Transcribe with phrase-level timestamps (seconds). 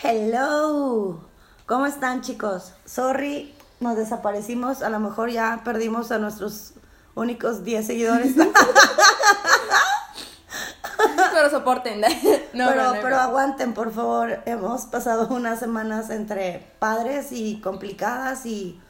[0.00, 1.18] Hello.
[1.66, 2.72] ¿Cómo están, chicos?
[2.84, 4.82] Sorry, nos desaparecimos.
[4.82, 6.74] A lo mejor ya perdimos a nuestros
[7.16, 8.36] únicos 10 seguidores.
[11.34, 12.00] pero soporten.
[12.54, 14.40] No, pero, pero aguanten, por favor.
[14.46, 18.80] Hemos pasado unas semanas entre padres y complicadas y.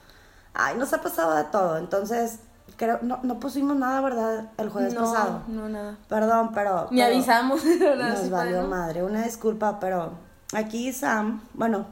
[0.52, 1.78] Ay, nos ha pasado de todo.
[1.78, 2.40] Entonces,
[2.76, 4.50] creo, no, no pusimos nada, ¿verdad?
[4.58, 5.42] El jueves pasado.
[5.48, 5.96] No, nada.
[6.08, 6.88] Perdón, pero.
[6.90, 7.64] Ni avisamos.
[7.64, 9.02] Nos valió madre.
[9.02, 11.86] Una disculpa, pero aquí Sam, bueno.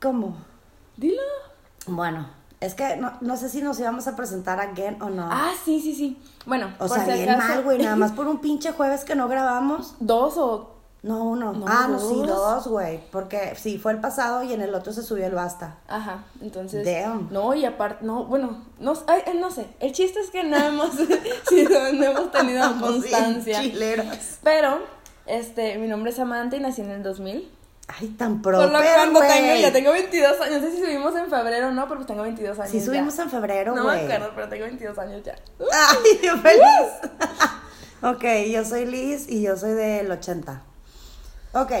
[0.00, 0.36] ¿Cómo?
[0.96, 1.22] Dilo.
[1.86, 2.28] Bueno,
[2.60, 5.28] es que no, no sé si nos íbamos a presentar again o no.
[5.30, 6.18] Ah, sí, sí, sí.
[6.46, 9.94] Bueno, o sea, bien mal, güey, nada más por un pinche jueves que no grabamos.
[10.00, 10.74] ¿Dos o...?
[11.02, 11.52] No, uno.
[11.66, 12.98] ah, no, sí, dos, güey.
[13.10, 15.76] Porque sí, fue el pasado y en el otro se subió el basta.
[15.86, 16.86] Ajá, entonces...
[16.86, 17.28] Damn.
[17.30, 19.66] No, y aparte, no, bueno, no, ay, no sé.
[19.80, 23.60] El chiste es que no hemos, no hemos tenido constancia.
[23.60, 24.38] chileras.
[24.42, 24.78] Pero,
[25.26, 27.50] este, mi nombre es Amanda y nací en el 2000.
[27.86, 28.70] Ay, tan pronto.
[28.70, 30.62] Por lo cuando tengo, ya tengo 22 años.
[30.62, 32.70] No sé si subimos en febrero o no, pero pues tengo 22 años.
[32.70, 33.74] Sí, subimos en febrero.
[33.74, 35.34] No me acuerdo, pero tengo 22 años ya.
[35.72, 36.90] Ay, qué feliz.
[38.02, 40.62] ok, yo soy Liz y yo soy del 80.
[41.52, 41.72] Ok,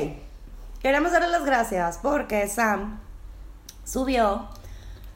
[0.82, 3.00] queremos darle las gracias porque Sam
[3.84, 4.48] subió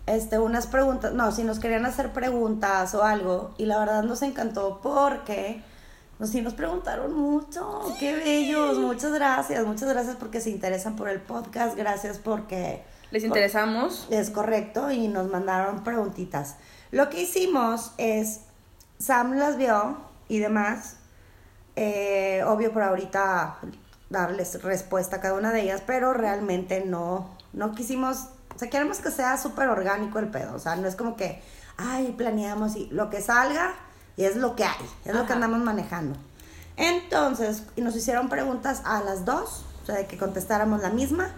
[0.07, 1.13] este, unas preguntas.
[1.13, 3.55] No, si nos querían hacer preguntas o algo.
[3.59, 5.63] Y la verdad nos encantó porque
[6.19, 11.09] pues sí nos preguntaron mucho, qué bellos, muchas gracias, muchas gracias porque se interesan por
[11.09, 12.83] el podcast, gracias porque...
[13.13, 14.07] Les interesamos.
[14.11, 16.57] es correcto y nos mandaron preguntitas.
[16.91, 18.41] Lo que hicimos es,
[18.99, 19.97] Sam las vio
[20.29, 20.97] y demás,
[21.77, 23.59] eh, obvio por ahorita
[24.11, 28.99] darles respuesta a cada una de ellas, pero realmente no, no quisimos, o sea, queremos
[28.99, 31.41] que sea súper orgánico el pedo, o sea, no es como que,
[31.77, 33.75] ay, planeamos y lo que salga
[34.19, 36.19] y es lo que hay, es lo que andamos manejando.
[36.77, 41.31] Entonces, y nos hicieron preguntas a las dos, o sea, de que contestáramos la misma.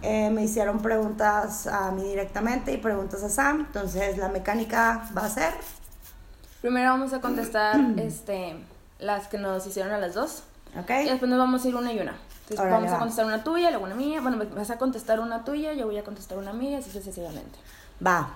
[0.00, 3.66] Eh, me hicieron preguntas a mí directamente y preguntas a Sam.
[3.66, 5.52] Entonces, la mecánica va a ser.
[6.62, 8.56] Primero vamos a contestar este,
[8.98, 10.42] las que nos hicieron a las dos.
[10.74, 10.90] Ok.
[11.04, 12.14] Y después nos vamos a ir una y una.
[12.48, 14.22] Entonces, vamos a contestar una tuya, luego una mía.
[14.22, 17.58] Bueno, vas a contestar una tuya, yo voy a contestar una mía, así sucesivamente.
[18.04, 18.30] Va.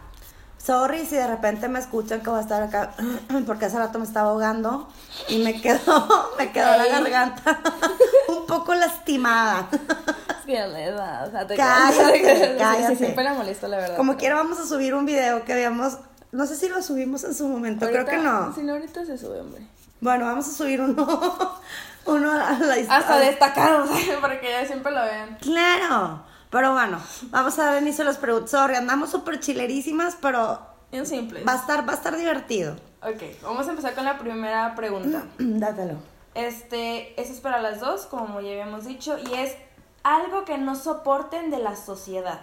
[0.66, 2.93] Sorry si de repente me escuchan que voy a estar acá,
[3.47, 4.88] porque hace rato me estaba ahogando
[5.28, 7.60] y me quedó, me quedó la garganta
[8.28, 9.69] un poco lastimada.
[9.71, 12.97] O sea, te cállate, cállate.
[12.97, 13.97] siempre la molesto, la verdad.
[13.97, 15.99] Como quiera vamos a subir un video que habíamos,
[16.32, 18.53] no sé si lo subimos en su momento, creo que no.
[18.53, 19.62] Si no, ahorita se sube, hombre.
[20.00, 21.60] Bueno, vamos a subir uno,
[22.06, 22.99] uno a la historia.
[22.99, 23.84] Hasta destacar,
[24.21, 25.38] para que ya siempre lo vean.
[25.41, 26.25] Claro.
[26.51, 28.51] Pero bueno, vamos a dar inicio a las preguntas.
[28.51, 30.61] Sorry, andamos súper chilerísimas, pero.
[30.93, 31.43] En simple.
[31.45, 32.77] Va a estar, va a estar divertido.
[33.03, 35.25] Ok, vamos a empezar con la primera pregunta.
[35.39, 35.97] Dátelo.
[36.35, 39.56] Este, eso es para las dos, como ya habíamos dicho, y es
[40.03, 42.41] algo que no soporten de la sociedad.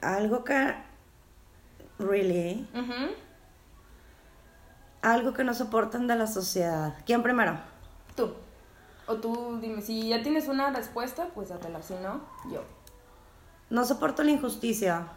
[0.00, 0.74] Algo que.
[1.98, 2.66] Really?
[5.02, 6.94] Algo que no soporten de la sociedad.
[7.06, 7.58] ¿Quién primero?
[8.16, 8.32] Tú.
[9.12, 12.62] O tú dime, si ya tienes una respuesta, pues dátela, si no, yo.
[13.68, 15.08] No soporto la injusticia.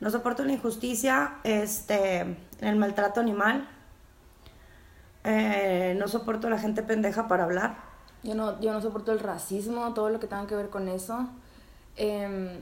[0.00, 3.68] No soporto la injusticia, este, el maltrato animal.
[5.22, 7.76] Eh, no soporto la gente pendeja para hablar.
[8.24, 11.28] Yo no, yo no soporto el racismo, todo lo que tenga que ver con eso.
[11.96, 12.58] Em,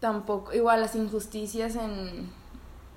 [0.00, 2.30] tampoco, igual las injusticias en,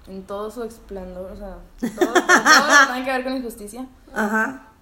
[0.07, 3.87] en todo su esplendor, o sea, todo, todo lo que tenga que ver con injusticia.
[4.13, 4.72] Ajá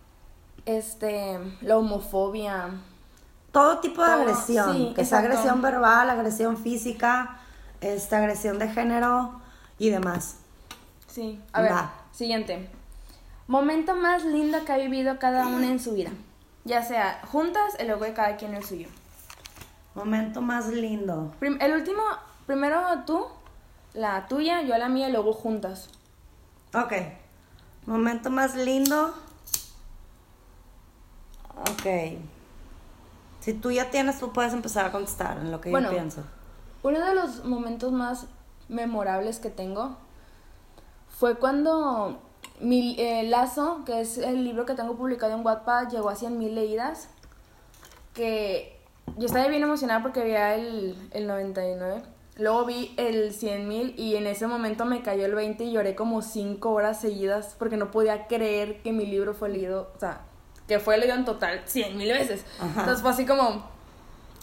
[0.65, 2.69] este, la homofobia.
[3.51, 7.39] Todo tipo de agresión, que sea agresión verbal, agresión física,
[7.81, 9.41] esta agresión de género
[9.77, 10.37] y demás.
[11.07, 11.73] Sí, a ver,
[12.11, 12.69] siguiente.
[13.47, 16.11] Momento más lindo que ha vivido cada una en su vida.
[16.63, 18.87] Ya sea juntas, el luego de cada quien el suyo.
[19.95, 21.33] Momento más lindo.
[21.41, 22.01] el último,
[22.45, 23.25] primero tú,
[23.93, 25.89] la tuya, yo la mía y luego juntas.
[26.73, 26.93] Ok.
[27.85, 29.13] Momento más lindo.
[31.61, 32.19] Ok.
[33.39, 36.23] Si tú ya tienes, tú puedes empezar a contestar en lo que yo pienso.
[36.83, 38.27] Uno de los momentos más
[38.69, 39.97] memorables que tengo
[41.09, 42.19] fue cuando
[42.59, 46.37] mi eh, Lazo, que es el libro que tengo publicado en Wattpad, llegó a 100
[46.37, 47.09] mil leídas.
[48.13, 48.79] Que
[49.17, 52.01] yo estaba bien emocionada porque había el, el 99.
[52.37, 55.95] Luego vi el 100 mil y en ese momento me cayó el 20 y lloré
[55.95, 59.91] como 5 horas seguidas porque no podía creer que mi libro fue leído.
[59.95, 60.21] O sea,
[60.71, 62.45] que fue leído en total cien mil veces.
[62.61, 63.65] Entonces fue así como,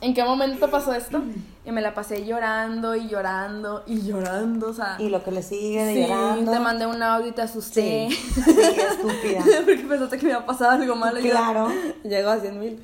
[0.02, 1.22] ¿en qué momento pasó esto?
[1.64, 4.96] Y me la pasé llorando y llorando y llorando, o sea.
[4.98, 6.50] Y lo que le sigue de sí, llorando.
[6.52, 8.08] te mandé un audio y te asusté.
[8.10, 8.40] Sí,
[8.90, 9.42] estúpida.
[9.66, 11.20] Porque pensaste que me había pasado algo malo.
[11.20, 11.68] Claro.
[12.04, 12.82] Y llegó a cien mil.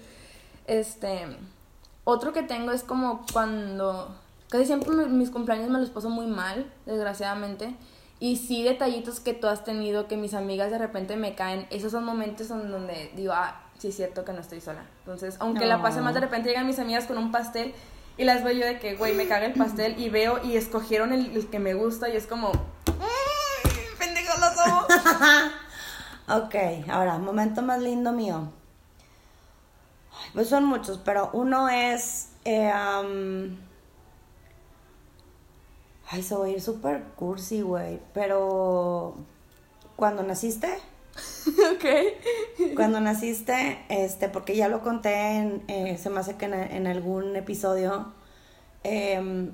[0.67, 1.27] Este,
[2.05, 4.15] otro que tengo es como cuando,
[4.51, 7.75] casi siempre mi- mis cumpleaños me los paso muy mal, desgraciadamente.
[8.21, 11.93] Y sí, detallitos que tú has tenido, que mis amigas de repente me caen, esos
[11.93, 14.85] son momentos en donde digo, ah, sí es cierto que no estoy sola.
[15.01, 17.75] Entonces, aunque la pase mal, de repente llegan mis amigas con un pastel
[18.17, 21.13] y las veo yo de que, güey, me caga el pastel y veo y escogieron
[21.13, 22.53] el, el que me gusta y es como,
[22.87, 24.87] "Ay, pendejos los somos.
[26.27, 26.55] Ok,
[26.89, 28.49] ahora, momento más lindo mío.
[30.33, 32.31] Pues son muchos, pero uno es.
[32.47, 32.73] eh,
[36.11, 38.01] ay, se va a ir súper cursi, güey.
[38.13, 39.15] Pero.
[39.97, 40.69] Cuando naciste.
[41.75, 42.75] ok.
[42.75, 46.87] Cuando naciste, este, porque ya lo conté en, eh, se me hace que en, en
[46.87, 48.13] algún episodio,
[48.83, 49.53] em,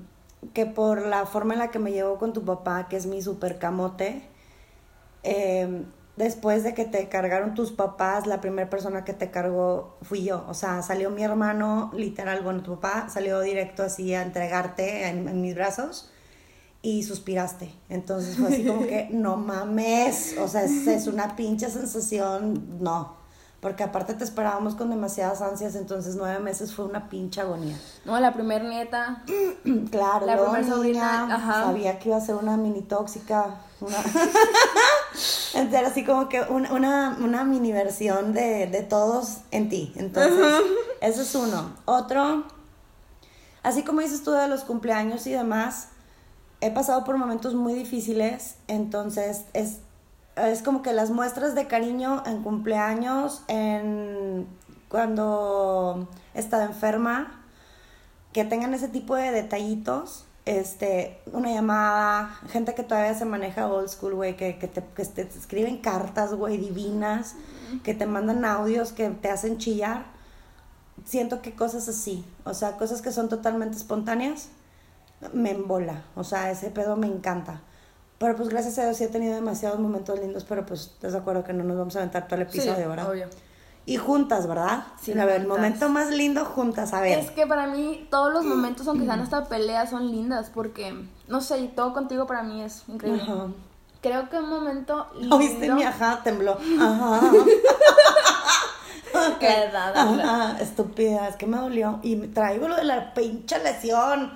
[0.53, 3.21] que por la forma en la que me llevo con tu papá, que es mi
[3.21, 4.23] super camote,
[5.23, 5.85] em,
[6.17, 10.45] después de que te cargaron tus papás, la primera persona que te cargó fui yo.
[10.49, 15.27] O sea, salió mi hermano, literal, bueno, tu papá salió directo así a entregarte en,
[15.27, 16.10] en mis brazos
[16.81, 17.73] y suspiraste.
[17.89, 23.19] Entonces fue así como que, no mames, o sea, es, es una pinche sensación, no.
[23.59, 27.79] Porque aparte te esperábamos con demasiadas ansias, entonces nueve meses fue una pinche agonía.
[28.05, 29.23] No, la primer nieta.
[29.91, 31.53] Claro, La luego primer niña, sobrina, ajá.
[31.65, 33.61] sabía que iba a ser una mini tóxica.
[33.79, 33.97] Una...
[35.53, 39.93] Entonces, era así como que una, una, una mini versión de, de todos en ti.
[39.95, 40.53] Entonces,
[41.01, 41.75] eso es uno.
[41.85, 42.45] Otro,
[43.61, 45.89] así como dices tú de los cumpleaños y demás,
[46.61, 49.79] he pasado por momentos muy difíciles, entonces es,
[50.35, 54.47] es como que las muestras de cariño en cumpleaños, en
[54.87, 57.43] cuando he estado enferma,
[58.31, 63.89] que tengan ese tipo de detallitos, este, una llamada, gente que todavía se maneja old
[63.89, 67.35] school, güey, que, que, te, que te escriben cartas, güey, divinas,
[67.83, 70.05] que te mandan audios que te hacen chillar.
[71.05, 74.49] Siento que cosas así, o sea, cosas que son totalmente espontáneas,
[75.33, 77.61] me embola, o sea, ese pedo me encanta.
[78.17, 81.17] Pero pues gracias a Dios sí he tenido demasiados momentos lindos, pero pues estás de
[81.19, 83.09] acuerdo que no nos vamos a aventar todo el episodio, Sí, ¿verdad?
[83.09, 83.27] obvio.
[83.83, 84.83] Y juntas, ¿verdad?
[85.01, 87.17] Sí, a ver, el momento más lindo juntas, a ver.
[87.17, 90.93] Es que para mí todos los momentos, aunque sean hasta peleas, son lindas porque,
[91.27, 93.23] no sé, todo contigo para mí es increíble.
[93.23, 93.47] Ajá.
[94.01, 95.35] Creo que un momento lindo...
[95.35, 96.21] ¿Oíste mi ajá?
[96.23, 96.57] Tembló.
[96.79, 97.21] Ajá.
[99.41, 99.97] La edad.
[99.97, 101.99] Ajá, estúpida, es que me dolió.
[102.03, 104.31] Y me traigo lo de la pinche lesión.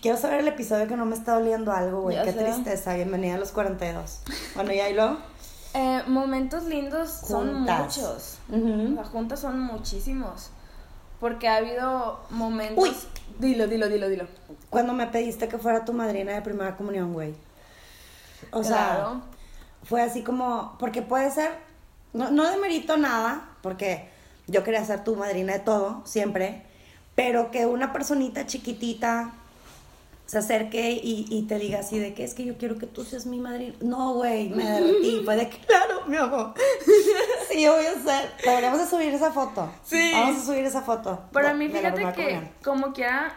[0.00, 2.16] Quiero saber el episodio que no me está doliendo algo, güey.
[2.24, 2.42] Qué sé.
[2.44, 2.94] tristeza.
[2.94, 4.20] Bienvenida a los 42.
[4.54, 5.18] Bueno, ya y luego.
[5.74, 7.80] Eh, momentos lindos son Juntas.
[7.80, 8.38] muchos.
[8.50, 8.94] Ujú.
[8.94, 10.50] Las juntas son muchísimos.
[11.20, 12.82] Porque ha habido momentos...
[12.84, 12.92] Uy.
[13.38, 14.26] Dilo, dilo, dilo, dilo.
[14.70, 17.34] Cuando me pediste que fuera tu madrina de primera comunión, güey.
[18.50, 19.22] O sea, Claro.
[19.84, 21.50] fue así como, porque puede ser,
[22.12, 24.10] no, no demerito nada, porque
[24.48, 26.62] yo quería ser tu madrina de todo, siempre,
[27.14, 29.32] pero que una personita chiquitita
[30.26, 33.04] se acerque y, y te diga así de que es que yo quiero que tú
[33.04, 33.74] seas mi madrina.
[33.80, 35.20] No, güey, me derretí.
[35.24, 36.54] Fue de que, claro, mi amor.
[37.50, 38.30] Sí, yo voy a ser.
[38.42, 39.70] Deberíamos de subir esa foto.
[39.84, 40.10] Sí.
[40.14, 41.20] Vamos a subir esa foto.
[41.32, 42.50] Para mí, fíjate que, comunión.
[42.64, 43.36] como quiera,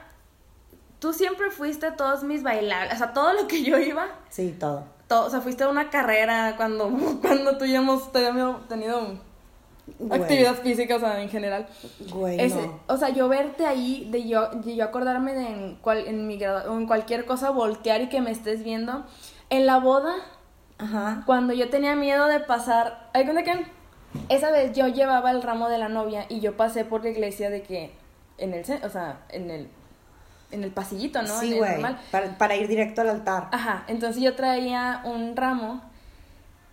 [0.99, 4.55] tú siempre fuiste a todos mis bailables, o sea, todo lo que yo iba, Sí,
[4.57, 4.85] todo.
[5.07, 6.89] todo, o sea, fuiste a una carrera cuando,
[7.21, 9.19] cuando tú y hemos tenido
[9.99, 11.67] Güey, actividad física, o sea, en general.
[12.11, 12.79] Güey, no.
[12.87, 16.39] O sea, yo verte ahí, de yo, de yo acordarme de en, cual, en, mi
[16.42, 19.06] en cualquier cosa, voltear y que me estés viendo.
[19.49, 20.15] En la boda,
[20.80, 21.21] Ajá.
[21.25, 23.65] cuando yo tenía miedo de pasar, ¿hay cuenta que
[24.30, 27.49] esa vez yo llevaba el ramo de la novia y yo pasé por la iglesia
[27.49, 27.92] de que
[28.37, 29.69] en el, o sea, en el,
[30.51, 31.33] en el pasillito, ¿no?
[31.35, 31.99] En Sí, el normal.
[32.11, 33.49] Para, para ir directo al altar.
[33.51, 35.81] Ajá, entonces yo traía un ramo,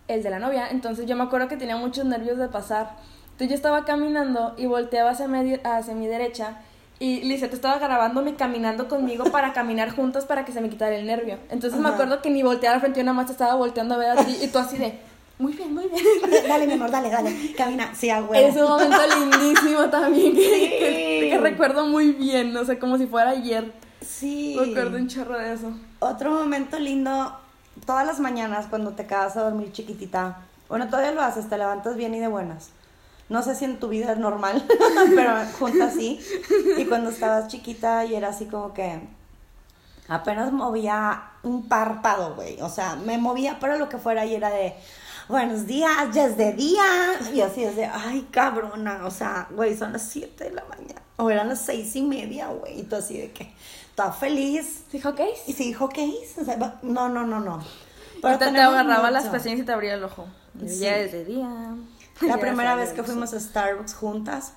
[0.07, 2.95] el de la novia, entonces yo me acuerdo que tenía muchos nervios de pasar.
[3.31, 6.57] Entonces yo estaba caminando y volteaba hacia mi, hacia mi derecha
[6.99, 11.05] y Lisette estaba grabándome caminando conmigo para caminar juntos para que se me quitara el
[11.07, 11.37] nervio.
[11.49, 14.09] Entonces me acuerdo que ni volteaba al frente, yo nada más estaba volteando a ver
[14.11, 14.99] a ti y tú así de,
[15.39, 16.03] muy bien, muy bien.
[16.47, 17.53] dale, mi amor, dale, dale.
[17.57, 17.93] Camina.
[17.95, 18.33] Sí, a huevo.
[18.35, 20.69] Es un momento lindísimo también que, Sí.
[20.79, 23.71] que- que recuerdo muy bien, no sé, como si fuera ayer.
[24.01, 24.55] Sí.
[24.59, 25.71] Me acuerdo un chorro de eso.
[25.99, 27.35] Otro momento lindo,
[27.85, 30.37] todas las mañanas cuando te quedas a dormir chiquitita.
[30.69, 32.69] Bueno, todavía lo haces, te levantas bien y de buenas.
[33.29, 34.65] No sé si en tu vida es normal,
[35.15, 36.19] pero juntas sí.
[36.77, 39.01] Y cuando estabas chiquita y era así como que
[40.07, 42.61] apenas movía un párpado, güey.
[42.61, 44.75] O sea, me movía para lo que fuera y era de
[45.27, 46.83] buenos días, ya es de día.
[47.33, 49.05] Y así es de, ay, cabrona.
[49.05, 51.01] O sea, güey, son las 7 de la mañana.
[51.17, 52.81] O eran las seis y media, güey.
[52.81, 53.53] Y tú así de que,
[53.95, 54.83] toda feliz.
[54.91, 55.29] ¿Dijo qué?
[55.47, 56.41] Y si dijo, ¿qué hice?
[56.41, 57.63] O sea, va- no, no, no, no.
[58.21, 59.33] Pero te, agarraba las mucho.
[59.33, 60.27] pestañas y te abría el ojo.
[60.65, 60.79] Sí.
[60.79, 61.49] Ya es de día.
[62.21, 64.53] La primera vez que fuimos a Starbucks juntas,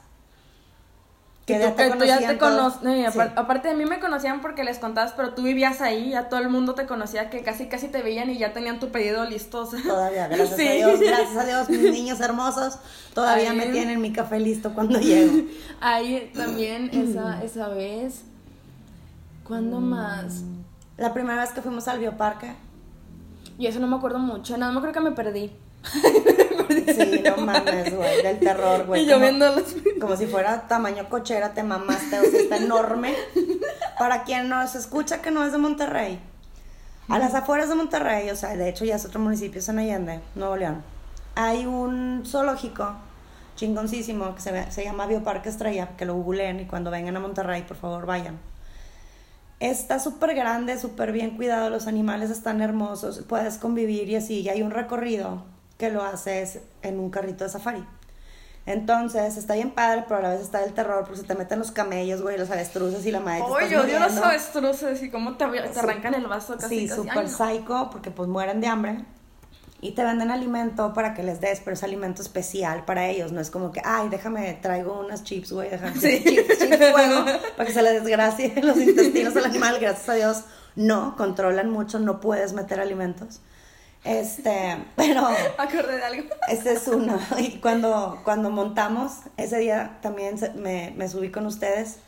[1.47, 3.17] Que, tú, que tú ya te conoces.
[3.37, 6.49] Aparte de mí me conocían porque les contabas, pero tú vivías ahí, ya todo el
[6.49, 9.65] mundo te conocía, que casi casi te veían y ya tenían tu pedido listo.
[9.67, 12.79] Todavía, gracias a Dios, gracias a Dios, mis niños hermosos,
[13.15, 15.45] todavía me tienen mi café listo cuando llego.
[15.81, 18.23] Ahí también esa, esa vez.
[19.47, 20.43] ¿Cuándo más?
[20.97, 22.55] La primera vez que fuimos al bioparque.
[23.59, 25.53] Y eso no me acuerdo mucho, nada, no creo que me perdí.
[26.69, 29.03] Sí, no mames, güey, del terror, güey.
[29.03, 29.47] Y yo viendo
[30.01, 33.15] Como si fuera tamaño cochera, te mamaste, o sea, está enorme.
[33.99, 36.19] Para quien nos escucha que no es de Monterrey,
[37.09, 39.79] a las afueras de Monterrey, o sea, de hecho ya es otro municipio, es en
[39.79, 40.83] Allende, Nuevo León,
[41.37, 42.95] hay un zoológico
[43.55, 47.63] chingoncísimo que se, se llama Bioparque Estrella, que lo googleen y cuando vengan a Monterrey,
[47.63, 48.39] por favor, vayan.
[49.59, 54.49] Está súper grande, súper bien cuidado, los animales están hermosos, puedes convivir y así, y
[54.51, 55.45] hay un recorrido
[55.79, 57.85] que lo haces en un carrito de safari.
[58.67, 61.61] Entonces, está bien padre, pero a la vez está el terror porque se te meten
[61.61, 63.43] los camellos, güey, los avestruces y la madre.
[63.43, 66.81] Oye, odio los avestruces y cómo te, arrancan el vaso casi.
[66.81, 69.05] Sí, súper psycho porque pues mueren de hambre
[69.81, 73.41] y te venden alimento para que les des, pero es alimento especial para ellos, no
[73.41, 76.23] es como que, ay, déjame, traigo unas chips, güey, déjame sí.
[76.25, 77.25] chips, chips fuego,
[77.57, 80.45] para que se le desgracie los intestinos al animal, gracias a Dios,
[80.77, 83.41] no, controlan mucho, no puedes meter alimentos.
[84.05, 85.27] Este, pero.
[85.59, 86.29] Acordé de algo.
[86.49, 87.19] Ese es uno.
[87.39, 91.99] Y cuando, cuando montamos, ese día también me, me subí con ustedes.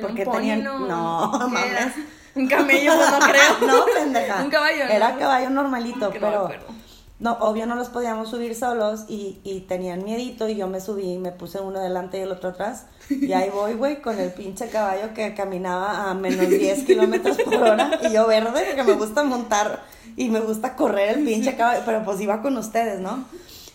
[0.00, 0.64] Porque tenían.
[0.64, 1.94] No, mames.
[2.34, 3.66] Un camello, no creo.
[3.66, 4.42] no, pendeja.
[4.42, 4.84] Un caballo.
[4.84, 6.48] Era caballo normalito, pero.
[6.48, 6.85] No,
[7.24, 11.18] obvio no los podíamos subir solos y, y tenían miedito y yo me subí y
[11.18, 12.86] me puse uno delante y el otro atrás.
[13.08, 17.54] Y ahí voy, güey, con el pinche caballo que caminaba a menos 10 kilómetros por
[17.54, 19.82] hora y yo verde porque me gusta montar
[20.16, 23.24] y me gusta correr el pinche caballo, pero pues iba con ustedes, ¿no?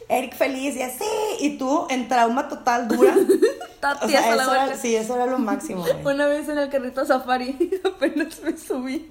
[0.07, 1.05] Eric feliz y así,
[1.39, 3.15] y tú en trauma total dura.
[4.01, 5.85] o sea, eso era, sí, eso era lo máximo.
[6.03, 9.09] Una vez en el carrito safari, apenas me subí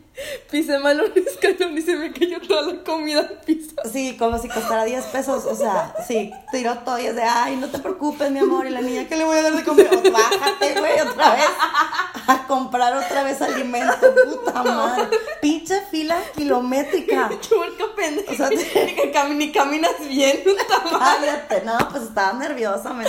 [0.50, 3.75] Pisé mal un escalón y se me cayó toda la comida al piso.
[3.91, 5.45] Sí, como si costara 10 pesos.
[5.45, 8.67] O sea, sí, tiró todo y es de, ay, no te preocupes, mi amor.
[8.67, 9.89] Y la niña, ¿qué le voy a dar de comer?
[10.11, 11.50] bájate, güey, otra vez.
[12.27, 15.09] A comprar otra vez alimento, puta madre.
[15.41, 17.31] Pinche fila kilométrica.
[17.41, 18.33] Chuerca pendeja.
[18.33, 20.43] O sea, ni, que ni caminas bien,
[20.99, 23.05] Cállate, no, pues estaba nerviosa, me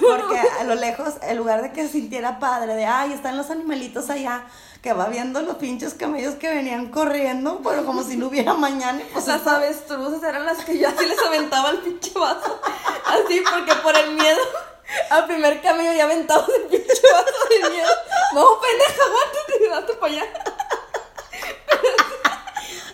[0.00, 4.10] Porque a lo lejos, en lugar de que sintiera padre, de, ay, están los animalitos
[4.10, 4.44] allá
[4.86, 9.02] que va viendo los pinches camellos que venían corriendo, pero como si no hubiera mañana.
[9.12, 12.60] Pues las avestruces eran las que yo así les aventaba el pinche vaso.
[13.04, 14.38] Así, porque por el miedo
[15.10, 17.90] al primer camello ya aventaba el pinche vaso de miedo.
[18.32, 20.24] No, pendeja, aguántate, date para allá.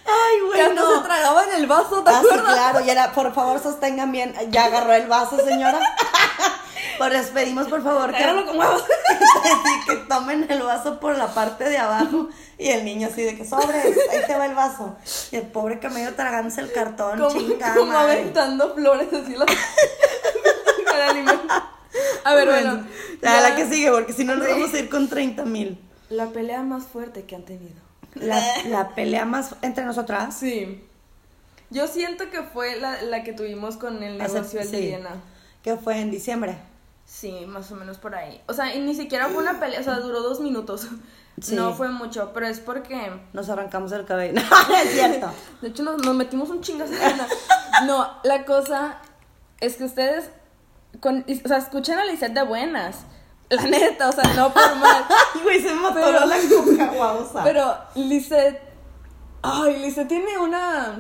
[0.07, 0.59] Ay, güey.
[0.59, 0.97] Ya no.
[0.97, 2.55] se tragaba en el vaso, ¿te ah, acuerdas?
[2.55, 4.35] claro, y era, por favor, sostengan bien.
[4.49, 5.79] Ya agarró el vaso, señora.
[6.99, 8.85] Pues les pedimos, por favor, que, con huevos.
[9.87, 12.29] que tomen el vaso por la parte de abajo.
[12.59, 14.97] Y el niño así de que sobres, ahí te va el vaso.
[15.31, 17.75] Y el pobre camello tragándose el cartón, como, chingada.
[17.75, 19.47] Como aventando flores así la...
[22.25, 22.87] A ver, bueno.
[23.21, 25.79] ya, la que sigue, porque si no nos vamos a ir con 30 mil.
[26.09, 27.75] La pelea más fuerte que han tenido.
[28.15, 30.37] La, la pelea más entre nosotras.
[30.37, 30.85] Sí.
[31.71, 34.95] Yo siento que fue la, la que tuvimos con el negocio de sí,
[35.63, 36.57] Que fue en diciembre.
[37.12, 38.40] Sí, más o menos por ahí.
[38.49, 40.88] O sea, y ni siquiera fue una pelea, o sea, duró dos minutos.
[41.50, 43.11] No fue mucho, pero es porque...
[43.33, 44.35] Nos arrancamos el cabello.
[44.35, 44.42] No,
[44.85, 45.33] es cierto.
[45.62, 46.92] De hecho, nos, metimos un chingazo.
[47.87, 48.99] No, la cosa
[49.59, 50.28] es que ustedes,
[51.00, 53.07] con, o sea, escuchan a Lisette de buenas.
[53.49, 55.04] La neta, o sea, no por mal.
[55.42, 58.61] Güey, se mató pero, la coca Pero Lisette...
[59.42, 60.99] Ay, Lisette tiene una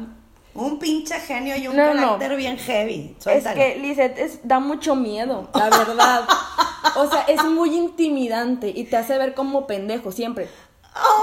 [0.54, 3.16] un pinche genio y un carácter bien heavy.
[3.26, 6.28] Es que Lizette es, da mucho miedo, la verdad.
[6.96, 10.48] o sea, es muy intimidante y te hace ver como pendejo siempre.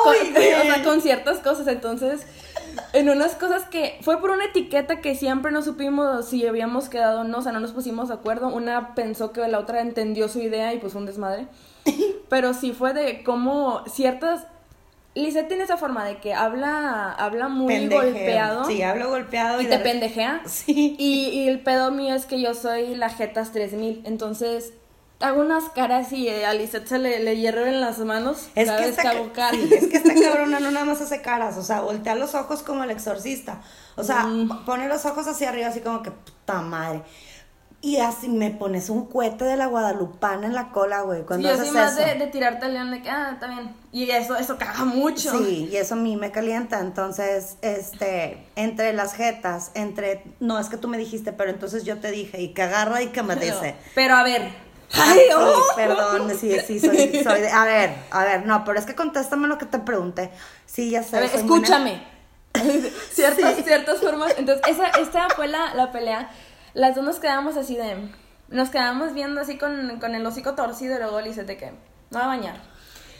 [0.03, 1.67] con, o sea, con ciertas cosas.
[1.67, 2.25] Entonces,
[2.93, 7.21] en unas cosas que fue por una etiqueta que siempre no supimos si habíamos quedado
[7.21, 8.47] o no, o sea, no nos pusimos de acuerdo.
[8.47, 11.47] Una pensó que la otra entendió su idea y pues un desmadre.
[12.29, 14.47] Pero sí fue de cómo ciertas
[15.15, 18.65] Lizette tiene esa forma de que habla, habla muy golpeado.
[18.65, 19.61] Sí, habla golpeado.
[19.61, 20.41] Y, te pendejea.
[20.45, 20.95] Sí.
[20.99, 24.03] Y, el pedo mío es que yo soy la Jetas 3000.
[24.05, 24.73] Entonces,
[25.19, 28.49] hago unas caras y a Lizette se le, le hierro en las manos.
[28.55, 31.57] Es que, esta, es que esta cabrona no nada más hace caras.
[31.57, 33.61] O sea, voltea los ojos como el exorcista.
[33.95, 34.65] O sea, mm.
[34.65, 37.01] pone los ojos hacia arriba así como que puta madre.
[37.81, 41.21] Y así me pones un cohete de la guadalupana en la cola, güey.
[41.23, 43.73] Cuando sí, haces más De, de, tirarte el león de que, ah, está bien.
[43.93, 45.31] Y eso, eso caga mucho.
[45.37, 46.81] Sí, y eso a mí me calienta.
[46.81, 51.99] Entonces, este, entre las jetas, entre, no es que tú me dijiste, pero entonces yo
[51.99, 53.75] te dije, y que agarra y que me dice.
[53.95, 54.51] Pero a ver,
[54.93, 55.75] Ay, Sí, oh.
[55.75, 57.49] perdón, sí, sí, soy, soy de...
[57.49, 60.31] A ver, a ver, no, pero es que contéstame lo que te pregunté.
[60.65, 61.17] Sí, ya sé.
[61.17, 62.01] A ver, escúchame.
[63.13, 63.63] ciertas, Sí.
[63.63, 64.33] ciertas formas.
[64.37, 66.29] Entonces, esa, esta fue la, la pelea.
[66.73, 68.09] Las dos nos quedamos así de.
[68.49, 71.71] Nos quedamos viendo así con, con el hocico torcido y luego le dice de que
[72.11, 72.55] no va a bañar.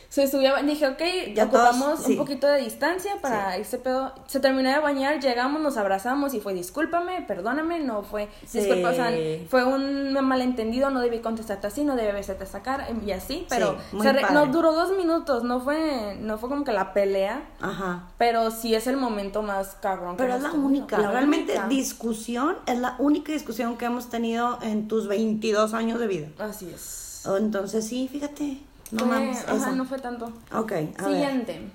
[0.10, 2.12] Se subió, a dije, ok, Ya ocupamos todos, sí.
[2.14, 4.12] un poquito de distancia para ese pedo.
[4.26, 8.60] Se terminó de bañar, llegamos, nos abrazamos y fue discúlpame, perdóname, no fue Sí.
[8.60, 9.12] disculpa, o sea,
[9.50, 13.78] fue un malentendido, no debí contestarte así, no debí besarte esa cara y así, pero
[14.02, 17.44] se re- no duró dos minutos, no fue, no fue como que la pelea.
[17.62, 18.08] Ajá.
[18.18, 20.18] Pero sí es el momento más cabrón.
[20.18, 20.68] que Pero es la tenido.
[20.68, 21.68] única, La realmente única.
[21.68, 26.28] discusión es la única discusión que hemos tenido en tus 22 años de vida.
[26.40, 27.24] Así es.
[27.28, 28.60] Oh, Entonces sí, fíjate,
[28.92, 29.72] no Fue- mames, ajá, esa.
[29.72, 30.26] no fue tanto.
[30.54, 30.94] Ok, a ver.
[31.06, 31.72] Siguiente.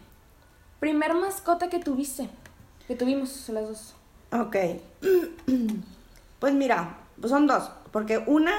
[0.80, 2.28] Primer mascota que tuviste.
[2.87, 3.94] Que tuvimos las dos.
[4.33, 4.56] Ok.
[6.40, 7.71] Pues mira, pues son dos.
[7.90, 8.52] Porque una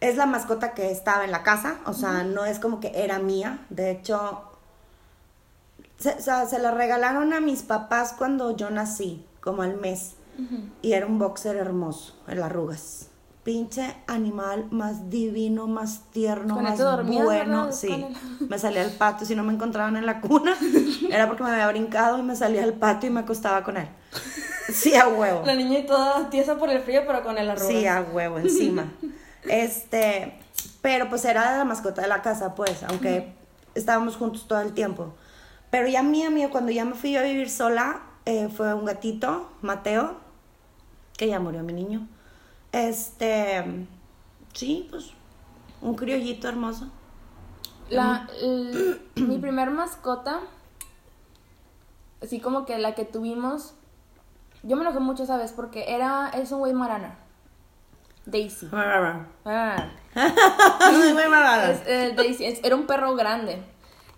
[0.00, 1.78] es la mascota que estaba en la casa.
[1.86, 3.64] O sea, no es como que era mía.
[3.70, 4.42] De hecho,
[5.98, 10.14] se, o sea, se la regalaron a mis papás cuando yo nací, como al mes.
[10.82, 13.08] Y era un boxer hermoso, el arrugas.
[13.44, 17.64] Pinche animal más divino, más tierno, Con más dormías, bueno.
[17.64, 17.72] ¿verdad?
[17.72, 18.06] Sí,
[18.48, 19.26] me salía al patio.
[19.26, 20.56] Si no me encontraban en la cuna,
[21.10, 23.88] era porque me había brincado y me salía al patio y me acostaba con él.
[24.72, 25.42] Sí, a huevo.
[25.44, 27.66] La niña y toda tiesa por el frío, pero con el arroz.
[27.66, 28.92] Sí, a huevo, encima.
[29.44, 30.38] Este,
[30.82, 33.32] pero pues era la mascota de la casa, pues, aunque
[33.74, 35.14] estábamos juntos todo el tiempo.
[35.70, 38.84] Pero ya mía, mío, cuando ya me fui yo a vivir sola, eh, fue un
[38.84, 40.16] gatito, Mateo,
[41.16, 42.06] que ya murió mi niño.
[42.72, 43.86] Este,
[44.54, 45.10] sí, pues,
[45.80, 46.88] un criollito hermoso.
[47.90, 50.40] La, el- mi primer mascota,
[52.22, 53.74] así como que la que tuvimos,
[54.62, 55.52] yo me enojé mucho, ¿sabes?
[55.52, 57.16] Porque era, es un güey marana.
[58.24, 58.68] Daisy.
[59.44, 59.88] Ah.
[61.72, 63.62] Es, eh, Daisy, es- era un perro grande.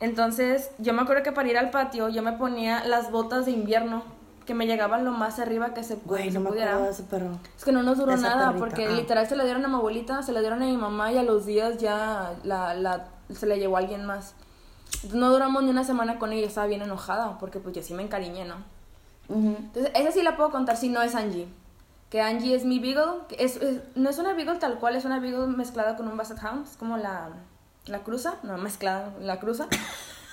[0.01, 3.53] Entonces, yo me acuerdo que para ir al patio, yo me ponía las botas de
[3.53, 4.03] invierno,
[4.45, 6.71] que me llegaban lo más arriba que se, Güey, se no me pudiera.
[6.73, 7.39] acuerdo de ese perro.
[7.57, 8.91] Es que no nos duró nada, perrita, porque ah.
[8.91, 11.23] literal se la dieron a mi abuelita, se la dieron a mi mamá y a
[11.23, 14.35] los días ya la, la, se la llevó a alguien más.
[14.97, 17.95] Entonces, no duramos ni una semana con ella, estaba bien enojada, porque pues yo sí
[17.95, 18.57] me encariñé, ¿no?
[19.29, 19.57] Ujú.
[19.59, 21.49] Entonces, esa sí la puedo contar si no es Angie.
[22.11, 25.05] Que Angie es mi beagle, que es, es- no es una beagle tal cual, es
[25.05, 27.31] una beagle mezclada con un basset hound, es como la,
[27.87, 29.67] la cruza, no, mezclada, la cruza.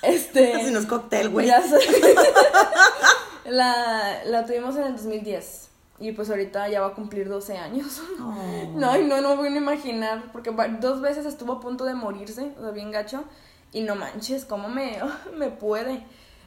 [0.04, 0.56] Este...
[0.56, 1.47] Así no es cóctel, güey.
[3.45, 5.69] La, la tuvimos en el 2010.
[5.99, 8.01] Y pues ahorita ya va a cumplir 12 años.
[8.19, 8.73] Oh.
[8.75, 10.23] No, y no, no me voy a imaginar.
[10.32, 13.23] Porque dos veces estuvo a punto de morirse, o sea, bien gacho.
[13.71, 14.97] Y no manches, ¿cómo me,
[15.38, 16.04] me puede?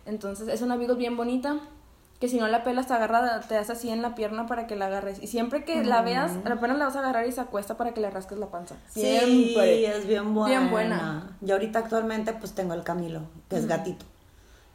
[0.07, 1.59] Entonces es una beagle bien bonita.
[2.21, 4.77] Que si no la pelas, te agarra, te das así en la pierna para que
[4.77, 5.23] la agarres.
[5.23, 8.01] Y siempre que la veas, apenas la vas a agarrar y se acuesta para que
[8.01, 8.77] le rasques la panza.
[8.89, 9.87] Sí, Siempre.
[9.87, 10.59] es bien buena.
[10.59, 11.37] Bien buena.
[11.43, 14.07] Yo ahorita actualmente pues tengo el Camilo, que es gatito.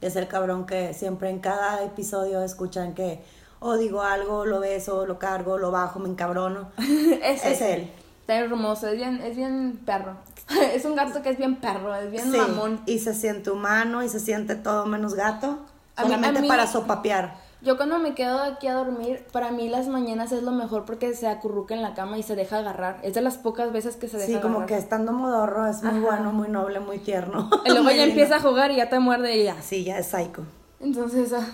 [0.01, 3.21] Es el cabrón que siempre en cada episodio escuchan que
[3.59, 6.69] o digo algo, lo beso, lo cargo, lo bajo, me encabrono.
[6.77, 7.51] Ese.
[7.51, 7.91] Es él.
[8.21, 10.13] Está hermoso, es bien, es bien perro.
[10.73, 12.79] es un gato que es bien perro, es bien Sí, mamón.
[12.85, 15.59] y se siente humano y se siente todo menos gato.
[15.95, 17.35] A mí- Solamente a mí- para sopapear.
[17.61, 21.13] Yo cuando me quedo aquí a dormir, para mí las mañanas es lo mejor porque
[21.13, 22.99] se acurruca en la cama y se deja agarrar.
[23.03, 25.97] Es de las pocas veces que se deja Sí, como que estón modorro, es muy
[25.97, 25.99] Ajá.
[25.99, 27.49] bueno, muy noble, muy tierno.
[27.65, 29.61] Y luego ya empieza a jugar y ya te muerde y ya.
[29.61, 30.43] Sí, ya es psycho.
[30.79, 31.45] Entonces, ah,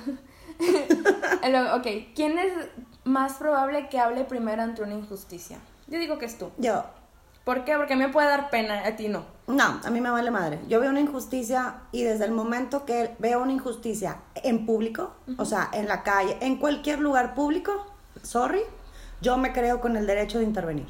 [1.75, 2.53] ok, ¿quién es
[3.03, 5.57] más probable que hable primero ante una injusticia?
[5.87, 6.51] Yo digo que es tú.
[6.59, 6.83] Yo,
[7.45, 7.77] ¿Por qué?
[7.77, 9.23] Porque a mí me puede dar pena, a ti no.
[9.47, 10.59] No, a mí me vale madre.
[10.67, 15.45] Yo veo una injusticia y desde el momento que veo una injusticia en público, o
[15.45, 17.85] sea, en la calle, en cualquier lugar público,
[18.23, 18.61] sorry,
[19.21, 20.87] yo me creo con el derecho de intervenir.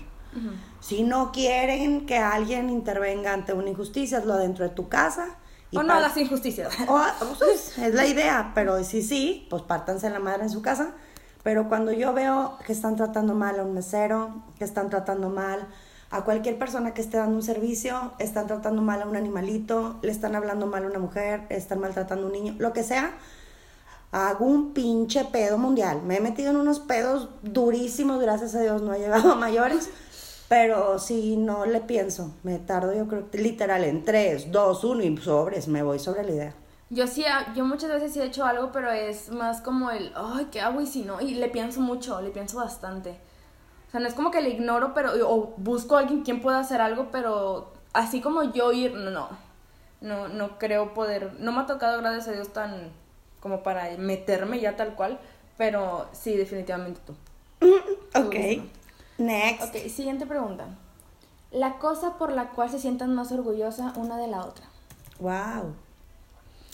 [0.80, 5.38] Si no quieren que alguien intervenga ante una injusticia, hazlo dentro de tu casa.
[5.72, 6.74] y O no las injusticias.
[6.88, 7.02] o,
[7.38, 10.92] pues, es la idea, pero si sí, pues pártanse la madre en su casa.
[11.44, 15.68] Pero cuando yo veo que están tratando mal a un mesero, que están tratando mal
[16.12, 20.12] a cualquier persona que esté dando un servicio, están tratando mal a un animalito, le
[20.12, 23.14] están hablando mal a una mujer, están maltratando a un niño, lo que sea,
[24.12, 26.02] hago un pinche pedo mundial.
[26.04, 29.90] Me he metido en unos pedos durísimos, gracias a Dios no he llegado a mayores.
[30.48, 35.18] Pero si no le pienso, me tardo yo creo literal en 3, 2, 1 y
[35.18, 36.54] sobres, me voy sobre la idea.
[36.92, 40.14] Yo sí, ah, yo muchas veces sí he hecho algo, pero es más como el,
[40.16, 41.20] ay, ¿qué hago y si no?
[41.20, 43.18] Y le pienso mucho, le pienso bastante.
[43.96, 46.60] O sea, no es como que le ignoro, pero, o busco a alguien quien pueda
[46.60, 49.30] hacer algo, pero así como yo ir, no, no,
[50.02, 52.92] no, no creo poder, no me ha tocado, gracias a Dios, tan
[53.40, 55.18] como para meterme ya tal cual,
[55.56, 57.16] pero sí, definitivamente tú.
[58.20, 58.36] Ok.
[58.56, 59.24] Tú.
[59.24, 59.64] Next.
[59.64, 60.66] Ok, siguiente pregunta.
[61.52, 64.66] la cosa por la cual se sientan más orgullosa una de la otra.
[65.20, 65.74] Wow.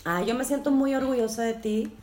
[0.06, 1.94] Ah, yo me siento muy orgullosa de ti,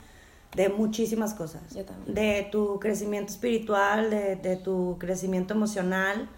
[0.55, 1.63] de muchísimas cosas.
[1.75, 2.15] Yo también.
[2.15, 6.29] De tu crecimiento espiritual, de, de tu crecimiento emocional,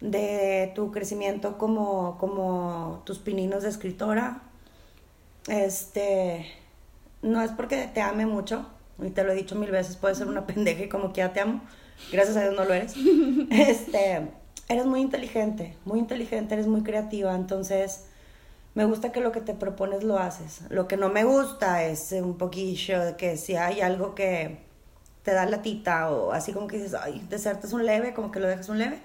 [0.00, 4.42] de tu crecimiento como, como tus pininos de escritora.
[5.48, 6.46] Este,
[7.22, 8.66] no es porque te ame mucho,
[9.02, 11.32] y te lo he dicho mil veces, puedes ser una pendeja y como que ya
[11.32, 11.60] te amo.
[12.12, 12.94] Gracias a Dios no lo eres.
[13.50, 14.28] Este,
[14.68, 18.06] eres muy inteligente, muy inteligente, eres muy creativa, entonces
[18.76, 20.60] me gusta que lo que te propones lo haces.
[20.68, 24.58] Lo que no me gusta es un poquillo de que si hay algo que
[25.22, 28.38] te da la tita o así como que dices, ay, desertas un leve, como que
[28.38, 29.00] lo dejas un leve.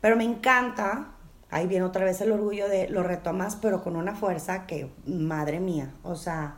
[0.00, 1.12] Pero me encanta,
[1.48, 5.60] ahí viene otra vez el orgullo de lo retomas, pero con una fuerza que, madre
[5.60, 6.56] mía, o sea,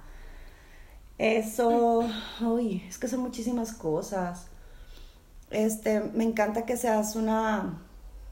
[1.19, 2.09] eso,
[2.41, 4.47] uy, es que son muchísimas cosas.
[5.51, 7.83] Este, me encanta que seas una,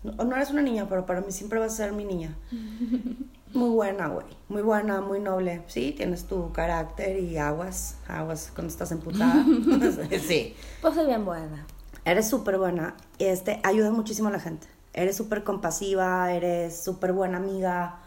[0.03, 2.35] no eres una niña, pero para mí siempre vas a ser mi niña.
[3.55, 4.27] Muy buena, güey.
[4.49, 5.63] Muy buena, muy noble.
[5.69, 9.45] Sí, tienes tu carácter y aguas, aguas cuando estás emputada.
[10.27, 10.57] sí.
[10.83, 11.65] Pues soy bien buena.
[12.05, 12.97] Eres súper buena.
[13.21, 14.67] Este, ayuda muchísimo a la gente.
[14.93, 18.01] Eres súper compasiva, eres súper buena amiga.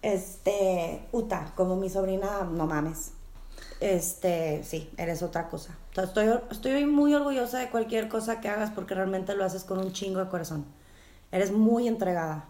[0.00, 3.12] Este, Uta, como mi sobrina, no mames.
[3.80, 5.76] Este, sí, eres otra cosa.
[5.94, 9.92] Estoy, estoy muy orgullosa de cualquier cosa que hagas porque realmente lo haces con un
[9.92, 10.64] chingo de corazón.
[11.30, 12.46] Eres muy entregada.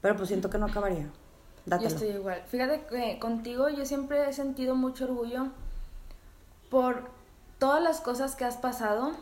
[0.00, 1.08] Pero pues siento que no acabaría.
[1.66, 1.90] Dátelo.
[1.90, 2.42] Yo estoy igual.
[2.48, 5.48] Fíjate que contigo yo siempre he sentido mucho orgullo
[6.70, 7.10] por
[7.58, 9.12] todas las cosas que has pasado,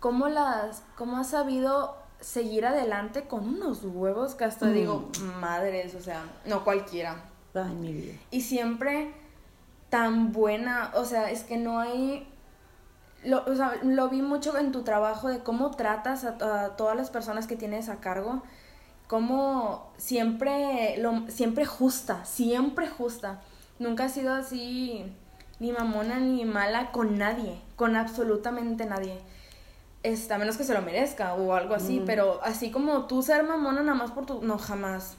[0.00, 4.72] cómo las, cómo has sabido seguir adelante con unos huevos que hasta Mm.
[4.72, 5.08] digo,
[5.40, 7.16] madres, o sea, no cualquiera.
[7.54, 8.14] Ay, mi vida.
[8.30, 9.12] Y siempre
[9.90, 12.26] tan buena, o sea, es que no hay...
[13.24, 16.96] Lo, o sea, lo vi mucho en tu trabajo de cómo tratas a, a todas
[16.96, 18.42] las personas que tienes a cargo,
[19.06, 23.40] cómo siempre, lo, siempre justa, siempre justa.
[23.78, 25.04] Nunca has sido así
[25.60, 29.18] ni mamona ni mala con nadie, con absolutamente nadie.
[30.02, 32.04] Este, a menos que se lo merezca o algo así, Mm.
[32.04, 34.42] pero así como tú ser mamona nada más por tu...
[34.42, 35.16] No, jamás.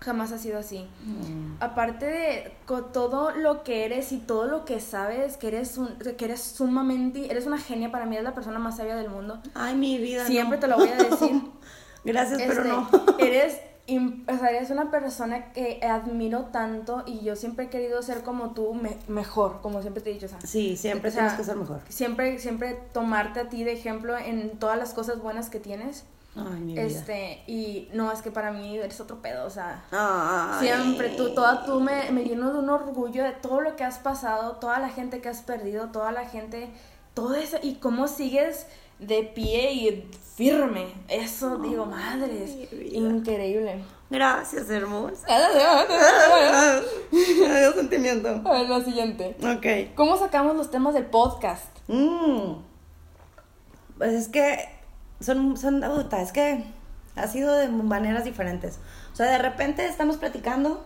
[0.00, 1.56] Jamás ha sido así Mm.
[1.60, 5.88] aparte de co- todo lo que eres y todo lo que sabes, que eres un,
[5.98, 9.40] que eres sumamente, eres una genia para mí, eres la persona más sabia del mundo.
[9.54, 10.26] Ay, mi vida.
[10.26, 10.60] Siempre no.
[10.60, 11.42] te lo voy a decir.
[12.04, 12.88] Gracias, pero Este, no.
[13.18, 18.02] Eres, im- o sea, eres una persona que admiro tanto y yo siempre he querido
[18.02, 20.26] ser como tú, me- mejor, como siempre te he dicho.
[20.26, 21.80] O sea, Sí, siempre o sea, tienes que ser mejor.
[21.88, 26.04] Siempre, siempre tomarte a ti de ejemplo en todas las cosas buenas que tienes.
[26.36, 26.82] Ay, mi vida.
[26.82, 30.66] Este, y no, es que para mí eres otro pedo, o sea, Ay.
[30.66, 33.98] Siempre, tú, toda tú me, me lleno de un orgullo de todo lo que has
[33.98, 36.70] pasado, toda la gente que has perdido, toda la gente,
[37.14, 38.66] todo eso, y cómo sigues
[38.98, 40.86] de pie y firme.
[41.08, 42.56] Eso, digo, madres,
[42.92, 43.82] increíble.
[44.10, 45.26] Gracias, hermosa.
[45.28, 45.40] A
[47.58, 48.42] dio sentimiento.
[48.42, 49.36] ver, la siguiente.
[49.42, 49.94] Ok.
[49.94, 51.66] ¿Cómo sacamos los temas del podcast?
[51.88, 52.54] Mm.
[53.98, 54.68] Pues es que
[55.20, 56.64] son, son, puta, es que
[57.16, 58.78] ha sido de maneras diferentes.
[59.12, 60.84] O sea, de repente estamos platicando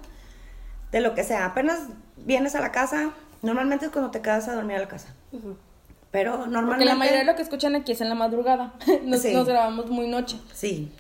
[0.93, 1.47] de lo que sea.
[1.47, 1.81] Apenas
[2.17, 3.11] vienes a la casa,
[3.43, 5.15] normalmente es cuando te quedas a dormir a la casa.
[6.11, 6.85] Pero Porque normalmente...
[6.87, 8.75] la mayoría de lo que escuchan aquí es en la madrugada.
[9.05, 9.33] Nos, Sí.
[9.35, 10.41] nos grabamos muy noche.
[10.55, 10.91] Sí.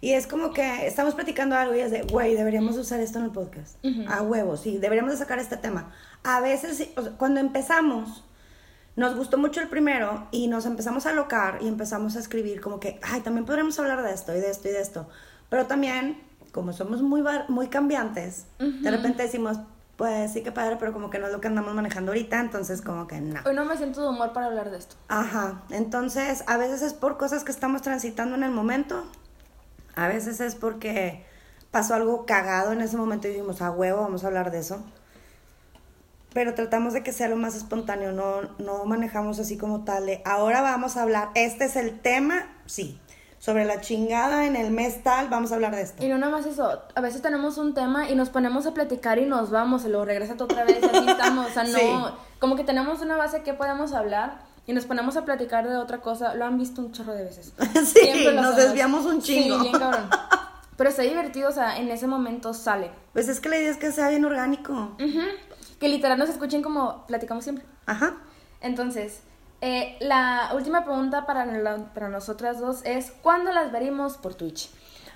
[0.00, 3.24] Y es como que estamos platicando algo y es de, güey, deberíamos usar esto en
[3.26, 3.76] el podcast.
[4.08, 5.92] A huevo, sí, deberíamos de sacar este tema.
[6.22, 8.22] A veces, o sea, cuando empezamos,
[8.94, 12.78] nos gustó mucho el primero y nos empezamos a alocar y empezamos a escribir como
[12.78, 15.08] que, ay, también podríamos hablar de esto y de esto y de esto.
[15.48, 16.20] Pero también,
[16.52, 19.58] como somos muy, muy cambiantes, de repente decimos,
[19.96, 22.82] pues sí que padre, pero como que no es lo que andamos manejando ahorita, entonces
[22.82, 23.40] como que no.
[23.46, 24.96] Hoy no me siento de humor para hablar de esto.
[25.08, 29.04] Ajá, entonces a veces es por cosas que estamos transitando en el momento,
[29.94, 31.24] a veces es porque
[31.70, 34.84] pasó algo cagado en ese momento y dijimos, a huevo, vamos a hablar de eso.
[36.34, 40.20] Pero tratamos de que sea lo más espontáneo, no, no manejamos así como tal de,
[40.26, 43.00] ahora vamos a hablar, este es el tema, sí,
[43.46, 46.04] sobre la chingada en el mes tal, vamos a hablar de esto.
[46.04, 49.20] Y no nada más eso, a veces tenemos un tema y nos ponemos a platicar
[49.20, 52.14] y nos vamos, y luego regresas otra vez, así estamos, o sea, no, Sí.
[52.40, 55.98] como que tenemos una base que podemos hablar y nos ponemos a platicar de otra
[56.00, 57.52] cosa, lo han visto un chorro de veces.
[57.84, 59.58] sí, Siempre nos desviamos un chingo.
[59.58, 60.10] Sí, bien cabrón.
[60.76, 62.90] Pero está divertido, o sea, en ese momento sale.
[63.12, 64.72] Pues es que la idea es que sea bien orgánico.
[64.72, 65.20] Ujú.
[65.78, 67.64] Que literal nos escuchen como platicamos siempre.
[67.86, 68.16] Ajá.
[68.60, 69.20] Entonces,
[69.60, 74.70] eh, la última pregunta para, la- para nosotras dos es, ¿cuándo las veremos por Twitch?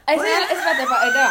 [0.06, 1.30] Ahí Pues- espérate, ahí te va.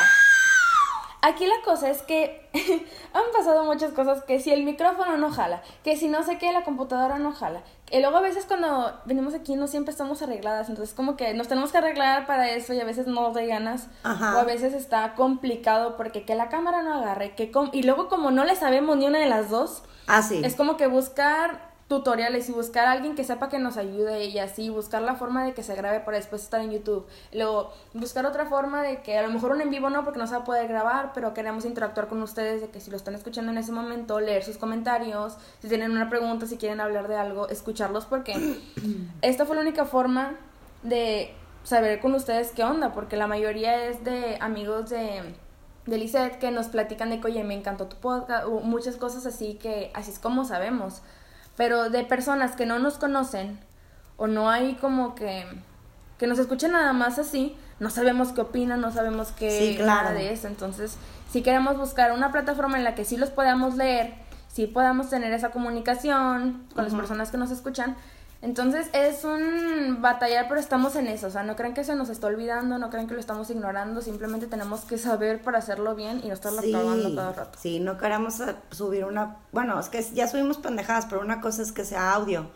[1.21, 2.49] Aquí la cosa es que
[3.13, 6.53] han pasado muchas cosas que si el micrófono no jala, que si no sé qué
[6.53, 7.61] la computadora no jala.
[7.91, 11.49] Y luego a veces cuando venimos aquí no siempre estamos arregladas, entonces como que nos
[11.49, 13.87] tenemos que arreglar para eso y a veces no de ganas.
[14.03, 14.37] Ajá.
[14.37, 18.07] O a veces está complicado porque que la cámara no agarre, que com- y luego
[18.07, 20.39] como no le sabemos ni una de las dos, Ah, sí.
[20.45, 24.37] es como que buscar tutoriales y buscar a alguien que sepa que nos ayude y
[24.37, 27.07] así, buscar la forma de que se grabe para después estar en YouTube.
[27.33, 30.27] Luego, buscar otra forma de que a lo mejor un en vivo no, porque no
[30.27, 33.15] se va a poder grabar, pero queremos interactuar con ustedes, de que si lo están
[33.15, 37.15] escuchando en ese momento, leer sus comentarios, si tienen una pregunta, si quieren hablar de
[37.15, 38.59] algo, escucharlos, porque
[39.23, 40.35] esta fue la única forma
[40.83, 45.23] de saber con ustedes qué onda, porque la mayoría es de amigos de
[45.85, 49.25] de Lisette que nos platican de que, oye, me encantó tu podcast, o muchas cosas
[49.25, 51.01] así que así es como sabemos.
[51.59, 53.59] Pero de personas que no nos conocen,
[54.15, 55.45] o no hay como que,
[56.17, 60.03] que nos escuchen nada más así, no sabemos qué opinan, no sabemos qué Sí, claro.
[60.03, 60.47] nada de eso.
[60.47, 60.95] Entonces,
[61.29, 64.13] si queremos buscar una plataforma en la que sí los podamos leer,
[64.47, 67.97] sí podamos tener esa comunicación con las personas que nos escuchan,
[68.41, 71.27] entonces es un batallar, pero estamos en eso.
[71.27, 74.01] O sea, no crean que se nos está olvidando, no crean que lo estamos ignorando.
[74.01, 77.59] Simplemente tenemos que saber para hacerlo bien y no estarlo cagando cada rato.
[77.61, 79.37] Sí, no queremos eh, subir una...
[79.51, 82.49] Bueno, es que ya subimos pendejadas, pero una cosa es que sea audio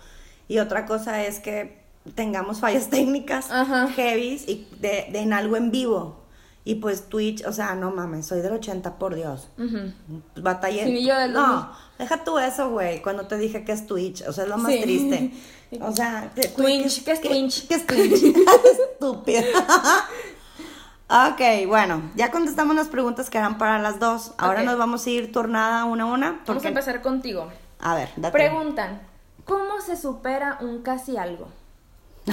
[0.48, 1.84] y otra cosa es que
[2.16, 3.90] tengamos fallas técnicas Ajá.
[3.90, 6.23] heavies y de, de en algo en vivo.
[6.66, 9.50] Y pues Twitch, o sea, no mames, soy del 80, por Dios.
[9.58, 9.92] Ujú.
[10.38, 10.86] Batallé.
[10.86, 11.56] Sí, yo del 2000.
[11.56, 14.58] no, deja tú eso, güey, cuando te dije que es Twitch, o sea, es lo
[14.58, 14.82] más Sí.
[14.82, 15.34] triste.
[15.82, 17.68] O sea, Twitch, ¿qué es Twitch?
[17.68, 18.24] ¿Qué es Twitch?
[18.94, 19.44] Estúpida.
[21.32, 24.32] ok, bueno, ya contestamos las preguntas que eran para las dos.
[24.38, 26.28] Ahora nos vamos a ir turnada una a una.
[26.32, 26.68] Vamos Porque...
[26.68, 27.50] a empezar contigo.
[27.80, 28.32] A ver, date.
[28.32, 29.02] Preguntan,
[29.46, 31.50] ¿cómo se supera un casi algo?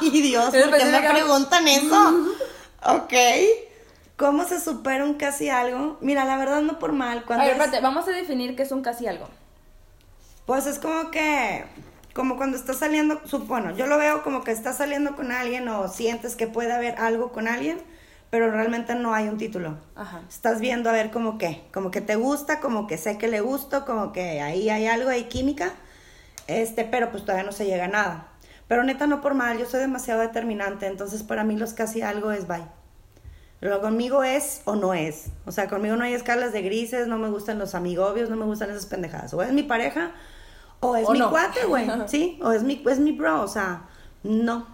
[0.00, 2.12] Ay, Dios, ¿por qué me preguntan eso?
[2.86, 3.12] Ok.
[4.16, 5.98] ¿Cómo se supera un casi algo?
[6.00, 7.18] Mira, la verdad no por mal.
[7.18, 9.28] A Cuando ver, es- espérate, vamos a definir qué es un casi algo.
[10.46, 11.64] Pues es como que,
[12.14, 15.68] como cuando estás saliendo, su- bueno, yo lo veo como que estás saliendo con alguien
[15.68, 17.78] o sientes que puede haber algo con alguien,
[18.30, 19.78] pero realmente no hay un título.
[19.96, 20.20] Ajá.
[20.28, 23.40] Estás viendo a ver como que, como que te gusta, como que sé que le
[23.40, 25.72] gusto, como que ahí hay algo, hay química,
[26.46, 28.28] este, pero pues todavía no se llega a nada.
[28.68, 32.32] Pero neta no por mal, yo soy demasiado determinante, entonces para mí los casi algo
[32.32, 32.66] es bye.
[33.60, 35.28] Lo conmigo es o no es.
[35.46, 38.44] O sea, conmigo no hay escalas de grises, no me gustan los amigobios, no me
[38.44, 39.32] gustan esas pendejadas.
[39.32, 40.12] O es mi pareja
[40.80, 41.30] o es O mi no.
[41.30, 41.88] cuate, güey.
[42.06, 43.88] Sí, o es mi, es mi bro, o sea,
[44.22, 44.66] no.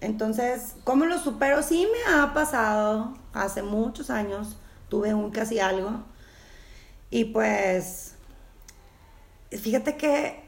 [0.00, 1.62] Entonces, ¿cómo lo supero?
[1.62, 3.14] Sí me ha pasado.
[3.34, 4.56] Hace muchos años
[4.88, 6.04] tuve un casi algo.
[7.10, 8.14] Y pues,
[9.50, 10.42] fíjate que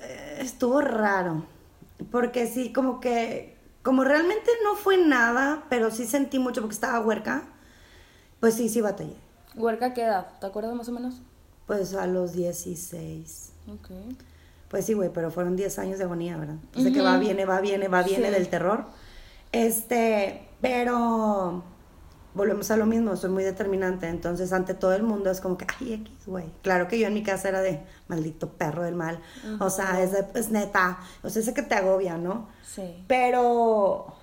[0.00, 1.44] eh, estuvo raro.
[2.10, 7.00] Porque sí, como que, como realmente no fue nada, pero sí sentí mucho porque estaba
[7.00, 7.44] huerca,
[8.40, 9.16] pues sí, sí batallé.
[9.54, 10.26] ¿Huerca qué edad?
[10.40, 11.20] ¿Te acuerdas más o menos?
[11.66, 13.52] Pues a los 16.
[13.68, 13.90] Ok.
[14.68, 16.56] Pues sí, güey, pero fueron 10 años de agonía, ¿verdad?
[16.76, 18.32] O sea que va, viene, va, viene, va, viene Sí.
[18.34, 18.86] del terror.
[19.52, 21.62] Este, pero
[22.34, 25.66] volvemos a lo mismo, soy muy determinante, entonces ante todo el mundo es como que,
[25.80, 26.46] ay, X, güey.
[26.62, 29.20] Claro que yo en mi casa era de maldito perro del mal,
[29.60, 32.48] o sea, es, de- es neta, o sea, ese que te agobia, ¿no?
[32.64, 33.04] Sí.
[33.06, 34.14] Pero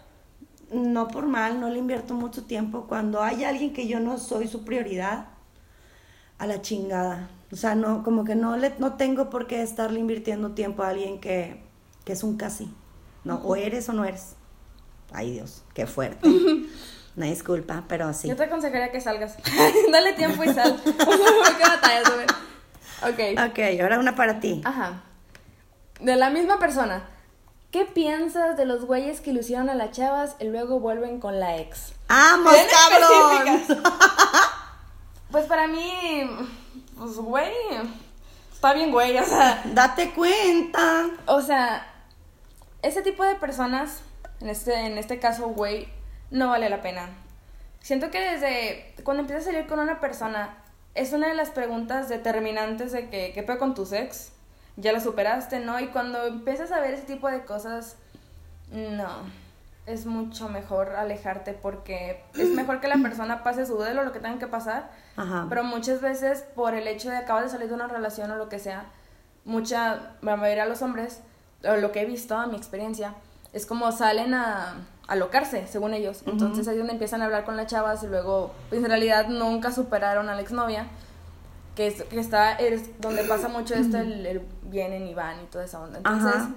[0.72, 2.86] no por mal, no le invierto mucho tiempo.
[2.88, 5.28] Cuando hay alguien que yo no soy su prioridad,
[6.38, 7.30] a la chingada.
[7.52, 10.90] O sea, no, como que no le, no tengo por qué estarle invirtiendo tiempo a
[10.90, 11.62] alguien que,
[12.04, 12.74] que es un casi.
[13.24, 14.36] No, o eres o no eres.
[15.12, 16.28] Ay Dios, qué fuerte.
[17.18, 18.28] Una disculpa, pero sí.
[18.30, 19.36] Yo te aconsejaría que salgas.
[19.92, 20.80] Dale tiempo y sal.
[20.84, 22.10] ¿Qué batallas?
[23.04, 23.50] Ok.
[23.50, 24.62] Ok, ahora una para ti.
[24.64, 25.02] Ajá.
[26.00, 27.04] De la misma persona.
[27.72, 31.58] ¿Qué piensas de los güeyes que ilusionan a las chavas y luego vuelven con la
[31.58, 31.94] ex?
[32.08, 32.54] ¡Vamos,
[32.90, 33.84] cabrón!
[35.32, 36.28] Pues para mí,
[36.98, 37.54] pues güey,
[38.52, 41.10] está bien güey, o sea, Date cuenta.
[41.26, 41.88] o sea,
[42.82, 44.02] ese tipo de personas,
[44.42, 45.88] en este, en este caso, güey,
[46.32, 47.10] no vale la pena.
[47.82, 50.58] Siento que desde cuando empiezas a salir con una persona,
[50.96, 54.32] es una de las preguntas determinantes de que, ¿qué pedo con tu ex?
[54.78, 55.80] Ya la superaste, ¿no?
[55.80, 57.98] Y cuando empiezas a ver ese tipo de cosas,
[58.72, 59.10] no,
[59.86, 64.20] es mucho mejor alejarte porque es mejor que la persona pase su duelo, lo que
[64.20, 65.48] tenga que pasar, Ajá.
[65.50, 68.48] pero muchas veces por el hecho de acabas de salir de una relación o lo
[68.48, 68.86] que sea,
[69.44, 71.22] mucha, la mayoría de los hombres,
[71.64, 73.16] o lo que he visto a mi experiencia,
[73.54, 74.76] es como salen a
[75.12, 76.24] alocarse, según ellos.
[76.26, 79.28] Entonces ahí es donde empiezan a hablar con las chavas y luego, pues en realidad
[79.28, 80.88] nunca superaron a la exnovia,
[81.76, 85.46] que, es, que está, es donde pasa mucho esto, el, el vienen y van y
[85.48, 85.98] toda esa onda.
[85.98, 86.52] Entonces, Ajá.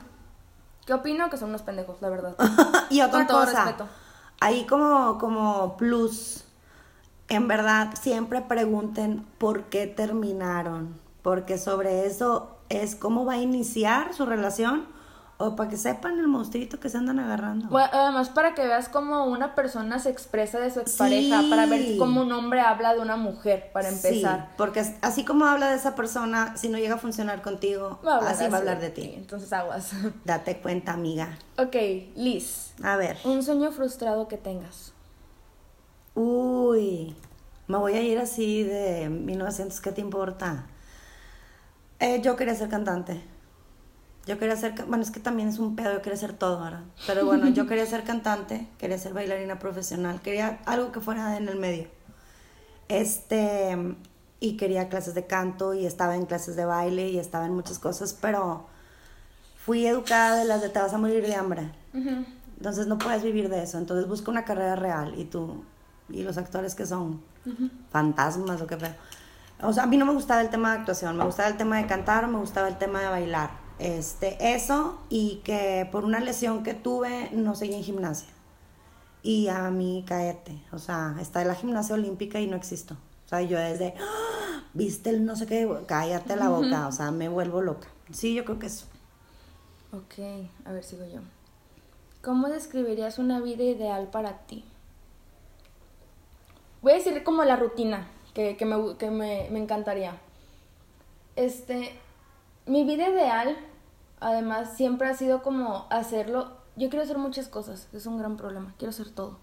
[0.87, 1.29] ¿qué opino?
[1.31, 2.37] Que son unos pendejos, la verdad.
[2.91, 3.89] y otra Con todo cosa, respeto.
[4.41, 6.45] ahí como, como plus,
[7.29, 14.15] en verdad siempre pregunten por qué terminaron, porque sobre eso es cómo va a iniciar
[14.15, 14.94] su relación
[15.47, 17.69] o para que sepan el monstruito que se andan agarrando.
[17.69, 21.51] Bueno, además para que veas cómo una persona se expresa de su expareja, Sí.
[21.51, 24.41] para ver cómo un hombre habla de una mujer, para empezar.
[24.49, 28.01] Sí, porque as- así como habla de esa persona, si no llega a funcionar contigo,
[28.07, 29.13] Va a hablar así va a hablar de ti.
[29.17, 29.91] Entonces aguas.
[30.25, 31.37] Date cuenta, amiga.
[31.59, 31.77] ok,
[32.17, 32.73] Liz.
[32.83, 33.17] A ver.
[33.25, 34.93] Un sueño frustrado que tengas.
[36.15, 37.15] Uy,
[37.67, 40.67] me voy a ir así de 1900, ¿qué te importa?
[41.99, 43.23] Eh, yo quería ser cantante.
[44.27, 46.83] Yo quería ser, bueno, es que también es un pedo, yo quería ser todo, ¿verdad?
[47.07, 51.49] Pero bueno, yo quería ser cantante, quería ser bailarina profesional, quería algo que fuera en
[51.49, 51.89] el medio.
[52.89, 53.77] Este,
[54.41, 57.79] y quería clases de canto y estaba en clases de baile y estaba en muchas
[57.79, 58.67] cosas, pero
[59.57, 61.71] fui educada de las de te vas a morir de hambre.
[62.57, 63.79] Entonces no puedes vivir de eso.
[63.79, 65.65] Entonces busca una carrera real y tú
[66.09, 67.23] y los actores que son
[67.91, 68.95] fantasmas o qué feo.
[69.63, 71.77] O sea, a mí no me gustaba el tema de actuación, me gustaba el tema
[71.79, 73.64] de cantar, me gustaba el tema de bailar.
[73.79, 78.29] Este, eso y que por una lesión que tuve no seguí en gimnasia.
[79.23, 82.95] Y a mí cállate, o sea, está en la gimnasia olímpica y no existo.
[83.25, 87.11] O sea, yo desde, "Ah, viste el no sé qué, cállate la boca, o sea,
[87.11, 87.89] me vuelvo loca.
[88.13, 88.87] Sí, yo creo que eso.
[89.93, 90.15] Ok,
[90.65, 91.21] a ver, sigo yo.
[92.23, 94.65] ¿Cómo describirías una vida ideal para ti?
[96.83, 100.17] Voy a decir como la rutina que, que me, que me, me encantaría.
[101.37, 101.99] Este,
[102.67, 103.57] mi vida ideal,
[104.21, 106.57] además, siempre ha sido como hacerlo.
[106.77, 109.39] Yo quiero hacer muchas cosas, es un gran problema, quiero hacer todo.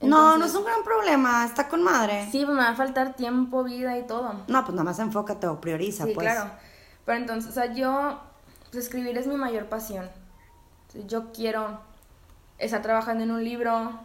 [0.00, 2.28] no, no es un gran problema, está con madre.
[2.30, 4.32] Sí, me va a faltar tiempo, vida y todo.
[4.46, 6.26] No, pues nada más enfócate o prioriza, Sí, pues.
[6.26, 6.50] claro.
[7.04, 8.20] Pero entonces, o sea, yo,
[8.70, 10.08] pues escribir es mi mayor pasión.
[11.06, 11.80] Yo quiero
[12.58, 13.98] estar trabajando en un libro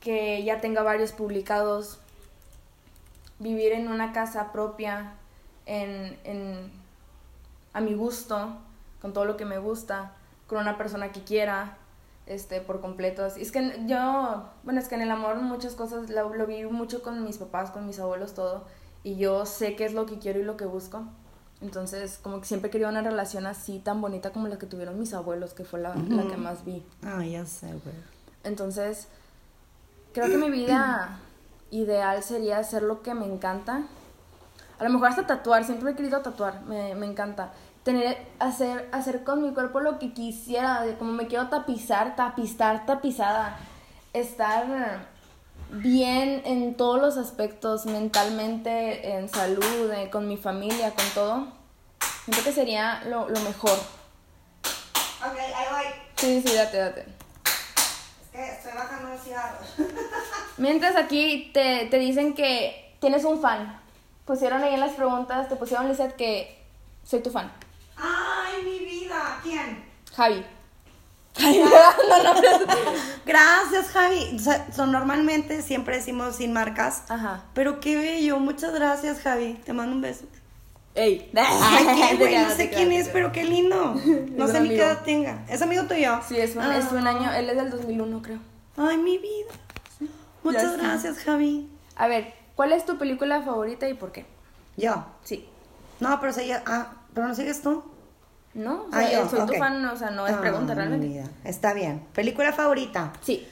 [0.00, 1.98] que ya tenga varios publicados,
[3.38, 5.14] vivir en una casa propia,
[5.66, 6.72] en, en,
[7.74, 8.56] a mi gusto,
[9.02, 10.12] con todo lo que me gusta,
[10.46, 11.76] con una persona que quiera,
[12.26, 13.26] este, por completo.
[13.26, 17.02] Es que yo, bueno, es que en el amor muchas cosas lo, lo viví mucho
[17.02, 18.64] con mis papás, con mis abuelos, todo,
[19.02, 21.04] y yo sé qué es lo que quiero y lo que busco.
[21.60, 25.14] Entonces, como que siempre quería una relación así tan bonita como la que tuvieron mis
[25.14, 26.84] abuelos, que fue la, la que más vi.
[27.02, 27.94] Ah, ya sé, güey.
[28.42, 29.08] Entonces,
[30.12, 31.20] creo que mi vida
[31.70, 33.82] ideal sería hacer lo que me encanta.
[34.78, 37.52] A lo mejor hasta tatuar, siempre he querido tatuar, me, me encanta.
[37.84, 42.86] Tener, hacer, hacer con mi cuerpo lo que quisiera, de como me quiero tapizar, tapizar,
[42.86, 43.58] tapizada.
[44.14, 45.06] Estar
[45.70, 51.48] bien en todos los aspectos, mentalmente, en salud, eh, con mi familia, con todo.
[52.24, 53.78] Siento que sería lo, lo mejor.
[55.26, 55.92] Ok, ahí voy.
[56.16, 57.00] Sí, sí, date, date.
[57.02, 59.68] Es que estoy bajando los cigarros.
[60.56, 63.80] Mientras aquí te, te dicen que tienes un fan.
[64.24, 66.62] Pusieron ahí en las preguntas, te pusieron, Lizeth, que
[67.04, 67.52] soy tu fan.
[67.96, 69.40] Ay, mi vida.
[69.42, 69.84] ¿Quién?
[70.14, 70.44] Javi.
[73.26, 74.36] Gracias, Javi.
[74.36, 77.02] O sea, son- normalmente siempre decimos sin marcas.
[77.08, 77.42] Ajá.
[77.54, 78.38] Pero qué bello.
[78.38, 79.54] Muchas gracias, Javi.
[79.64, 80.24] Te mando un beso.
[80.94, 81.30] Ey.
[81.36, 82.38] Ay, qué güey.
[82.38, 83.94] No sé quién es, pero qué lindo.
[84.32, 85.44] No sé ni qué edad tenga.
[85.48, 86.20] ¿Es amigo tuyo?
[86.26, 88.38] Sí, es un, es un año, él es del 2001, creo.
[88.76, 89.50] Ay, mi vida.
[90.42, 91.68] Muchas gracias, Javi.
[91.96, 94.26] A ver, ¿cuál es tu película favorita y por qué?
[94.76, 95.04] Yo.
[95.22, 95.48] Sí.
[96.00, 96.60] No, pero sigue.
[96.66, 97.82] Ah, pero no sigues tú.
[98.54, 98.82] ¿No?
[98.82, 101.24] O Ah, sea, yo, soy tu fan, o sea, no es Ah, pregunta mi realmente.
[101.44, 102.06] Está bien.
[102.12, 103.12] ¿Película favorita?
[103.22, 103.46] Sí.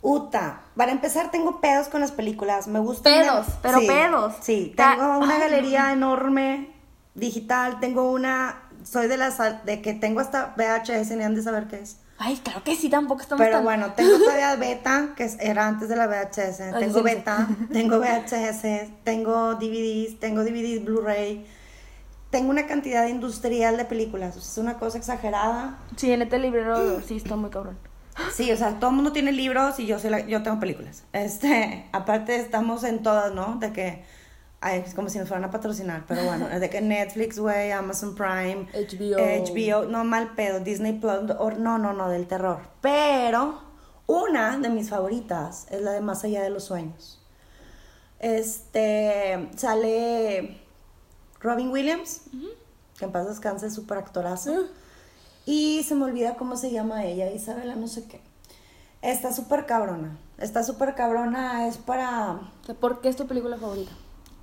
[0.00, 0.62] Uta.
[0.76, 2.66] Para empezar, tengo pedos con las películas.
[2.66, 3.12] Me gustan.
[3.12, 4.34] Pedos, pero Sí, pedos.
[4.40, 6.70] Sí, tengo una Ay, galería enorme
[7.14, 7.78] digital.
[7.80, 8.62] Tengo una.
[8.84, 11.98] Soy de las de que tengo hasta VHS, ni han de saber qué es.
[12.18, 13.64] Ay, claro que sí, tampoco estamos Pero tan...
[13.64, 16.60] bueno, tengo todavía beta, que era antes de la VHS.
[16.60, 17.02] Ay, Tengo sí, sí.
[17.02, 21.46] beta, tengo VHS, tengo DVDs, tengo DVDs Blu-ray.
[22.32, 24.36] Tengo una cantidad industrial de películas.
[24.36, 25.78] Es una cosa exagerada.
[25.96, 27.78] Sí, en este librero sí está muy cabrón.
[28.34, 31.04] Sí, o sea, todo el mundo tiene libros y yo soy la- yo tengo películas.
[31.12, 33.56] Este, aparte estamos en todas, ¿no?
[33.60, 34.04] De que
[34.64, 38.14] ay, es como si nos fueran a patrocinar, pero bueno, de que Netflix, güey, Amazon
[38.14, 39.18] Prime, HBO.
[39.18, 41.22] HBO, no mal pedo, Disney Plus,
[41.58, 42.60] no, no, no, del terror.
[42.80, 43.60] Pero
[44.06, 47.18] una de mis favoritas es la de Más allá de los sueños.
[48.20, 50.61] Este, sale
[51.42, 52.22] Robin Williams,
[52.98, 54.52] que en paz descanse, súper actorazo.
[54.52, 54.66] Mm.
[55.44, 58.20] Y se me olvida cómo se llama ella, Isabela no sé qué.
[59.02, 60.16] Está súper cabrona.
[60.38, 62.40] Está súper cabrona, es para...
[62.80, 63.90] ¿Por qué es tu película favorita?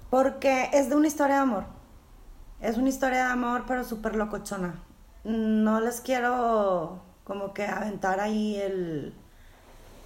[0.10, 1.64] Porque es de una historia de amor.
[2.60, 4.84] Es una historia de amor, pero súper locochona.
[5.24, 9.14] No les quiero como que aventar ahí el...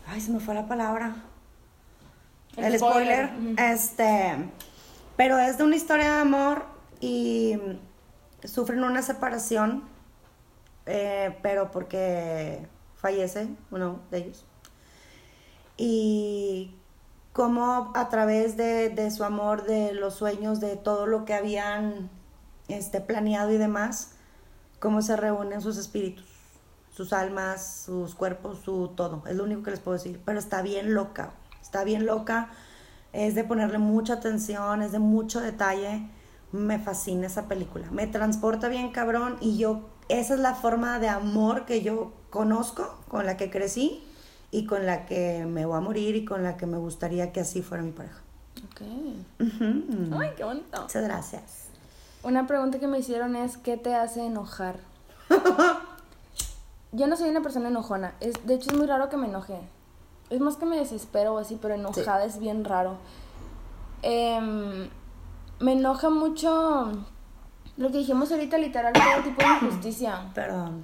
[0.08, 1.16] Ay, se me fue la palabra.
[2.58, 4.52] el, spoiler, este,
[5.16, 6.73] pero es de una historia de amor
[7.04, 7.60] y
[8.46, 9.84] sufren una separación,
[10.86, 14.46] eh, pero porque fallece uno de ellos.
[15.76, 16.74] Y
[17.34, 22.10] cómo a través de, su amor, de los sueños, de todo lo que habían
[22.70, 24.12] este, planeado y demás,
[24.80, 26.26] cómo se reúnen sus espíritus,
[26.90, 29.24] sus almas, sus cuerpos, su todo.
[29.28, 30.22] Es lo único que les puedo decir.
[30.24, 32.50] Pero está bien loca, está bien loca.
[33.12, 36.10] Es de ponerle mucha atención, es de mucho detalle.
[36.54, 37.90] Me fascina esa película.
[37.92, 42.98] Me transporta bien cabrón y yo, esa es la forma de amor que yo conozco,
[43.10, 44.04] con la que crecí
[44.52, 47.42] y con la que me voy a morir y con la que me gustaría que
[47.42, 48.22] así fuera mi pareja.
[48.66, 48.82] Ok.
[50.20, 50.82] Ay, qué bonito.
[50.82, 51.66] Muchas gracias.
[52.22, 54.78] Una pregunta que me hicieron es, ¿qué te hace enojar?
[56.92, 58.14] Yo no soy una persona enojona.
[58.20, 59.60] Es, de hecho, es muy raro que me enoje.
[60.30, 62.98] Es más que me desespero o así, pero enojada es bien raro.
[64.04, 64.90] Em,
[65.64, 66.92] me enoja mucho
[67.78, 70.30] lo que dijimos ahorita, literal, todo tipo de injusticia.
[70.36, 70.84] Perdón.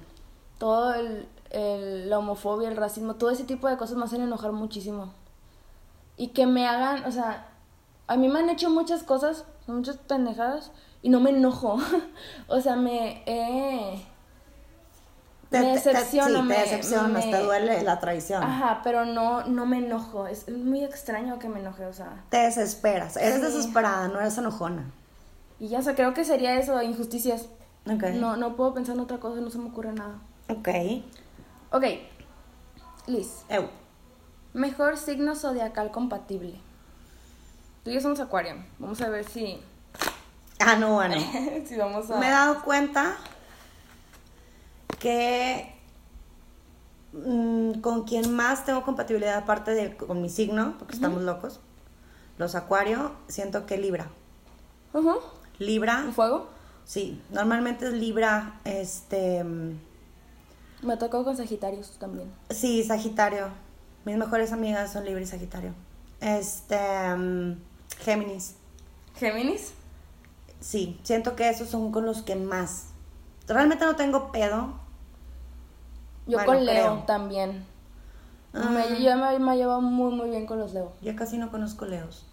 [0.58, 4.52] Todo el, el, la homofobia, el racismo, todo ese tipo de cosas me hacen enojar
[4.52, 5.12] muchísimo.
[6.16, 7.48] Y que me hagan, o sea,
[8.06, 10.72] a mí me han hecho muchas cosas, muchas pendejadas,
[11.02, 11.78] y no me enojo.
[12.48, 13.22] o sea, me...
[15.50, 18.42] Me decepciono, te, te, te duele la traición.
[18.42, 20.28] Ajá, pero no, no me enojo.
[20.28, 22.22] Es muy extraño que me enoje, o sea.
[22.28, 24.84] Te desesperas, eres desesperada, no eres enojona.
[25.58, 27.46] Y ya, o sea, creo que sería eso, injusticias.
[27.84, 28.18] Okay.
[28.18, 30.14] No, no puedo pensar en otra cosa, no se me ocurre nada.
[30.48, 30.68] Ok.
[31.72, 31.84] Ok,
[33.06, 33.44] Liz.
[34.52, 36.60] Mejor signo zodiacal compatible.
[37.84, 38.54] Tú y yo somos Acuario.
[38.78, 39.60] Vamos a ver si.
[40.58, 41.16] Ah, no, bueno.
[41.66, 42.18] si vamos a...
[42.18, 43.16] Me he dado cuenta
[45.00, 45.74] que
[47.12, 51.58] mm, con quien más tengo compatibilidad, aparte de con mi signo, porque estamos locos,
[52.38, 54.06] los Acuario, siento que Libra.
[55.58, 56.04] Libra.
[56.14, 56.48] ¿Fuego?
[56.84, 59.44] Sí, normalmente es Libra, este
[60.82, 62.32] me tocó con Sagitarios también.
[62.48, 63.48] Sí, Sagitario.
[64.04, 65.74] Mis mejores amigas son Libra y Sagitario.
[66.20, 66.78] Este.
[67.14, 67.56] Um,
[67.98, 68.54] Géminis.
[69.16, 69.72] ¿Géminis?
[70.60, 72.86] Sí, siento que esos son con los que más.
[73.46, 74.72] Realmente no tengo pedo.
[76.30, 77.66] Yo con Leo también.
[78.52, 78.98] Me, ah.
[78.98, 80.92] yo me, me llevo muy, muy bien con los Leo.
[81.02, 82.26] Yo casi no conozco Leos.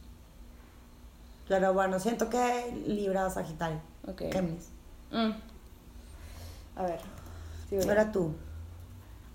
[1.48, 3.80] Pero bueno, siento que Libra, Sagitario.
[4.08, 4.24] Ok.
[4.32, 4.70] Géminis.
[5.12, 5.32] Mm.
[6.76, 7.00] A ver.
[7.70, 8.34] Sí, Ahora tú.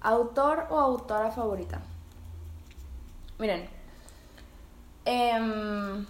[0.01, 1.81] ¿Autor o autora favorita?
[3.39, 3.69] Miren.
[5.05, 6.07] Em,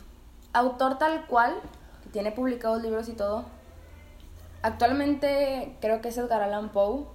[0.53, 1.55] autor tal cual,
[2.03, 3.45] que tiene publicados libros y todo.
[4.63, 7.07] Actualmente creo que es Edgar Allan Poe,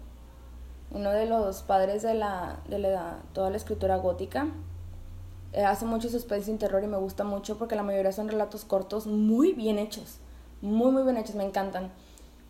[0.92, 4.48] uno de los padres de, la, de la, toda la escritura gótica.
[5.54, 8.66] Eh, hace mucho suspense y terror y me gusta mucho porque la mayoría son relatos
[8.66, 10.20] cortos muy bien hechos.
[10.62, 11.92] Muy, muy bien hechos, me encantan.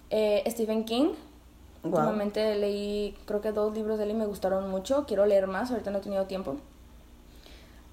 [0.09, 1.13] Eh, Stephen King,
[1.83, 5.05] Últimamente leí, creo que dos libros de él y me gustaron mucho.
[5.05, 6.57] Quiero leer más, ahorita no he tenido tiempo.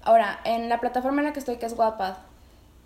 [0.03, 2.15] Ahora, en la plataforma en la que estoy, que es Wattpad,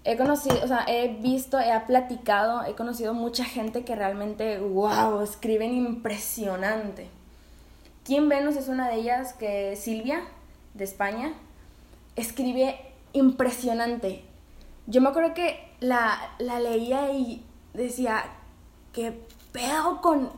[0.03, 5.22] he conocido, o sea, he visto, he platicado, he conocido mucha gente que realmente, wow,
[5.22, 7.10] escriben impresionante.
[8.10, 10.24] Kim Venus es una de ellas, que Silvia,
[10.74, 11.32] de España,
[12.16, 12.76] escribe
[13.14, 14.24] impresionante.
[14.88, 17.45] Yo me acuerdo que la, la leía y
[17.76, 18.24] decía,
[18.93, 20.32] ¿qué pedo con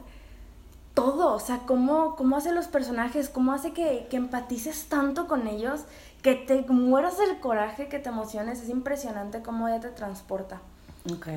[0.93, 5.47] todo, o sea, cómo, cómo hace los personajes, cómo hace que, que empatices tanto con
[5.47, 5.85] ellos,
[6.21, 10.59] que te mueras del coraje, que te emociones, es impresionante cómo ella te transporta.
[11.09, 11.27] Ok.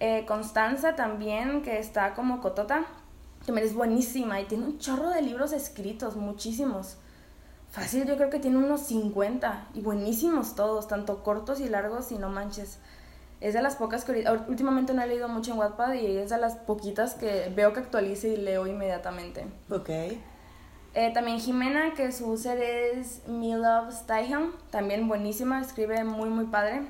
[0.00, 2.86] Eh, Constanza también, que está como Cotota,
[3.50, 6.98] me es buenísima y tiene un chorro de libros escritos, muchísimos.
[7.72, 12.18] Fácil, yo creo que tiene unos 50 y buenísimos todos, tanto cortos y largos y
[12.18, 12.78] no manches
[13.42, 16.38] es de las pocas que últimamente no he leído mucho en Wattpad y es de
[16.38, 19.44] las poquitas que veo que actualice y leo inmediatamente.
[19.68, 19.88] Ok.
[20.94, 26.44] Eh, también Jimena, que su ser es Me Love Stayham, también buenísima, escribe muy, muy
[26.44, 26.82] padre.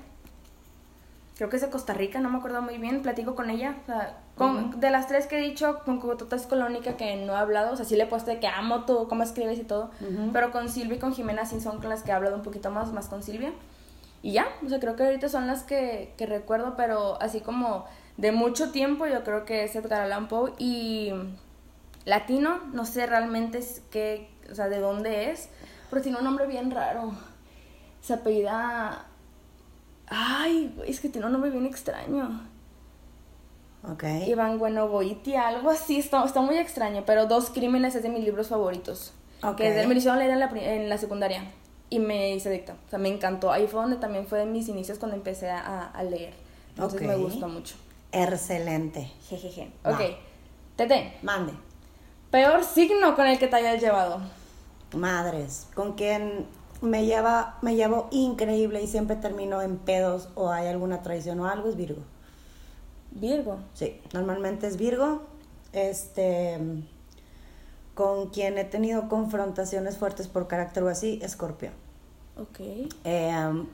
[1.36, 3.76] Creo que es de Costa Rica, no me acuerdo muy bien, platico con ella.
[3.82, 6.96] O sea, con, De las tres que he dicho, con Cotota es con la única
[6.96, 7.72] que no he hablado.
[7.72, 9.90] O sea, sí le he puesto de que amo tú, cómo escribes y todo.
[10.32, 12.70] Pero con Silvia y con Jimena sí son con las que he hablado un poquito
[12.70, 13.52] más, más con Silvia.
[14.22, 17.86] Y ya, o sea, creo que ahorita son las que, que recuerdo, pero así como
[18.18, 20.52] de mucho tiempo, yo creo que es Edgar Allan Poe.
[20.58, 21.12] Y
[22.04, 23.60] latino, no sé realmente
[23.90, 25.48] qué, o sea, de dónde es,
[25.90, 27.12] pero tiene un nombre bien raro.
[28.00, 29.06] Se apellida...
[30.14, 32.42] Ay, es que tiene un nombre bien extraño.
[33.90, 34.04] Ok.
[34.26, 38.48] Iván Boiti, algo así, está, está muy extraño, pero Dos Crímenes es de mis libros
[38.48, 39.12] favoritos.
[39.42, 39.56] Ok.
[39.56, 41.44] Que me hicieron leer en la, en la secundaria.
[41.90, 42.74] y me hice adicta.
[42.86, 43.50] O sea, me encantó.
[43.50, 46.32] Ahí fue donde también fue de mis inicios cuando empecé a, a leer.
[46.70, 47.20] Entonces me Ok.
[47.22, 47.74] gustó mucho.
[48.12, 49.10] Excelente.
[49.28, 49.70] Jejeje.
[49.84, 49.92] Va.
[49.92, 50.00] Ok.
[50.76, 51.52] Tete, Mande.
[52.30, 54.20] peor signo con el que te hayas llevado.
[54.96, 56.46] Madres, con quien
[56.82, 61.46] me lleva, me llevo increíble y siempre termino en pedos o hay alguna traición o
[61.48, 62.02] algo es Virgo.
[63.12, 63.58] Virgo.
[63.74, 65.22] Sí, normalmente es Virgo.
[65.72, 66.58] Este,
[67.94, 71.70] con quien he tenido confrontaciones fuertes por carácter o así, Escorpio.
[72.38, 72.60] Ok.
[73.04, 73.64] Eh,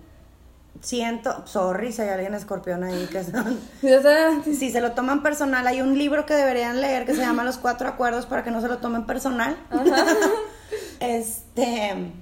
[0.80, 3.58] siento, sorry si hay alguien escorpión ahí que son-
[4.44, 7.58] si se lo toman personal, hay un libro que deberían leer que se llama Los
[7.58, 9.56] Cuatro Acuerdos para que no se lo tomen personal.
[11.00, 12.12] este,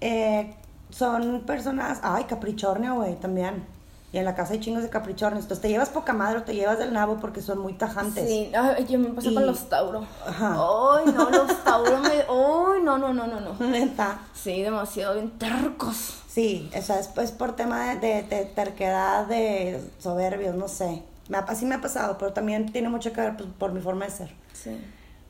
[0.00, 0.54] eh,
[0.90, 3.64] son personas, ay, caprichornio, güey, también.
[4.12, 5.44] Y en la casa hay chingos de caprichornios.
[5.44, 8.28] Entonces te llevas poca madre o te llevas del nabo porque son muy tajantes.
[8.28, 10.04] Sí, ay, yo me pasé Y- con los Tauro.
[10.26, 10.56] Ajá.
[10.58, 12.08] Ay, no, los Tauro me.
[12.08, 13.54] Ay, no, no, no, no, no.
[13.66, 14.18] Neta.
[14.34, 16.16] Sí, demasiado bien tercos.
[16.28, 21.04] Sí, o sea, es, es por tema de, de- de terquedad, de soberbios, no sé.
[21.28, 23.80] Me ha, así me ha pasado, pero también tiene mucho que ver pues, por mi
[23.80, 24.34] forma de ser.
[24.52, 24.76] Sí.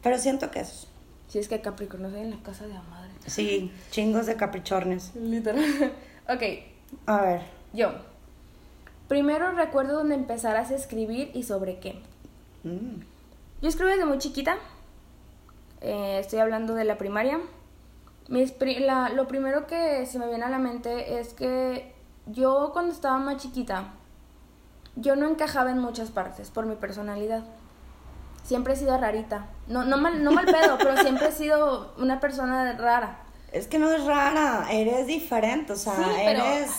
[0.02, 0.86] Pero siento que es.
[1.28, 2.99] Sí, es que Capricornio es en la casa de la madre.
[3.26, 5.14] Sí, chingos de caprichornios.
[5.14, 5.92] Literal.
[6.28, 6.42] ok,
[7.06, 7.42] A ver.
[7.72, 7.90] yo.
[9.08, 12.00] Primero recuerdo donde empezarás a escribir y sobre qué.
[12.64, 13.00] Mm.
[13.62, 14.56] Yo escribo desde muy chiquita.
[15.80, 17.40] Eh, estoy hablando de la primaria.
[18.28, 21.92] Mis pri- la- lo primero que se me viene a la mente es que
[22.26, 23.92] yo cuando estaba más chiquita,
[24.96, 27.42] yo no encajaba en muchas partes por mi personalidad.
[28.50, 29.46] Siempre he sido rarita.
[29.68, 33.18] No, no, mal, no mal pedo, pero siempre he sido una persona rara.
[33.52, 36.70] Es que no es rara, eres diferente, o sea, Sí, pero eres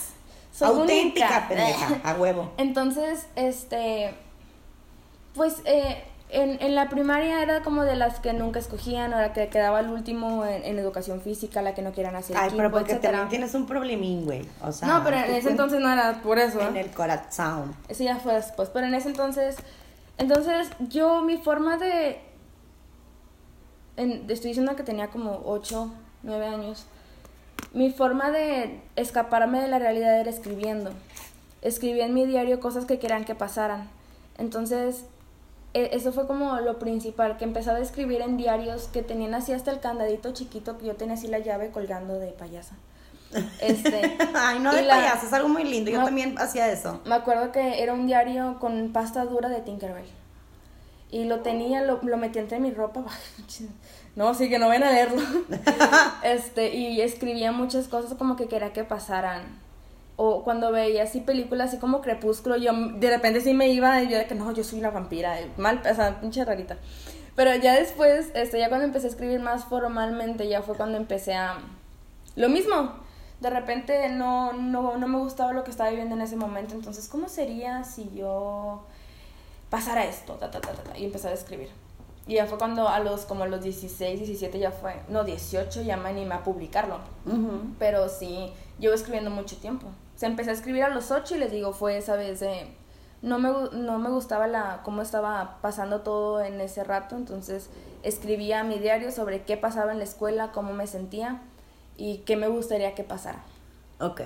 [0.60, 1.48] auténtica, única.
[1.48, 2.52] pendeja, a huevo.
[2.58, 4.14] Entonces, este,
[5.34, 9.32] pues eh, en, en la primaria era como de las que nunca escogían, o la
[9.32, 12.58] que quedaba el último en, en educación física, la que no quieran hacer Ay, equipo,
[12.58, 13.12] pero porque etcétera.
[13.20, 14.46] también tienes un problemín, güey.
[14.62, 16.60] O sea, no, pero en ese entonces no era por eso.
[16.60, 16.82] En ¿eh?
[16.82, 17.74] el corazón.
[17.88, 19.56] Eso ya fue después, pero en ese entonces,
[20.18, 22.22] entonces yo mi forma de,
[23.98, 25.92] en- estoy diciendo que tenía como 8,
[26.24, 26.86] 9 años,
[27.74, 30.92] mi forma de escaparme de la realidad era escribiendo.
[31.62, 33.90] Escribí en mi diario cosas que querían que pasaran.
[34.38, 35.06] Entonces,
[35.74, 39.54] e- eso fue como lo principal, que empezaba a escribir en diarios que tenían así
[39.54, 42.76] hasta el candadito chiquito, que yo tenía así la llave colgando de payasa.
[43.60, 45.90] Este, Ay, no de la- payaso, es algo muy lindo.
[45.92, 47.02] Yo también hacía eso.
[47.06, 50.06] me acuerdo que era un diario con pasta dura de Tinkerbell.
[51.12, 53.04] Y lo tenía, lo, lo metí entre mi ropa.
[54.14, 55.22] No, sí que no ven a leerlo.
[56.24, 59.44] este, y escribía muchas cosas como que quería que pasaran.
[60.18, 64.10] O cuando veía así películas así como Crepúsculo, yo de repente sí me iba y
[64.10, 66.76] yo de que no, yo soy una vampira, eh, mal, o sea, pinche rarita.
[67.38, 71.34] Pero ya después, este, ya cuando empecé a escribir más formalmente, ya fue cuando empecé
[71.34, 71.60] a...
[72.36, 72.92] Lo mismo,
[73.42, 77.08] de repente no, no, no me gustaba lo que estaba viviendo en ese momento, entonces,
[77.08, 78.84] ¿cómo sería si yo
[79.72, 80.34] pasara esto?
[80.34, 81.70] Ta, ta, ta, ta, ta, y empecé a escribir.
[82.28, 85.82] Y ya fue cuando a los, como a los 16, 17 ya fue, no, 18
[85.82, 87.00] ya me animé a publicarlo.
[87.80, 89.88] Pero sí, llevo escribiendo mucho tiempo.
[89.88, 92.68] O sea, empecé a escribir a los 8 y les digo, fue esa vez de...
[93.24, 97.70] No me, no me gustaba la, cómo estaba pasando todo en ese rato, entonces
[98.02, 101.42] escribía mi diario sobre qué pasaba en la escuela, cómo me sentía
[102.02, 103.44] y qué me gustaría que pasara.
[104.00, 104.22] Ok,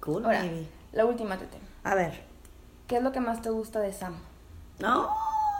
[0.00, 0.66] cool, Ahora, baby.
[0.92, 1.58] la última, Tete.
[1.84, 2.24] A ver.
[2.86, 4.14] ¿Qué es lo que más te gusta de Sam?
[4.78, 5.10] No.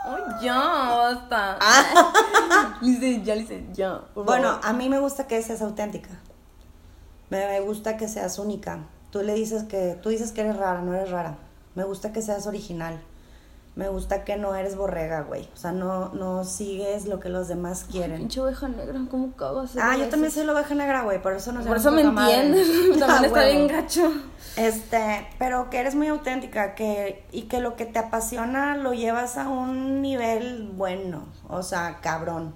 [0.06, 0.54] ¡Ay, ya!
[0.54, 1.58] ¡Basta!
[2.80, 4.00] Dice, ya, dice, ya.
[4.14, 6.08] Bueno, a mí me gusta que seas auténtica.
[7.28, 8.78] Me, me gusta que seas única.
[9.10, 11.36] Tú le dices que, tú dices que eres rara, no eres rara.
[11.74, 12.98] Me gusta que seas original.
[13.78, 15.48] Me gusta que no eres borrega, güey.
[15.54, 18.18] O sea, no, no sigues lo que los demás quieren.
[18.18, 19.76] Pinche oveja negra, ¿cómo cagas?
[19.80, 21.22] Ah, yo también soy la oveja negra, güey.
[21.22, 22.66] Por eso no Por eso me entiendes.
[22.98, 24.12] También está bien gacho.
[24.56, 29.36] Este, pero que eres muy auténtica, que, y que lo que te apasiona lo llevas
[29.36, 32.54] a un nivel bueno, o sea, cabrón,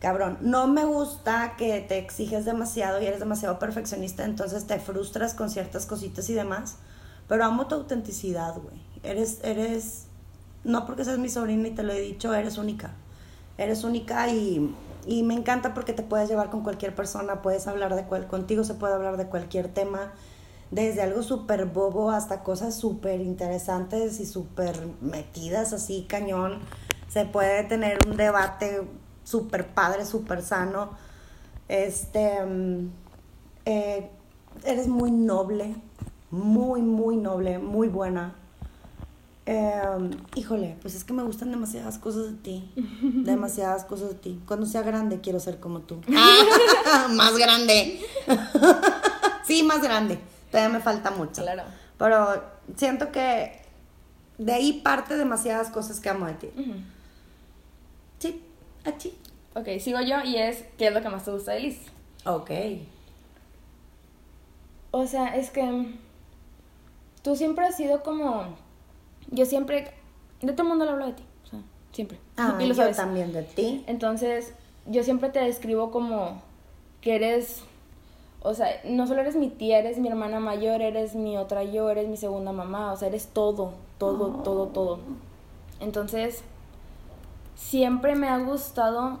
[0.00, 0.36] cabrón.
[0.42, 5.48] No me gusta que te exiges demasiado y eres demasiado perfeccionista, entonces te frustras con
[5.48, 6.76] ciertas cositas y demás,
[7.26, 8.82] pero amo tu autenticidad, güey.
[9.02, 10.08] Eres, eres,
[10.64, 12.92] no porque seas mi sobrina y te lo he dicho, eres única.
[13.58, 14.74] Eres única y,
[15.06, 18.64] y me encanta porque te puedes llevar con cualquier persona, puedes hablar de cual, contigo
[18.64, 20.12] se puede hablar de cualquier tema,
[20.70, 26.60] desde algo súper bobo hasta cosas súper interesantes y súper metidas así, cañón.
[27.08, 28.82] Se puede tener un debate
[29.22, 30.90] súper padre, súper sano.
[31.68, 32.90] Este, mm,
[33.66, 34.10] eh,
[34.64, 35.74] eres muy noble,
[36.30, 38.34] muy, muy noble, muy buena.
[39.44, 42.72] Eh, híjole, pues es que me gustan demasiadas cosas de ti.
[43.02, 44.40] Demasiadas cosas de ti.
[44.46, 46.00] Cuando sea grande quiero ser como tú.
[47.10, 48.00] Más grande.
[49.42, 50.18] así más grande.
[50.50, 51.42] Todavía me falta mucho.
[51.42, 51.62] Claro.
[51.98, 52.42] Pero
[52.76, 53.62] siento que
[54.38, 56.48] de ahí parte demasiadas cosas que amo de ti.
[56.56, 56.74] Ujú.
[58.18, 58.42] Sí,
[58.84, 59.14] aquí.
[59.54, 61.78] Ok, sigo yo y es, ¿qué es lo que más te gusta de Liz?
[62.24, 62.50] Ok.
[64.90, 65.94] O sea, es que
[67.22, 68.56] tú siempre has sido como,
[69.30, 69.92] yo siempre,
[70.40, 71.60] de todo el mundo le hablo de ti, o sea,
[71.92, 72.18] siempre.
[72.36, 72.96] Ah, y lo yo sabes.
[72.96, 73.84] también de ti.
[73.86, 74.54] Entonces,
[74.86, 76.42] yo siempre te describo como
[77.00, 77.62] que eres,
[78.42, 81.90] o sea, no solo eres mi tía, eres mi hermana mayor, eres mi otra yo,
[81.90, 84.98] eres mi segunda mamá, o sea, eres todo, todo, todo, todo.
[85.80, 86.42] Entonces,
[87.54, 89.18] siempre me ha gustado,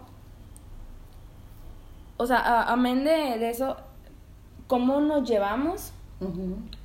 [2.16, 3.76] o sea, amén de, de eso,
[4.66, 5.92] cómo nos llevamos,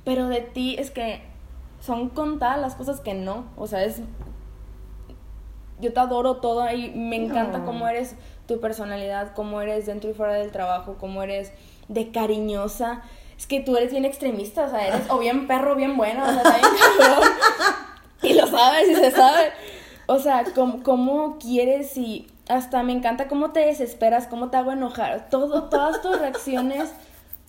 [0.04, 1.22] pero de ti es que
[1.80, 3.44] son contadas las cosas que no.
[3.56, 4.00] O sea, es.
[5.80, 7.64] Yo te adoro todo y me encanta No.
[7.64, 8.16] cómo eres
[8.46, 11.52] tu personalidad, cómo eres dentro y fuera del trabajo, cómo eres
[11.88, 13.02] de cariñosa.
[13.36, 16.26] Es que tú eres bien extremista, o sea, eres o bien perro bien bueno, o
[16.26, 17.28] sea, está bien cabrón.
[18.22, 19.52] Y lo sabes y se sabe.
[20.06, 24.72] O sea, cómo, cómo quieres y hasta me encanta cómo te desesperas, cómo te hago
[24.72, 25.28] enojar.
[25.30, 26.92] Todo, todas tus reacciones,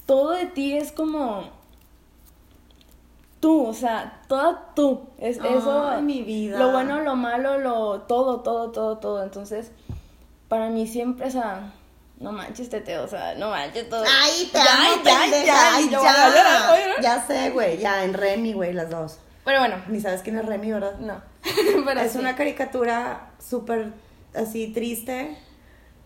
[0.05, 1.45] todo de ti es como
[3.39, 5.09] tú, o sea, toda tú.
[5.17, 5.89] Es eso.
[5.89, 6.59] Ay, mi vida.
[6.59, 9.23] Lo bueno, lo malo, lo todo, todo, todo, todo.
[9.23, 9.71] Entonces,
[10.47, 11.73] para mí siempre, o sea,
[12.19, 14.03] no manches, tete, o sea, no manches todo.
[14.03, 15.45] Ay, te Ya, amo, ya, pendeja.
[15.45, 15.99] ya, Ay, ya.
[15.99, 17.01] llorar.
[17.01, 17.77] Ya sé, güey.
[17.77, 19.19] Ya, en Remy, güey, las dos.
[19.45, 20.97] Pero bueno, Ni sabes quién es Remy, ¿verdad?
[20.99, 21.21] no.
[21.85, 22.17] Pero es sí.
[22.17, 23.93] una caricatura súper
[24.35, 25.37] así triste.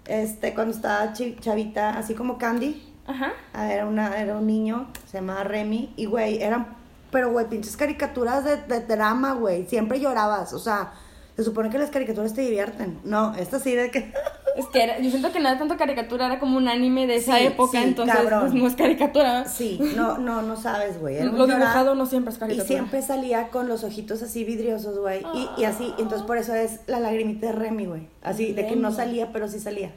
[0.05, 2.89] Este, cuando estaba chavita, así como Candy.
[3.07, 3.33] Ajá.
[3.53, 5.93] Ah, Era, una, era un niño, se llamaba Remy.
[5.97, 6.75] Y, güey, eran,
[7.13, 9.65] pero, güey, pinches caricaturas de, de drama, güey.
[9.67, 10.51] Siempre llorabas.
[10.51, 10.91] O sea,
[11.37, 12.99] se supone que las caricaturas te divierten.
[13.05, 14.11] No, esta sí de que.
[14.55, 17.15] Es que era, yo siento que no era tanto caricatura, era como un anime de
[17.15, 18.41] esa Sí, época, sí, entonces cabrón.
[18.41, 19.47] pues, no es caricatura.
[19.47, 21.15] Sí, no, no, no sabes, güey.
[21.17, 22.67] Era Lo dibujado no siempre es Y caricatura.
[22.67, 25.23] siempre salía con los ojitos así vidriosos, güey.
[25.33, 28.07] Y, y así, entonces por eso es la lagrimita de Remy, güey.
[28.21, 29.89] Así, de que no salía, pero sí salía.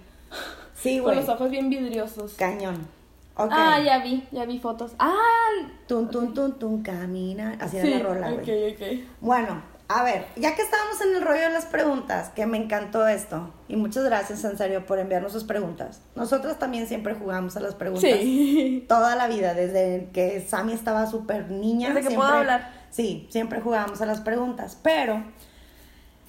[0.74, 1.16] Sí, Con güey.
[1.16, 2.32] los ojos bien vidriosos.
[2.38, 2.88] Cañón.
[3.36, 4.92] Ah, ya vi, ya vi fotos.
[4.98, 5.14] Ah,
[5.86, 7.56] Tun, tun, tun, tun, camina.
[7.60, 7.86] Así sí.
[7.92, 8.72] era la rola, güey.
[8.72, 9.08] ok, ok.
[9.20, 13.06] Bueno, a ver, ya que estábamos en el rollo de las preguntas, que me encantó
[13.06, 13.52] esto.
[13.68, 16.00] Y muchas gracias, en serio, por enviarnos sus preguntas.
[16.14, 18.10] Nosotros también siempre jugamos a las preguntas.
[18.10, 18.84] Sí.
[18.88, 21.88] Toda la vida, desde que Sammy estaba súper niña.
[21.88, 22.72] Desde que siempre- puedo hablar.
[22.90, 24.78] Sí, siempre jugábamos a las preguntas.
[24.82, 25.22] Pero,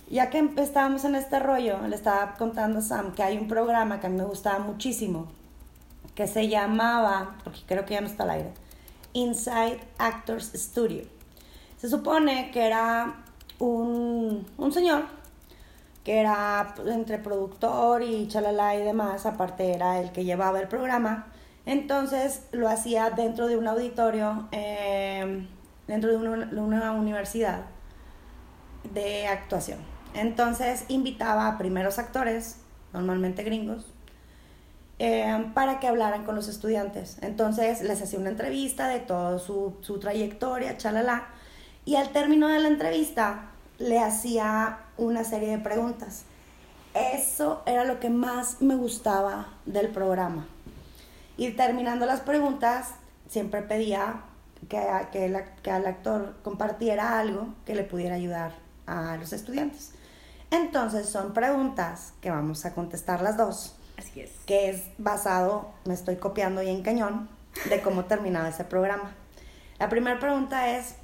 [0.10, 4.00] ya que estábamos en este rollo, le estaba contando a Sam que hay un programa
[4.00, 5.32] que a mí me gustaba muchísimo,
[6.18, 8.52] que se llamaba, porque creo que ya no está al aire,
[9.14, 11.04] Inside Actors Studio.
[11.78, 13.24] Se supone que era
[13.60, 15.04] un, un señor
[16.04, 21.28] que era entre productor y chalala y demás, aparte era el que llevaba el programa.
[21.68, 25.46] Entonces lo hacía dentro de un auditorio, eh,
[25.86, 27.66] dentro de una, de una universidad
[28.92, 29.80] de actuación.
[30.16, 32.62] Entonces invitaba a primeros actores,
[32.92, 33.94] normalmente gringos,
[35.00, 37.18] eh, para que hablaran con los estudiantes.
[37.22, 41.28] Entonces les hacía una entrevista de toda su, su trayectoria, chalala,
[41.86, 46.24] y al término de la entrevista le hacía una serie de preguntas.
[46.94, 50.48] Eso era lo que más me gustaba del programa.
[51.38, 52.90] Y terminando las preguntas,
[53.30, 54.22] siempre pedía
[54.68, 58.54] que, que, que el actor compartiera algo que le pudiera ayudar
[58.88, 59.92] a los estudiantes.
[60.50, 64.32] Entonces son preguntas que vamos a contestar las dos Así es.
[64.46, 67.30] que es basado, me estoy copiando y en cañón,
[67.70, 69.12] de cómo terminaba ese programa.
[69.80, 70.96] La primera pregunta es,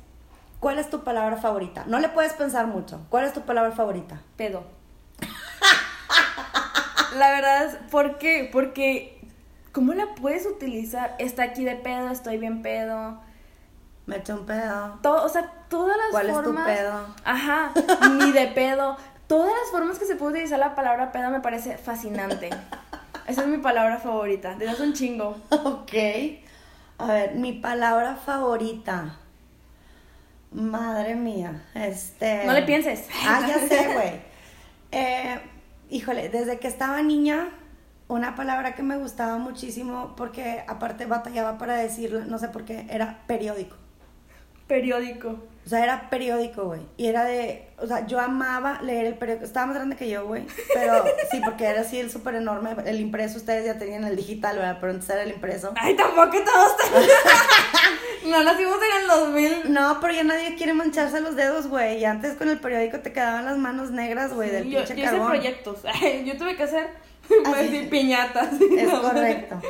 [0.60, 1.84] ¿cuál es tu palabra favorita?
[1.88, 3.02] No le puedes pensar mucho.
[3.10, 4.22] ¿Cuál es tu palabra favorita?
[4.38, 4.64] Pedo.
[7.18, 8.50] La verdad es, ¿por qué?
[8.52, 9.22] Porque,
[9.72, 11.16] ¿cómo la puedes utilizar?
[11.20, 13.20] Está aquí de pedo, estoy bien pedo.
[14.06, 15.00] Me eché un pedo.
[15.02, 16.66] Todo, o sea, todas las ¿Cuál es tu formas.
[16.66, 17.06] pedo?
[17.24, 17.72] Ajá,
[18.18, 18.98] ni de pedo.
[19.28, 22.50] Todas las formas que se puede utilizar la palabra pedo me parece fascinante.
[23.28, 24.56] Esa es mi palabra favorita.
[24.56, 25.38] Desde hace un chingo.
[25.50, 25.94] Ok.
[26.98, 29.18] A ver, mi palabra favorita.
[30.52, 31.64] Madre mía.
[31.74, 32.46] Este.
[32.46, 33.08] No le pienses.
[33.26, 34.22] Ah, ya sé, güey.
[34.92, 35.40] Eh,
[35.90, 37.50] híjole, desde que estaba niña,
[38.08, 42.86] una palabra que me gustaba muchísimo, porque aparte batallaba para decirla, no sé por qué,
[42.90, 43.76] era periódico.
[44.68, 45.40] Periódico.
[45.66, 46.82] O sea, era periódico, güey.
[46.98, 49.46] Y era de, o sea, yo amaba leer el periódico.
[49.46, 50.46] Estaba más grande que yo, güey.
[50.74, 52.76] Pero sí, porque era así el súper enorme.
[52.86, 54.78] El impreso, ustedes ya tenían el digital, ¿verdad?
[54.82, 55.72] Pero antes era el impreso.
[55.78, 56.74] Ay, tampoco todos.
[58.26, 59.74] no nacimos en el 2000.
[59.74, 62.00] No, pero ya nadie quiere mancharse los dedos, güey.
[62.00, 65.02] Y antes con el periódico te quedaban las manos negras, güey, del yo, pinche yo
[65.02, 65.30] hice carbón.
[65.30, 65.80] proyectos.
[66.26, 66.88] yo tuve que hacer
[67.46, 68.50] Ah, pues, piñatas.
[68.78, 69.62] Es correcto.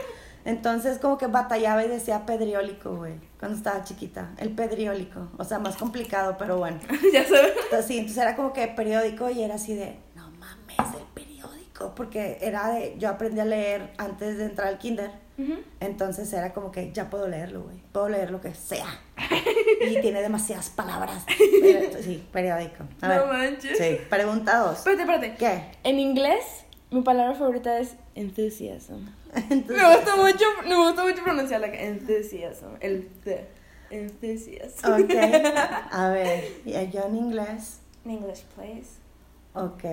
[0.45, 4.31] Entonces como que batallaba y decía pedriólico, güey, cuando estaba chiquita.
[4.37, 5.29] El pedriólico.
[5.37, 6.79] O sea, más complicado, pero bueno.
[7.13, 7.53] ya sabes.
[7.63, 11.93] Entonces, sí, entonces era como que periódico y era así de, no mames, el periódico.
[11.95, 15.11] Porque era de, yo aprendí a leer antes de entrar al kinder.
[15.79, 17.77] Entonces era como que ya puedo leerlo, güey.
[17.91, 18.85] Puedo leer lo que sea.
[19.81, 21.25] y tiene demasiadas palabras.
[21.61, 22.83] Pero, sí, periódico.
[23.01, 23.27] A No ver.
[23.27, 23.77] manches.
[23.77, 24.77] Sí, pregunta dos.
[24.79, 25.35] Espérate, espérate.
[25.35, 25.71] ¿Qué?
[25.89, 26.43] En inglés,
[26.91, 29.07] mi palabra favorita es enthusiasm.
[29.35, 31.67] Entonces, Me gusta mucho, me gusta mucho pronunciarla.
[31.67, 32.75] enthusiasm.
[32.79, 33.47] El the.
[33.89, 34.91] Enthusiasm.
[34.91, 35.11] Ok.
[35.91, 36.43] A ver,
[36.91, 37.79] yo en inglés.
[38.05, 38.89] In English, please.
[39.53, 39.83] Ok.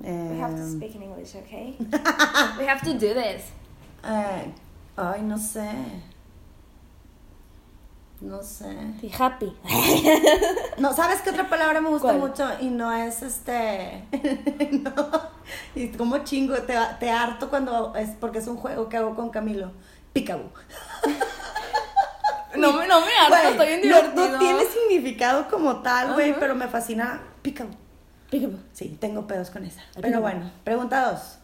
[0.00, 1.76] We have to Em, speak in English, okay?
[2.58, 3.44] We have to do this.
[4.04, 4.50] eh,
[4.96, 5.68] ay, no sé.
[8.20, 8.66] No sé.
[9.00, 9.52] Be happy.
[10.78, 12.18] No, ¿sabes qué otra palabra me gusta ¿Cuál?
[12.18, 12.48] mucho?
[12.60, 14.04] Y no es este.
[14.72, 15.29] no.
[15.74, 19.30] Y como chingo, te, te harto cuando es porque es un juego que hago con
[19.30, 19.72] Camilo.
[20.12, 20.50] Picaboo.
[22.56, 24.28] No, me- no me harto, estoy bien divertido.
[24.28, 27.72] No, tiene significado como tal, güey, pero me fascina Picaboo.
[28.28, 28.58] Peekaboo.
[28.72, 29.80] Sí, tengo pedos con esa.
[29.94, 30.22] Pero Picaboo.
[30.22, 31.38] bueno, pregunta dos.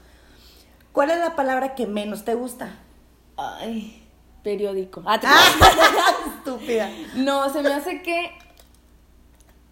[0.92, 2.70] ¿Cuál es la palabra que menos te gusta?
[3.36, 4.02] Ay,
[4.42, 5.02] periódico.
[5.06, 5.26] Ah, te-
[6.38, 6.90] Estúpida.
[7.14, 8.32] No, se me hace que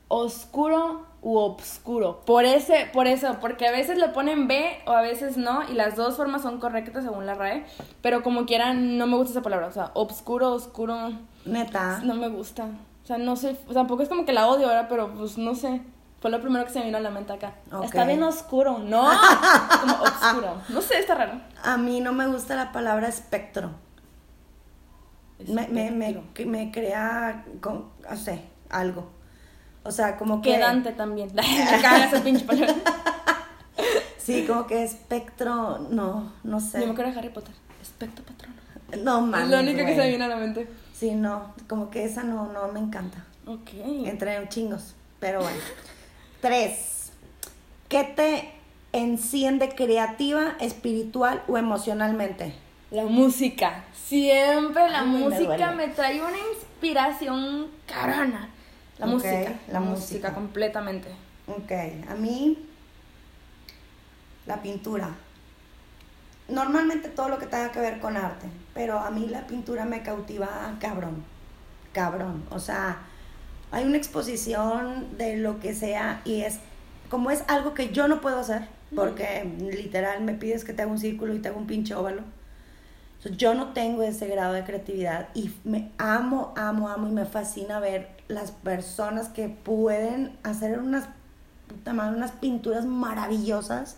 [0.09, 2.21] oscuro u obscuro.
[2.27, 5.73] Por ese, por eso, porque a veces le ponen B o a veces no, y
[5.73, 7.65] las dos formas son correctas según la RAE,
[8.03, 9.67] pero como quieran, no me gusta esa palabra.
[9.67, 11.13] O sea, obscuro, oscuro,
[11.47, 12.01] Neta.
[12.05, 12.67] no me gusta.
[13.03, 15.81] O sea, no sé, tampoco es como que la odio ahora, pero pues no sé.
[16.21, 17.55] Fue lo primero que se me vino a la mente acá.
[17.83, 19.11] Está bien oscuro, no,
[19.81, 20.57] como obscuro.
[20.69, 21.41] No sé, está raro.
[21.63, 23.71] A mí no me gusta la palabra espectro.
[25.49, 29.14] Me, me, me, me crea, con, no sé, algo.
[29.85, 30.53] O sea, como que...
[30.53, 31.31] Quedante también.
[31.39, 32.75] esa pinche palabra.
[34.19, 36.81] Sí, como que espectro, no, no sé.
[36.81, 37.55] Yo me acuerdo de Harry Potter.
[37.83, 38.55] Espectro patrono.
[39.03, 39.45] No mames.
[39.45, 40.67] es lo único que se me viene a la mente.
[40.95, 43.25] Sí, no, como que esa no, no me encanta.
[43.47, 43.71] Ok.
[44.07, 45.59] Entre chingos, pero bueno.
[46.41, 47.13] Tres.
[47.89, 48.53] ¿Qué te
[48.93, 52.55] enciende creativa, espiritual o emocionalmente?
[52.91, 53.85] La música.
[53.93, 58.49] Siempre la Ay, música me, trae una inspiración carana.
[58.99, 59.53] La música.
[59.69, 60.35] la música.
[60.35, 61.09] completamente.
[61.47, 61.73] Ok,
[62.09, 62.67] a mí
[64.47, 65.11] la pintura.
[66.49, 70.03] Normalmente todo lo que tenga que ver con arte, pero a mí la pintura me
[70.03, 71.25] cautiva cabrón,
[71.93, 72.45] cabrón.
[72.51, 72.99] O sea,
[73.71, 76.59] hay una exposición de lo que sea y es
[77.09, 80.91] como es algo que yo no puedo hacer, porque literal me pides que te haga
[80.91, 82.23] un círculo y te haga un pinche óvalo.
[83.37, 87.81] Yo no tengo ese grado de creatividad y me amo, amo, amo y me fascina
[87.81, 91.09] ver las personas que pueden hacer unas,
[91.69, 93.97] puta madre, unas pinturas maravillosas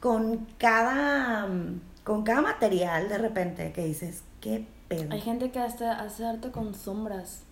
[0.00, 1.46] con cada,
[2.04, 5.12] con cada material de repente que dices, qué pedo.
[5.12, 7.42] Hay gente que hasta hace arte con sombras.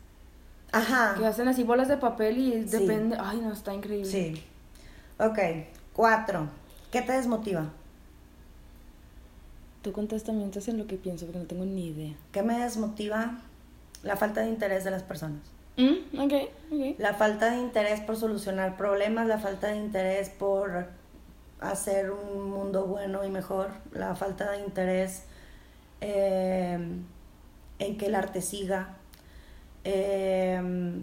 [0.72, 1.14] Ajá.
[1.16, 2.78] Que hacen así bolas de papel y Sí.
[2.78, 3.16] depende.
[3.20, 4.10] Ay, no, está increíble.
[4.10, 4.44] Sí.
[5.18, 5.38] Ok.
[5.92, 6.48] Cuatro.
[6.90, 7.66] ¿Qué te desmotiva?
[9.88, 12.12] Tú contesta mientras en lo que pienso porque no tengo ni idea.
[12.30, 13.38] ¿Qué me desmotiva?
[14.02, 15.40] La falta de interés de las personas.
[15.78, 16.32] Mm, ok,
[16.70, 16.98] ok.
[16.98, 20.88] La falta de interés por solucionar problemas, la falta de interés por
[21.58, 25.22] hacer un mundo bueno y mejor, la falta de interés
[26.02, 26.78] eh,
[27.78, 28.96] en que el arte siga.
[29.84, 31.00] Eh,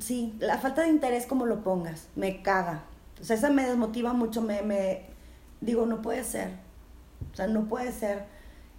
[0.00, 2.82] sí, la falta de interés como lo pongas, me caga.
[3.20, 5.02] O sea, esa me desmotiva mucho, me, me
[5.60, 6.71] digo, no puede ser.
[7.32, 8.24] O sea, no puede ser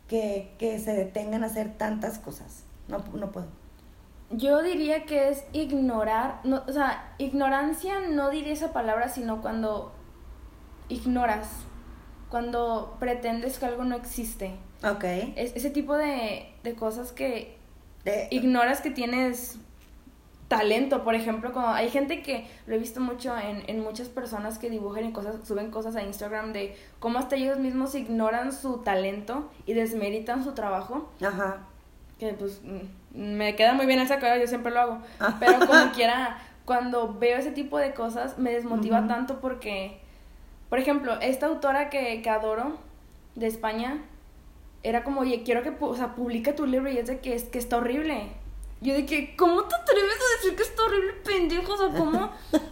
[0.08, 2.64] que, que se detengan a hacer tantas cosas.
[2.88, 3.48] No, no puedo.
[4.30, 9.94] Yo diría que es ignorar, no, o sea, ignorancia no diría esa palabra, sino cuando
[10.90, 11.48] ignoras,
[12.30, 14.56] cuando pretendes que algo no existe.
[14.84, 15.04] Ok.
[15.36, 17.58] Es ese tipo de, de cosas que
[18.04, 19.58] De- ignoras que tienes
[20.58, 24.58] talento, por ejemplo, como hay gente que lo he visto mucho en, en muchas personas
[24.60, 28.78] que dibujan y cosas, suben cosas a Instagram de cómo hasta ellos mismos ignoran su
[28.80, 31.58] talento y desmeritan su trabajo Ajá.
[32.20, 35.36] que pues mm, me queda muy bien esa cara, yo siempre lo hago, Ah.
[35.40, 40.00] pero como quiera, cuando veo ese tipo de cosas me desmotiva tanto porque,
[40.70, 42.78] por ejemplo, esta autora que, que adoro
[43.36, 43.98] de España,
[44.84, 47.44] era como, oye, quiero que, o sea, publica tu libro y es de que, es
[47.46, 48.28] que está horrible.
[48.84, 51.74] Yo de que, ¿cómo te atreves a decir que está horrible, pendejo?
[51.74, 52.30] O sea, ¿cómo,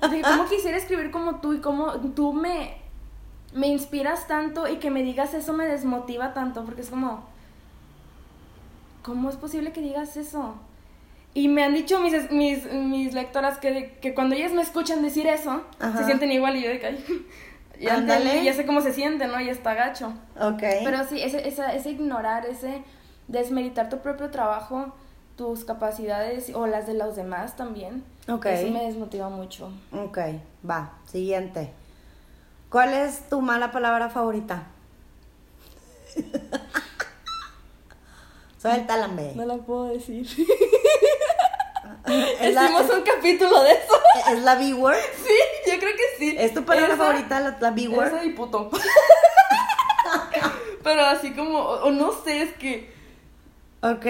[0.09, 2.75] de ¿cómo quisiera escribir como tú y cómo tú me,
[3.53, 6.63] me inspiras tanto y que me digas eso me desmotiva tanto?
[6.65, 7.23] Porque es como,
[9.03, 10.55] ¿cómo es posible que digas eso?
[11.33, 15.27] Y me han dicho mis, mis, mis lectoras que, que cuando ellas me escuchan decir
[15.27, 15.97] eso, Ajá.
[15.97, 17.27] se sienten igual y yo de que, ay,
[17.79, 18.25] Ya, Ándale.
[18.25, 19.39] entendí, ya sé cómo se siente, ¿no?
[19.39, 20.07] Ya está gacho.
[20.39, 20.61] Ok.
[20.83, 22.83] Pero sí, ese, esa- ese ignorar, ese
[23.29, 24.93] desmeritar tu propio trabajo,
[25.41, 28.03] tus capacidades o las de los demás también.
[28.29, 28.45] Ok.
[28.45, 29.71] Eso me desmotiva mucho.
[29.91, 30.19] Ok,
[30.69, 31.71] va, siguiente.
[32.69, 34.67] ¿Cuál es tu mala palabra favorita?
[38.61, 39.31] Suéltala, hombre.
[39.35, 40.21] No la puedo decir.
[42.07, 43.95] Hicimos un capítulo de eso.
[44.27, 44.95] es- es la B-word.
[45.25, 45.33] Sí,
[45.71, 46.35] yo creo que sí.
[46.37, 48.07] ¿Es tu palabra Esa- favorita la, la B-word?
[48.07, 48.69] Esa y puto.
[50.83, 52.93] Pero así como, o, o no sé, es que.
[53.81, 54.05] Ok.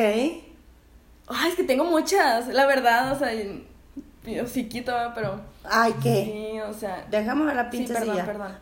[1.34, 5.42] Ay, es que tengo muchas, la verdad, o sea, yo sí quito, pero.
[5.64, 6.52] Ay, ¿qué?
[6.54, 7.06] Sí, o sea.
[7.10, 8.26] Déjame ver la Sí, pinche perdón, silla.
[8.26, 8.58] perdón.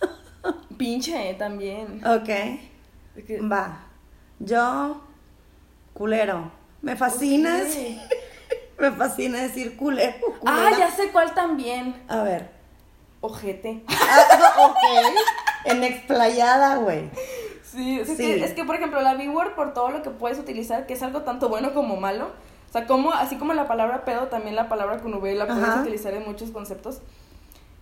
[0.78, 2.00] Pinche también.
[2.06, 2.28] Ok.
[3.16, 3.80] Es que- Va.
[4.38, 5.02] Yo,
[5.94, 6.50] culero.
[6.82, 7.62] Me fascina Ok.
[7.64, 7.98] decir,
[8.78, 10.14] me fascina decir culero.
[10.46, 10.78] Ah, culera.
[10.78, 12.00] ya sé cuál también.
[12.08, 12.50] A ver.
[13.20, 13.82] Ojete.
[13.88, 14.76] Ah, ok.
[15.64, 17.10] En explayada, güey.
[17.70, 18.16] Sí, es, Sí.
[18.16, 21.02] Que, es que, por ejemplo, la B-word, por todo lo que puedes utilizar, que es
[21.02, 22.26] algo tanto bueno como malo.
[22.68, 25.62] O sea, como, así como la palabra pedo, también la palabra con V la puedes
[25.64, 25.80] Ajá.
[25.82, 27.00] utilizar en muchos conceptos.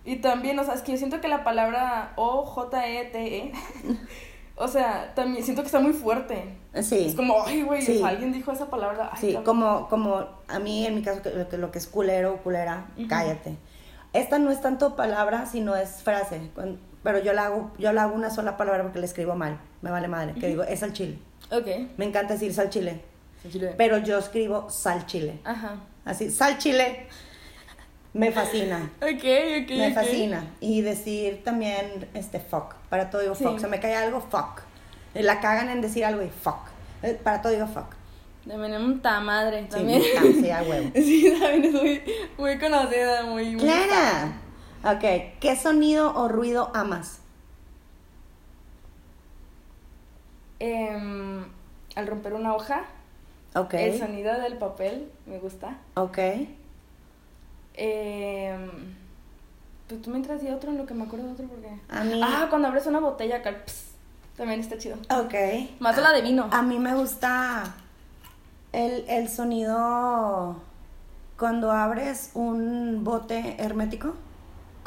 [0.05, 3.51] Y también, o sea, es que yo siento que la palabra O-J-E-T-E,
[4.55, 6.55] o sea, también siento que está muy fuerte.
[6.81, 7.07] Sí.
[7.07, 8.01] Es como, ay, güey, Sí.
[8.03, 9.09] alguien dijo esa palabra.
[9.11, 9.43] Ay, Sí, cabrón.
[9.43, 12.85] como, como a mí en mi caso, lo que, lo que es culero o culera,
[12.97, 13.07] Ujú.
[13.07, 13.57] cállate.
[14.13, 16.49] Esta no es tanto palabra, sino es frase.
[16.55, 19.59] Cuan- Pero yo la hago, yo la hago una sola palabra porque la escribo mal.
[19.81, 20.33] Me vale madre.
[20.33, 21.19] Que digo, es al chile.
[21.51, 21.67] Ok.
[21.97, 23.01] Me encanta decir sal chile.
[23.49, 23.73] Chile.
[23.77, 25.39] Pero yo escribo sal chile.
[25.45, 25.75] Ajá.
[26.03, 27.07] Así, sal chile.
[28.13, 28.91] Me fascina.
[29.01, 29.23] Ok,
[29.63, 29.69] ok.
[29.77, 30.43] Me fascina.
[30.59, 32.73] Y decir también, este, fuck.
[32.89, 33.43] Para todo digo Sí.
[33.43, 33.59] fuck.
[33.59, 34.61] Se me cae algo, fuck.
[35.13, 36.59] La cagan en decir algo y fuck.
[37.03, 37.95] Eh, Para todo digo fuck.
[38.47, 39.63] También es madre.
[39.63, 40.01] Sí, También.
[40.01, 40.91] sí, a huevo.
[40.95, 42.01] Sí, también es muy,
[42.37, 43.55] muy conocida, muy...
[43.55, 44.31] muy Clara.
[44.87, 47.19] Ok, ¿qué sonido o ruido amas?
[50.59, 51.45] Em,
[51.95, 52.83] al romper una hoja,
[53.55, 55.77] Ok, el sonido del papel me gusta.
[55.95, 56.17] ok.
[57.79, 58.69] Em,
[59.87, 61.69] pues tú mientras di otro en lo que me acuerdo de otro porque...
[61.89, 63.91] A mí, Ah, cuando abres una botella acá, ps,
[64.35, 64.97] también está chido.
[65.09, 65.33] ok.
[65.79, 66.47] Más la de vino.
[66.51, 67.75] A mí me gusta
[68.73, 70.55] el, el sonido
[71.37, 74.13] cuando abres un bote hermético,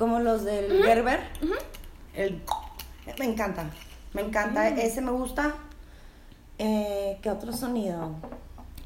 [0.01, 1.21] como los del Gerber.
[2.15, 2.43] El,
[3.19, 3.67] me encanta,
[4.15, 4.71] me encanta.
[4.71, 4.79] Mm.
[4.79, 5.53] Ese me gusta.
[6.57, 8.15] Eh, ¿Qué otro sonido?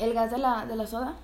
[0.00, 1.14] El gas de la, de la soda.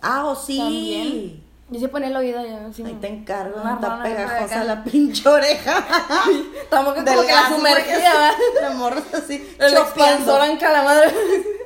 [0.00, 0.58] Ah, oh, sí.
[0.58, 1.44] También.
[1.68, 2.66] Yo se pone el oído ya.
[2.68, 5.84] así, Ahí te encargo, Una está pegajosa la pinche oreja.
[6.62, 8.32] Estamos que como que la ¿verdad?
[8.62, 11.12] La morra así, chopeando, en la madre.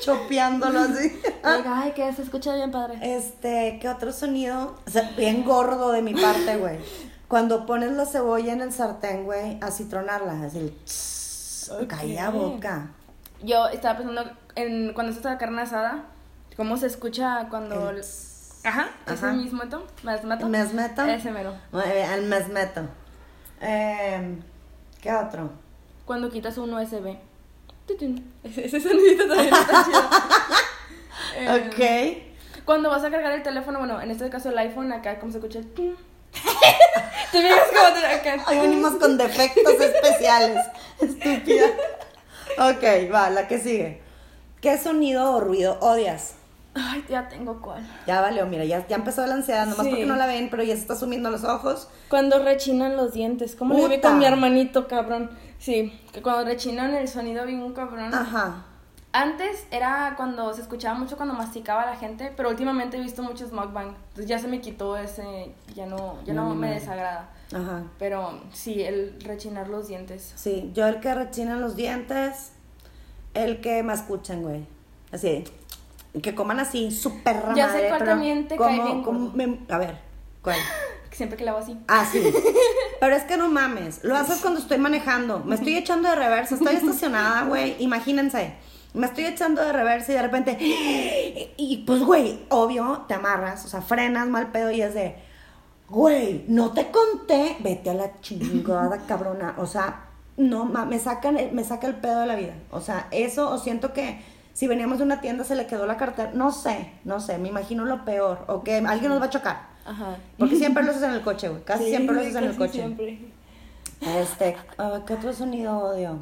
[0.01, 1.21] chopeándolo así.
[1.43, 2.99] Ay, que se escucha bien padre.
[3.03, 4.77] Este, ¿qué otro sonido?
[4.87, 6.79] O sea, bien gordo de mi parte, güey.
[7.31, 11.87] Cuando pones la cebolla en el sartén, güey, a citronarla, así el tss, Ok.
[11.87, 12.89] calla boca.
[13.41, 16.07] Yo estaba pensando en cuando está la carne asada,
[16.57, 17.91] cómo se escucha cuando...
[17.91, 18.03] El
[18.65, 19.33] Ajá, ese Ajá.
[19.33, 20.49] mismo to, ¿Más mato?
[20.49, 21.05] ¿Mesmeto?
[21.05, 21.55] Ese mero.
[21.71, 22.81] Muy bien, El mesmeto.
[23.61, 24.43] Em,
[25.01, 25.51] ¿Qué otro?
[26.05, 27.17] Cuando quitas un USB.
[28.43, 30.01] Ese, ese sonidito también está chido.
[31.37, 32.25] Eh,
[32.57, 32.65] ok.
[32.65, 35.39] Cuando vas a cargar el teléfono, bueno, en este caso el iPhone, acá como se
[35.39, 35.97] escucha el...
[37.33, 38.51] Te fijas como.
[38.51, 40.59] Hoy venimos con defectos especiales.
[41.01, 41.67] Estúpida.
[42.59, 44.03] Ok, va, la que sigue.
[44.61, 46.35] ¿Qué sonido o ruido odias?
[46.75, 47.85] Ay, ya tengo cuál.
[48.07, 49.91] Ya valió, mira, ya, ya empezó la ansiedad, nomás Sí.
[49.91, 51.89] porque no la ven, pero ya se está sumiendo los ojos.
[52.09, 53.57] Cuando rechinan los dientes.
[53.57, 55.31] ¿Cómo le vi con mi hermanito, cabrón?
[55.59, 58.15] Sí, que cuando rechinan el sonido bien un cabrón.
[58.15, 58.67] Ajá.
[59.13, 63.51] Antes era cuando se escuchaba mucho cuando masticaba la gente, pero últimamente he visto muchos
[63.53, 63.89] mukbang.
[64.11, 67.29] Entonces ya se me quitó ese, ya no, ya no No, me desagrada.
[67.53, 67.83] Ajá.
[67.99, 70.33] Pero sí, el rechinar los dientes.
[70.37, 72.53] Sí, yo el que rechina los dientes,
[73.35, 74.65] el que me escuchan, güey.
[75.11, 75.43] Así,
[76.23, 79.79] que coman así, súper Ya sé cuál también te como- cae bien como me- a
[79.79, 79.99] ver,
[80.43, 80.57] ¿cuál?
[81.11, 81.77] Siempre que la hago así.
[81.89, 82.23] Ah, sí.
[83.01, 84.05] Pero es que no mames.
[84.05, 85.41] Lo haces cuando estoy manejando.
[85.41, 86.55] Me estoy echando de reversa.
[86.55, 87.75] Estoy estacionada, güey.
[87.83, 88.55] Imagínense.
[88.95, 90.57] Me estoy echando de reversa y de repente.
[91.57, 93.65] Y pues, güey, obvio, te amarras.
[93.65, 95.17] O sea, frenas mal pedo y es de.
[95.89, 97.57] Güey, no te conté.
[97.61, 99.55] Vete a la chingada, cabrona.
[99.59, 102.55] O sea, no, ma- me, sacan, el- me saca el pedo de la vida.
[102.71, 104.21] O sea, eso, o siento que
[104.55, 106.31] si veníamos de una tienda se le quedó la cartera.
[106.35, 107.39] No sé, no sé.
[107.39, 108.45] Me imagino lo peor.
[108.49, 109.69] O que alguien nos va a chocar.
[109.87, 110.17] Ajá.
[110.39, 111.63] Porque siempre lo haces en el coche, güey.
[111.65, 112.73] Casi Sí, siempre lo haces en el coche.
[112.73, 113.19] siempre.
[114.01, 116.19] Este, ah, ¿qué otro sonido odio?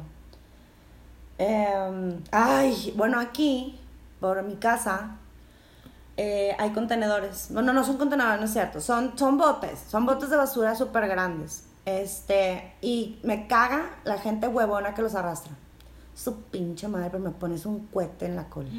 [1.39, 3.79] Em, ay, bueno, aquí,
[4.19, 5.15] por mi casa,
[6.17, 7.49] eh, hay contenedores.
[7.51, 8.81] No, no, no son contenedores, no es cierto.
[8.81, 9.79] Son, son botes.
[9.87, 11.63] Son botes de basura súper grandes.
[11.85, 15.53] Este, y me caga la gente huevona que los arrastra.
[16.13, 18.69] Su pinche madre, pero me pones un cohete en la cola.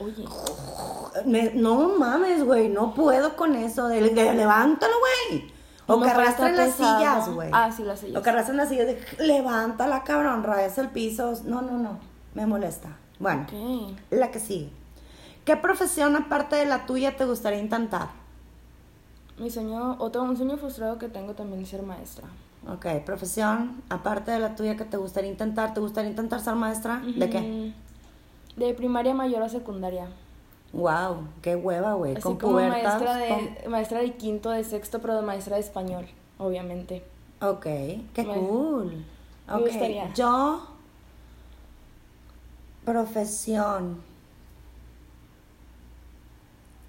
[0.00, 0.24] Oye,
[1.24, 3.86] Me- no mames, güey, no puedo con eso.
[3.86, 4.94] De, de- levántalo,
[5.30, 5.52] güey.
[5.86, 7.48] O no que arrastren las sillas, güey.
[7.52, 8.16] Ah, sí, las sillas.
[8.20, 11.32] O que arrastren las sillas de levántala, cabrón, rayas el piso.
[11.44, 11.98] No, no, no.
[12.34, 12.96] Me molesta.
[13.18, 13.46] Bueno,
[14.10, 14.70] la que sigue.
[15.44, 18.08] ¿Qué profesión aparte de la tuya te gustaría intentar?
[19.38, 22.26] Mi sueño, otro, un sueño frustrado que tengo también es ser maestra.
[22.68, 25.74] Ok, profesión aparte de la tuya que te gustaría intentar.
[25.74, 27.00] ¿Te gustaría intentar ser maestra?
[27.16, 27.72] ¿De qué?
[28.56, 30.08] De primaria mayor a secundaria.
[30.72, 32.14] Wow, qué hueva, güey.
[32.20, 33.00] Con como pubertas.
[33.00, 33.28] maestra de,
[33.62, 36.06] con- maestra de quinto, de sexto, pero de maestra de español,
[36.36, 37.04] obviamente.
[37.40, 39.04] Ok, qué Me- cool.
[39.48, 40.12] me Ok, gustaría.
[40.12, 40.66] Yo,
[42.92, 44.00] profesión.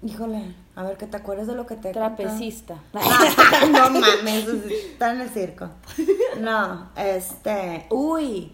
[0.02, 1.92] Híjole, a ver que te acuerdes de lo que te.
[1.92, 2.76] Trapecista.
[3.72, 5.68] no mames, está en el circo.
[6.40, 8.52] No, este, uy,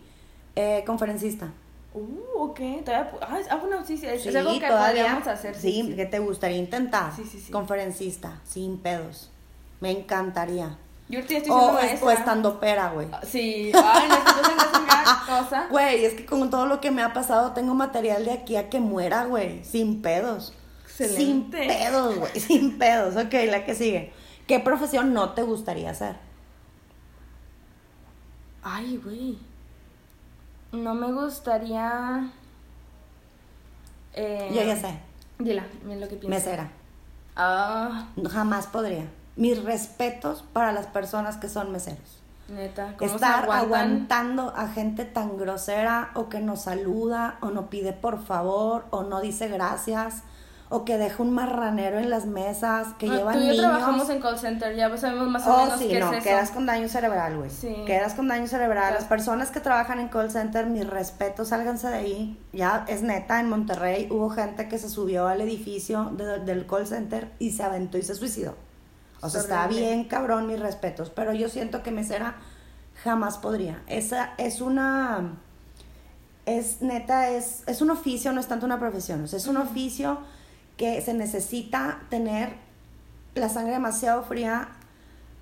[0.56, 1.52] eh, conferencista.
[1.94, 2.58] Uh, ok.
[2.84, 4.06] Todavía, ah, es- ah, bueno, sí, sí.
[4.06, 5.02] Es, es Sí, algo que todavía.
[5.04, 5.54] podríamos hacer.
[5.54, 7.14] Sí, que te gustaría intentar.
[7.14, 7.52] Sí, sí, sí.
[7.52, 9.30] Conferencista, sin pedos.
[9.80, 10.76] Me encantaría.
[11.08, 12.06] Yo estoy O, maestra.
[12.08, 13.06] o estando pera, güey.
[13.12, 13.70] Ah, Sí.
[13.74, 15.66] Ay, no, cosa.
[15.70, 18.68] Güey, es que con todo lo que me ha pasado tengo material de aquí a
[18.68, 19.64] que muera, güey.
[19.64, 20.52] Sin pedos.
[20.84, 21.16] Excelente.
[21.16, 22.32] Sin pedos, güey.
[22.40, 23.16] Sin pedos.
[23.16, 24.12] Ok, la que sigue.
[24.48, 26.16] ¿Qué profesión no te gustaría hacer?
[28.62, 29.38] Ay, güey.
[30.72, 32.30] No me gustaría.
[34.14, 34.98] Eh, Yo ya sé.
[35.38, 36.44] Dila, mira lo que piensas.
[36.44, 36.70] Mesera.
[37.36, 39.04] Ah, Jamás podría.
[39.36, 42.22] Mis respetos para las personas que son meseros.
[42.48, 42.94] neta.
[42.96, 43.64] ¿cómo se Estar aguantan?
[43.64, 49.02] aguantando a gente tan grosera o que no saluda o no pide por favor o
[49.02, 50.22] no dice gracias
[50.68, 53.66] o que deja un marranero en las mesas que Ah, llevan Tú y yo niños.
[53.66, 56.24] trabajamos en call center, ya sabemos más o Oh, menos sí, qué no, es eso.
[56.24, 57.50] quedas con daño cerebral, güey.
[57.50, 57.82] Sí.
[57.86, 58.94] Quedas con daño cerebral.
[58.94, 62.40] Las personas que trabajan en call center, mis respetos, sálganse de ahí.
[62.52, 66.86] Ya es neta, en Monterrey hubo gente que se subió al edificio de- del call
[66.86, 68.54] center y se aventó y se suicidó.
[69.20, 72.36] O sea, está bien cabrón, mis respetos, pero yo siento que mesera
[73.02, 73.82] jamás podría.
[73.86, 75.38] Esa es una...
[76.44, 79.24] Es neta, es, es un oficio, no es tanto una profesión.
[79.24, 80.20] O sea, es un oficio
[80.76, 82.54] que se necesita tener
[83.34, 84.68] la sangre demasiado fría,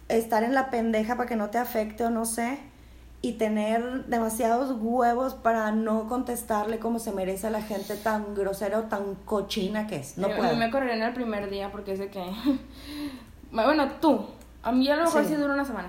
[0.09, 2.59] estar en la pendeja para que no te afecte o no sé,
[3.25, 8.81] y tener demasiados huevos para no contestarle como se merece a la gente tan grosera
[8.81, 10.19] o tan cochina que es.
[10.19, 10.53] No puedo.
[10.53, 12.23] mí me correrían el primer día porque es de que.
[13.65, 14.27] Bueno, tú.
[14.63, 15.31] A mí a lo mejor Sí.
[15.31, 15.89] sí, dura una semana.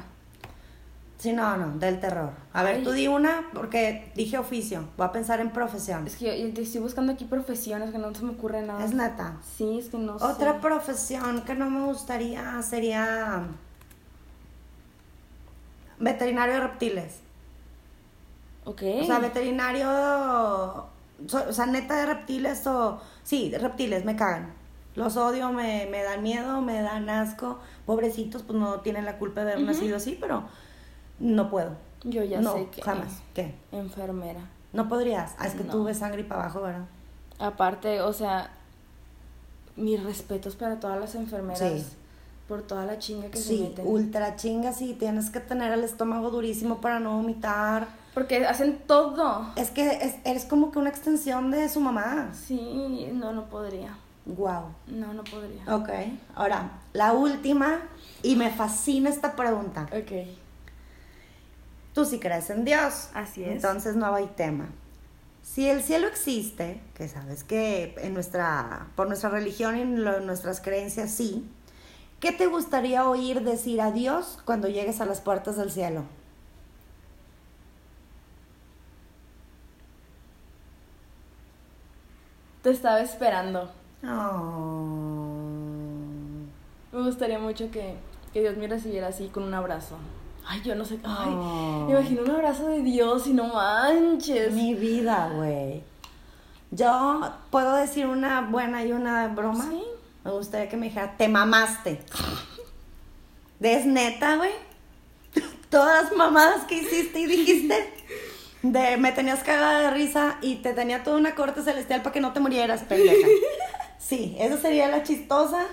[1.17, 2.31] Sí, no, no, del terror.
[2.53, 2.83] A ver, Ay.
[2.83, 4.87] tú di una, porque dije oficio.
[4.97, 6.05] Voy a pensar en profesión.
[6.05, 8.83] Es que yo, estoy buscando aquí profesiones que no se me ocurre nada.
[8.83, 9.37] Es neta.
[9.57, 10.59] Sí, es que no Otra sé.
[10.59, 13.43] profesión que no me gustaría sería
[15.99, 17.19] veterinario de reptiles.
[18.65, 18.81] Ok.
[19.01, 22.99] O sea, veterinario, o sea, neta de reptiles o...
[23.23, 24.53] Sí, de reptiles, me cagan.
[24.95, 27.59] Los odio, me, me dan miedo, me dan asco.
[27.85, 30.43] Pobrecitos, pues no tienen la culpa de haber nacido así, pero
[31.19, 31.71] no puedo.
[32.03, 32.81] Yo ya no, sé que.
[32.81, 33.21] jamás.
[33.33, 33.55] ¿Qué?
[33.71, 34.41] Enfermera.
[34.73, 35.35] No podrías.
[35.39, 35.71] Ah, es que No.
[35.71, 36.85] tú ves sangre y para abajo, ¿verdad?
[37.39, 38.51] Aparte, o sea,
[39.75, 41.59] mis respetos para todas las enfermeras.
[41.59, 41.85] Sí.
[42.47, 44.93] Por toda la chinga que se Sí, ultra chinga, sí.
[44.97, 47.87] Tienes que tener el estómago durísimo para no vomitar.
[48.13, 49.47] Porque hacen todo.
[49.55, 52.29] Es que es- eres como que una extensión de su mamá.
[52.33, 53.97] Sí, no, no podría.
[54.25, 54.73] Wow.
[54.87, 55.63] No, no podría.
[55.75, 55.89] Ok.
[56.35, 57.79] Ahora, la última,
[58.23, 59.87] y me fascina esta pregunta.
[59.91, 60.27] Ok.
[61.93, 63.09] Tú sí crees en Dios.
[63.13, 63.51] Así es.
[63.51, 64.67] Entonces no hay tema.
[65.43, 70.19] Si el cielo existe, que sabes que en nuestra, por nuestra religión y en lo-
[70.21, 71.47] nuestras creencias sí,
[72.19, 76.03] ¿qué te gustaría oír decir a Dios cuando llegues a las puertas del cielo?
[82.63, 83.71] Te estaba esperando.
[84.07, 85.31] Oh.
[86.91, 87.95] Me gustaría mucho que,
[88.33, 89.97] que Dios me recibiera así con un abrazo.
[90.47, 90.99] Ay, yo no sé.
[91.03, 91.85] Ay, Oh.
[91.87, 94.53] me imagino un abrazo de Dios y no manches.
[94.53, 95.83] Mi vida, güey.
[96.71, 99.65] Yo puedo decir una buena y una broma.
[99.69, 99.81] Sí.
[100.23, 102.01] Me gustaría que me dijera, te mamaste.
[103.61, 104.51] ¿Es neta, güey?
[105.69, 107.93] Todas las mamadas que hiciste y dijiste.
[108.61, 112.21] De me tenías cagada de risa y te tenía toda una corte celestial para que
[112.21, 113.27] no te murieras, pendeja.
[114.07, 115.65] Sí, esa sería la chistosa.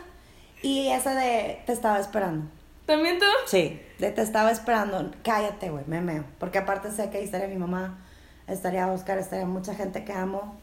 [0.63, 2.47] Y esa de te estaba esperando.
[2.87, 3.27] ¿También tú?
[3.47, 5.11] Sí, de te estaba esperando.
[5.23, 6.25] Cállate, güey, me meo.
[6.39, 7.99] Porque aparte sé que ahí estaría mi mamá,
[8.47, 10.57] estaría Oscar, estaría mucha gente que amo,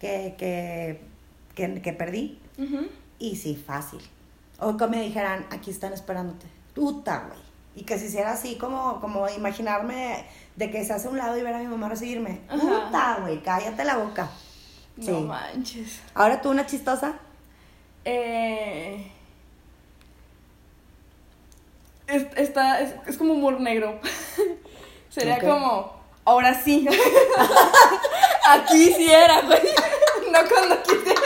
[0.00, 1.00] que, que,
[1.54, 2.38] que, que perdí.
[2.58, 2.88] Ujú.
[3.18, 4.00] Y sí, fácil.
[4.58, 6.46] O que me dijeran, aquí están esperándote.
[6.74, 7.38] Puta, güey.
[7.76, 10.24] Y que se hiciera así como, como imaginarme
[10.56, 12.40] de que se hace a un lado y ver a mi mamá recibirme.
[12.50, 14.28] Puta, güey, cállate la boca.
[14.96, 16.00] No manches.
[16.14, 17.14] Ahora tú una chistosa.
[18.04, 19.10] Eh,
[22.06, 24.00] es, está, es, es como humor negro.
[25.10, 25.92] Sería como,
[26.24, 26.86] ahora sí.
[28.48, 29.60] Aquí sí era, güey.
[30.32, 31.20] No cuando quisiera.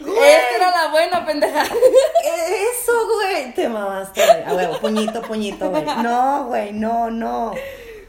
[0.00, 1.62] Esta era la buena, pendeja.
[1.62, 3.54] Eso, güey.
[3.54, 4.42] Te mamaste, güey.
[4.44, 5.84] A huevo, puñito, puñito, güey.
[5.84, 7.52] No, güey, no, no.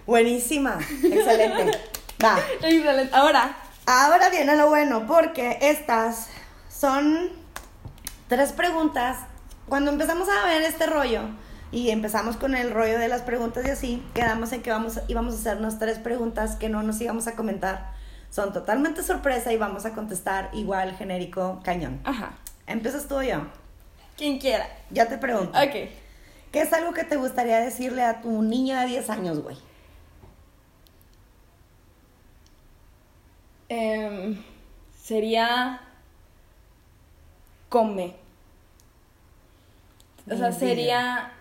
[0.08, 0.80] Buenísima.
[1.04, 1.80] Excelente.
[2.24, 2.38] Va.
[3.14, 3.56] Ahora,
[3.92, 6.28] Ahora viene lo bueno, porque estas
[6.70, 7.30] son
[8.28, 9.18] tres preguntas.
[9.68, 11.24] Cuando empezamos a ver este rollo
[11.72, 15.34] y empezamos con el rollo de las preguntas y así, quedamos en que vamos, íbamos
[15.34, 17.94] a hacernos tres preguntas que no nos íbamos a comentar.
[18.30, 22.00] Son totalmente sorpresa y vamos a contestar igual genérico cañón.
[22.04, 22.34] ajá.
[22.68, 23.42] Empiezas tú o yo.
[24.16, 24.68] Quien quiera.
[24.92, 25.58] Ya te pregunto.
[25.58, 25.90] Ok.
[26.52, 29.58] ¿Qué es algo que te gustaría decirle a tu niño de 10 años, güey?
[33.70, 34.44] Em,
[35.00, 35.82] sería.
[37.70, 38.16] Come.
[40.30, 41.32] O sea, sería.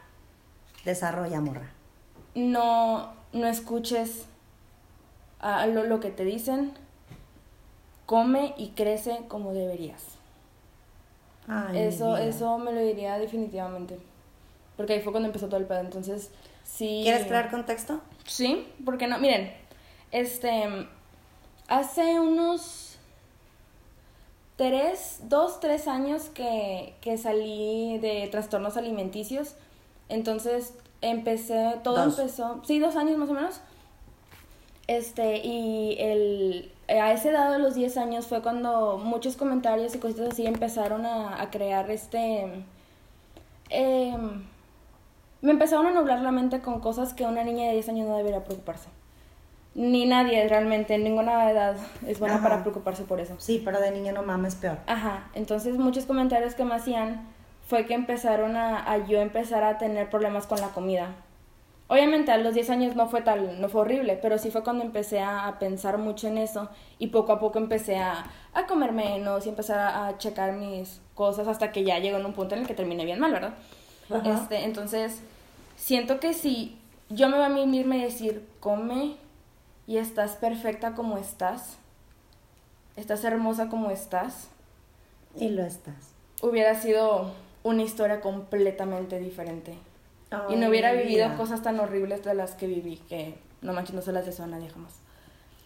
[0.84, 1.70] Desarrolla, morra.
[2.34, 4.26] no, no escuches
[5.40, 6.72] a lo, lo que te dicen,
[8.06, 10.02] come y crece como deberías.
[11.46, 13.98] Ay, eso, eso me lo diría definitivamente.
[14.76, 15.80] Porque ahí fue cuando empezó todo el pedo.
[15.80, 16.30] Entonces,
[16.64, 17.00] sí.
[17.02, 18.00] ¿Quieres crear contexto?
[18.26, 19.52] Sí, porque no, miren,
[20.10, 20.86] este,
[21.68, 22.96] hace unos
[24.56, 29.54] tres, dos, tres años que, que salí de trastornos alimenticios,
[30.08, 32.18] entonces empecé, todo Dos.
[32.18, 33.60] empezó, sí, dos años más o menos,
[34.88, 39.98] este, y el, a esa edad de los 10 años fue cuando muchos comentarios y
[39.98, 42.64] cositas así empezaron a, a crear este,
[43.68, 44.44] em,
[45.42, 48.16] me empezaron a nublar la mente con cosas que una niña de 10 años no
[48.16, 48.88] debería preocuparse.
[49.78, 52.42] Ni nadie realmente, en ninguna edad es buena Ajá.
[52.42, 53.36] para preocuparse por eso.
[53.38, 54.78] Sí, pero de niño no mames peor.
[54.88, 57.28] Ajá, entonces muchos comentarios que me hacían
[57.68, 61.14] fue que empezaron a, a yo empezar a tener problemas con la comida.
[61.86, 64.82] Obviamente a los 10 años no fue tal, no fue horrible, pero sí fue cuando
[64.82, 66.68] empecé a, a pensar mucho en eso
[66.98, 71.46] y poco a poco empecé a, a comer menos y empezar a, checar mis cosas
[71.46, 73.54] hasta que ya llegó en un punto en el que terminé bien mal, ¿verdad?
[74.10, 74.34] Ajá.
[74.34, 75.22] Este, entonces,
[75.76, 76.76] siento que si
[77.10, 79.27] yo me voy a misma y decir, come
[79.88, 81.78] y estás perfecta como estás,
[82.94, 84.48] estás hermosa como estás,
[85.34, 86.12] Y lo estás.
[86.42, 87.32] hubiera sido
[87.62, 89.78] una historia completamente diferente.
[90.50, 91.36] y no hubiera vivido vida.
[91.38, 94.48] cosas tan horribles de las que viví, que no manches, no se las deseo a
[94.48, 94.92] nadie jamás.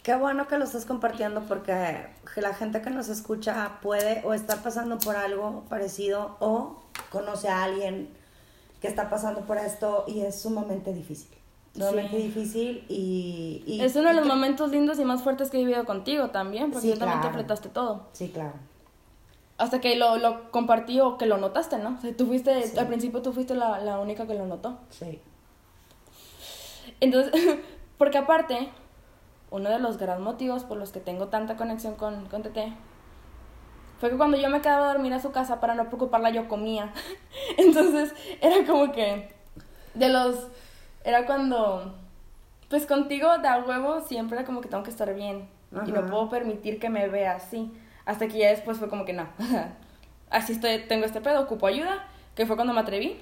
[0.04, 2.06] Qué bueno que lo estás compartiendo porque
[2.36, 7.64] la gente que nos escucha puede o estar pasando por algo parecido o conoce a
[7.64, 8.08] alguien
[8.80, 11.41] que está pasando por esto y es sumamente difícil.
[11.74, 12.22] Sumamente Sí.
[12.24, 15.84] difícil y, y- es uno de los momentos lindos y más fuertes que he vivido
[15.86, 18.08] contigo también, porque Sí, tú también te todo.
[18.12, 18.52] Sí, claro.
[19.56, 21.96] Hasta que lo, lo compartí o que lo notaste, ¿no?
[21.96, 22.78] O sea, tú fuiste, Sí.
[22.78, 24.78] al principio tú fuiste la, la única que lo notó.
[24.90, 25.20] Sí.
[27.00, 27.32] Entonces,
[27.98, 28.68] porque aparte,
[29.50, 32.72] uno de los gran motivos por los que tengo tanta conexión con, con Tete
[33.98, 36.48] fue que cuando yo me quedaba a dormir a su casa para no preocuparla, yo
[36.48, 36.92] comía.
[37.56, 39.32] Entonces, era como que
[39.94, 40.48] de los.
[41.04, 41.94] Era cuando.
[42.68, 45.48] Pues contigo de a huevo siempre era como que tengo que estar bien.
[45.86, 47.72] Y no puedo permitir que me vea así.
[48.04, 49.26] Hasta que ya después fue como que no.
[50.30, 52.06] así estoy, tengo este pedo, ocupo ayuda.
[52.34, 53.20] Que fue cuando me atreví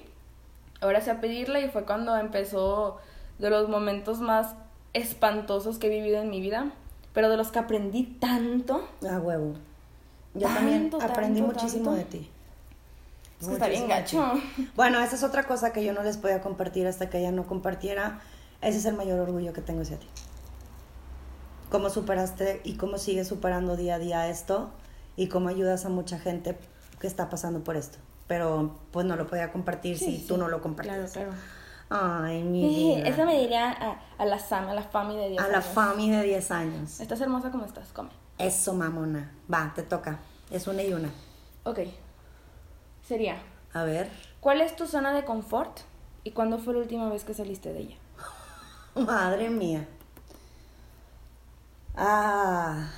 [0.81, 2.97] ahora sí a pedirle y fue cuando empezó
[3.39, 4.55] de los momentos más
[4.93, 6.71] espantosos que he vivido en mi vida,
[7.13, 8.87] pero de los que aprendí tanto.
[9.09, 9.53] A huevo.
[10.33, 11.97] Yo Tanto, también tanto, aprendí muchísimo tanto.
[11.97, 12.29] de ti.
[13.41, 14.33] Es que está bien gacho.
[14.75, 17.47] Bueno, esa es otra cosa que yo no les podía compartir hasta que ella no
[17.47, 18.21] compartiera.
[18.61, 20.07] Ese es el mayor orgullo que tengo hacia ti.
[21.69, 24.69] Cómo superaste y cómo sigues superando día a día esto
[25.15, 26.57] y cómo ayudas a mucha gente
[26.99, 27.97] que está pasando por esto.
[28.27, 30.25] Pero pues no lo podía compartir Sí, si sí.
[30.27, 31.11] tú no lo Claro, compartías.
[31.11, 31.31] claro.
[31.89, 33.07] Ay, mi vida.
[33.09, 35.65] Eso me diría a, a la Sam, a la Fami de 10 A la años.
[35.73, 36.99] Fami de 10 años.
[37.01, 38.09] Estás hermosa como estás, come.
[38.37, 39.31] Eso, mamona.
[39.53, 40.19] Va, te toca.
[40.51, 41.09] Es una y una.
[41.63, 41.79] Ok.
[43.01, 43.37] Sería,
[43.73, 44.09] A ver.
[44.39, 45.79] ¿cuál es tu zona de confort
[46.23, 47.97] y cuándo fue la última vez que saliste de ella?
[48.95, 49.87] Madre mía.
[51.95, 52.89] Ah,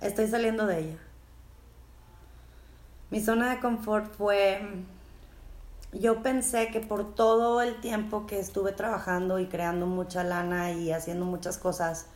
[0.00, 0.98] estoy saliendo de ella.
[3.10, 4.60] Mi zona de confort fue,
[5.92, 10.92] yo pensé que por todo el tiempo que estuve trabajando y creando mucha lana y
[10.92, 12.06] haciendo muchas cosas,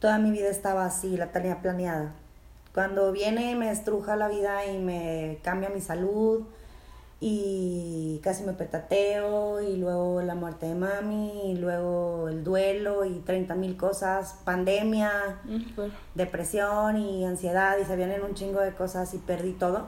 [0.00, 2.12] toda mi vida estaba así, la tenía planeada.
[2.74, 6.42] Cuando viene y me estruja la vida y me cambia mi salud
[7.20, 13.20] y casi me petateo y luego la muerte de mami y luego el duelo y
[13.20, 15.62] 30 mil cosas, pandemia, Mm,
[16.14, 19.86] depresión y ansiedad y se vienen un chingo de cosas y perdí todo.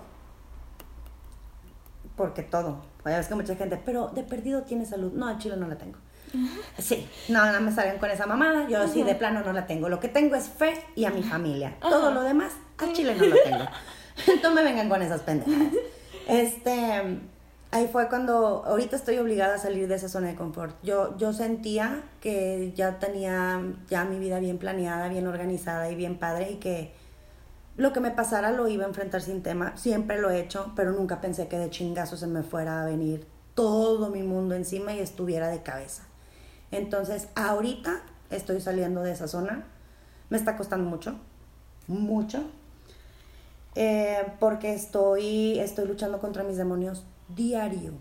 [2.16, 2.78] Porque todo.
[3.02, 5.12] Pues es que mucha gente, pero de perdido tiene salud.
[5.12, 5.98] No, en Chile no la tengo.
[6.78, 8.68] Sí, no, no me salgan con esa mamada.
[8.68, 9.88] Yo sí, de plano no la tengo.
[9.88, 11.76] Lo que tengo es fe y a mi familia.
[11.80, 13.64] Todo lo demás, a Chile no lo tengo.
[14.42, 15.72] No me vengan con esas pendejadas.
[16.28, 17.20] Este,
[17.70, 20.74] ahí fue cuando, ahorita estoy obligada a salir de esa zona de confort.
[20.82, 26.18] Yo, yo sentía que ya tenía ya mi vida bien planeada, bien organizada y bien
[26.18, 26.94] padre y que
[27.76, 29.76] lo que me pasara lo iba a enfrentar sin tema.
[29.76, 33.26] Siempre lo he hecho, pero nunca pensé que de chingazo se me fuera a venir
[33.54, 36.02] todo mi mundo encima y estuviera de cabeza.
[36.70, 39.64] Entonces, ahorita estoy saliendo de esa zona.
[40.28, 41.16] Me está costando mucho,
[41.86, 42.42] mucho,
[43.74, 47.92] eh, porque estoy, estoy luchando contra mis demonios diario,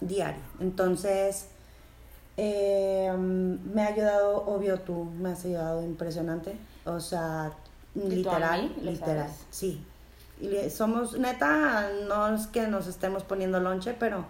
[0.00, 0.42] diario.
[0.60, 1.46] Entonces,
[2.36, 6.56] eh, me ha ayudado, obvio tú, me has ayudado impresionante.
[6.84, 7.52] O sea,
[7.94, 9.46] ¿Y tú a literal, literal, sabes.
[9.50, 9.84] sí.
[10.40, 14.24] Y somos, neta, no es que nos estemos poniendo lonche, pero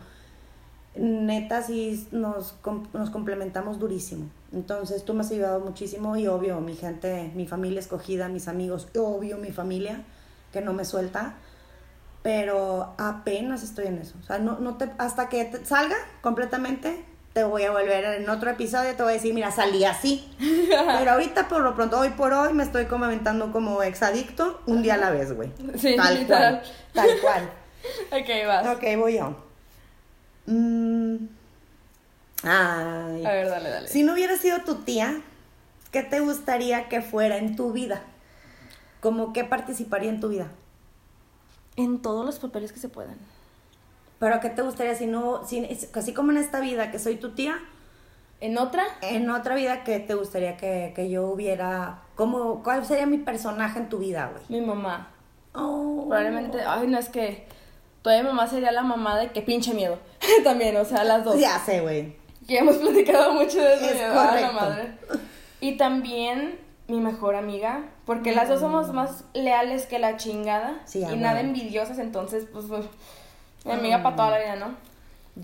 [0.95, 2.55] neta sí nos,
[2.93, 4.27] nos complementamos durísimo.
[4.53, 8.89] Entonces tú me has ayudado muchísimo y obvio mi gente, mi familia escogida, mis amigos,
[8.97, 10.03] obvio mi familia
[10.53, 11.35] que no me suelta,
[12.23, 14.15] pero apenas estoy en eso.
[14.21, 18.29] O sea, no, no te, hasta que te- salga completamente, te voy a volver en
[18.29, 20.31] otro episodio, te voy a decir, mira, salí así.
[20.39, 24.83] Pero ahorita por lo pronto, hoy por hoy, me estoy como aventando como exadicto un
[24.83, 25.51] día a la vez, güey.
[25.77, 26.61] Sí, tal literal.
[26.61, 27.51] cual, tal cual.
[28.13, 28.77] Ok, vas.
[28.77, 29.35] Ok, voy yo.
[30.47, 31.17] Mm.
[32.43, 33.25] Ay.
[33.25, 33.89] A ver, dale, dale.
[33.89, 35.21] Si no hubiera sido tu tía,
[35.91, 38.03] ¿qué te gustaría que fuera en tu vida?
[39.01, 40.49] ¿Cómo qué participaría en tu vida?
[41.77, 43.17] En todos los papeles que se puedan.
[44.19, 47.31] Pero ¿qué te gustaría si no, si, así como en esta vida que soy tu
[47.31, 47.59] tía,
[48.41, 53.07] En otra, en otra vida qué te gustaría que, que yo hubiera, cómo, cuál sería
[53.07, 54.61] mi personaje en tu vida, güey?
[54.61, 55.11] mi mamá.
[55.55, 56.07] Oh.
[56.09, 57.47] Probablemente, ay, no es que
[58.03, 59.99] todavía mi mamá sería la mamá de que pinche miedo.
[60.45, 61.39] También, o sea, las dos.
[61.39, 62.17] Ya sé, güey.
[62.47, 64.15] Que hemos platicado mucho de eso.
[64.15, 64.99] La madre.
[65.61, 66.59] Y también
[66.89, 70.81] mi mejor amiga, porque las dos somos más leales que la chingada Mm.
[70.85, 72.85] Sí, a y nada envidiosas, entonces, pues, pues,
[73.65, 74.75] mi amiga para toda la vida, ¿no?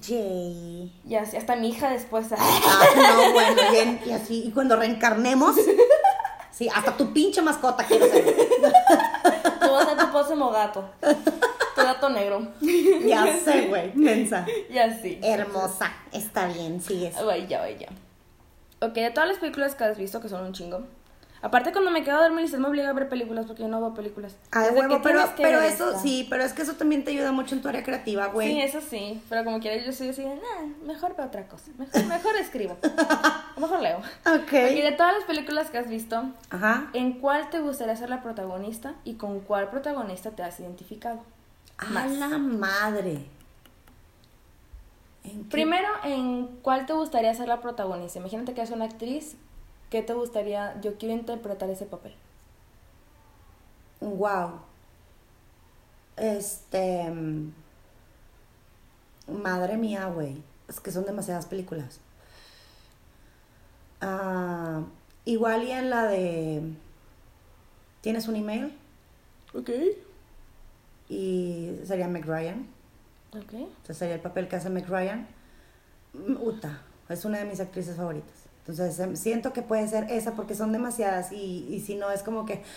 [0.04, 0.92] Jay.
[1.08, 2.26] Y así, hasta mi hija después.
[2.36, 5.54] Ah, no, bueno, bien, y así, y cuando reencarnemos,
[6.50, 8.24] sí, hasta tu pinche mascota quiero ser.
[9.60, 10.90] Tú vas a ser tu pósimo gato.
[11.88, 12.48] Tu gato negro.
[13.06, 14.46] Ya sé, güey, mensa.
[14.70, 15.18] Y así.
[15.22, 17.14] Hermosa, está bien, sigues.
[17.24, 17.88] Vaya, vaya.
[18.80, 20.82] Ok, de todas las películas que has visto, que son un chingo.
[21.40, 23.80] Aparte, cuando me quedo a dormir, se me obliga a ver películas porque yo no
[23.80, 24.34] veo películas.
[24.50, 26.00] Ah, de huevo, pero, pero eso, esta.
[26.00, 28.48] sí, pero es que eso también te ayuda mucho en tu área creativa, güey.
[28.48, 29.22] Sí, eso sí.
[29.28, 31.70] Pero como quiera, yo soy así de, nah, mejor veo otra cosa.
[31.78, 32.76] Mejor, mejor escribo.
[33.56, 33.98] mejor leo.
[34.26, 34.42] Ok.
[34.48, 36.90] Ok, de todas las películas que has visto, Ajá.
[36.92, 41.20] ¿en cuál te gustaría ser la protagonista y con cuál protagonista te has identificado?
[41.78, 43.26] A la madre.
[45.24, 45.44] ¿En?
[45.48, 48.18] Primero, ¿en cuál te gustaría ser la protagonista?
[48.18, 49.36] Imagínate que eres una actriz.
[49.90, 50.80] ¿Qué te gustaría?
[50.80, 52.14] Yo quiero interpretar ese papel.
[54.00, 54.60] Wow.
[56.16, 57.10] Este.
[57.10, 57.52] mm,
[59.28, 60.42] Madre mía, güey.
[60.68, 62.00] Es que son demasiadas películas.
[64.00, 64.82] Ah,
[65.24, 66.62] igual y en la de.
[68.00, 68.72] ¿Tienes un email?
[69.54, 69.70] Ok.
[71.08, 72.66] Y sería Meg Ryan.
[73.36, 73.52] Ok.
[73.52, 75.26] Entonces sería el papel que hace Meg Ryan.
[76.14, 78.34] Mm, Uta, es una de mis actrices favoritas.
[78.60, 82.22] Entonces em, siento que puede ser esa porque son demasiadas y, y si no es
[82.22, 82.62] como que...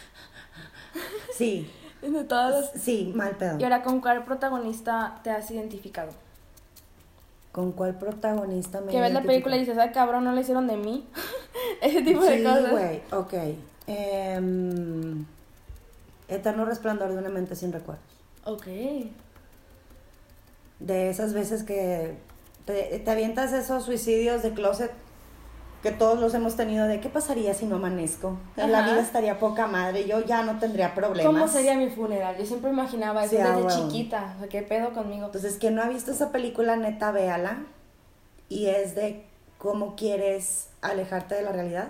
[1.38, 1.70] Sí,
[2.02, 2.82] De todas las...
[2.82, 3.60] sí, mal pedo.
[3.60, 6.12] Y ahora, ¿con cuál protagonista te has identificado?
[7.52, 10.68] ¿Con cuál protagonista me Que ves la película y dices, ay, cabrón, no lo hicieron
[10.68, 11.06] de mí.
[11.82, 12.72] Ese tipo de Sí, cosas.
[12.72, 13.34] güey, ok.
[13.88, 15.26] Em,
[16.30, 18.06] Eterno resplandor de una mente sin recuerdos.
[18.46, 18.68] Ok.
[20.80, 22.16] De esas veces que
[22.66, 24.92] te, te avientas esos suicidios de closet
[25.84, 28.38] que todos los hemos tenido de qué pasaría si no amanezco.
[28.56, 28.92] La Ajá.
[28.92, 31.26] vida estaría poca madre, yo ya no tendría problemas.
[31.34, 32.38] ¿Cómo sería mi funeral?
[32.38, 34.34] Yo siempre imaginaba eso Sí, ah, desde chiquita.
[34.36, 35.26] O sea, ¿qué pedo conmigo?
[35.26, 37.64] Entonces, quien no ha visto esa película, neta, véala.
[38.48, 39.26] Y es de
[39.58, 41.90] cómo quieres alejarte de la realidad.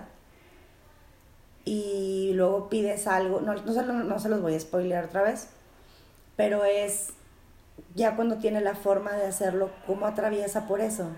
[1.66, 3.40] Y luego pides algo.
[3.42, 5.48] No, no, se, lo- no se los voy a spoilear otra vez.
[6.36, 7.10] Pero es
[7.94, 11.08] ya cuando tiene la forma de hacerlo, cómo atraviesa por eso.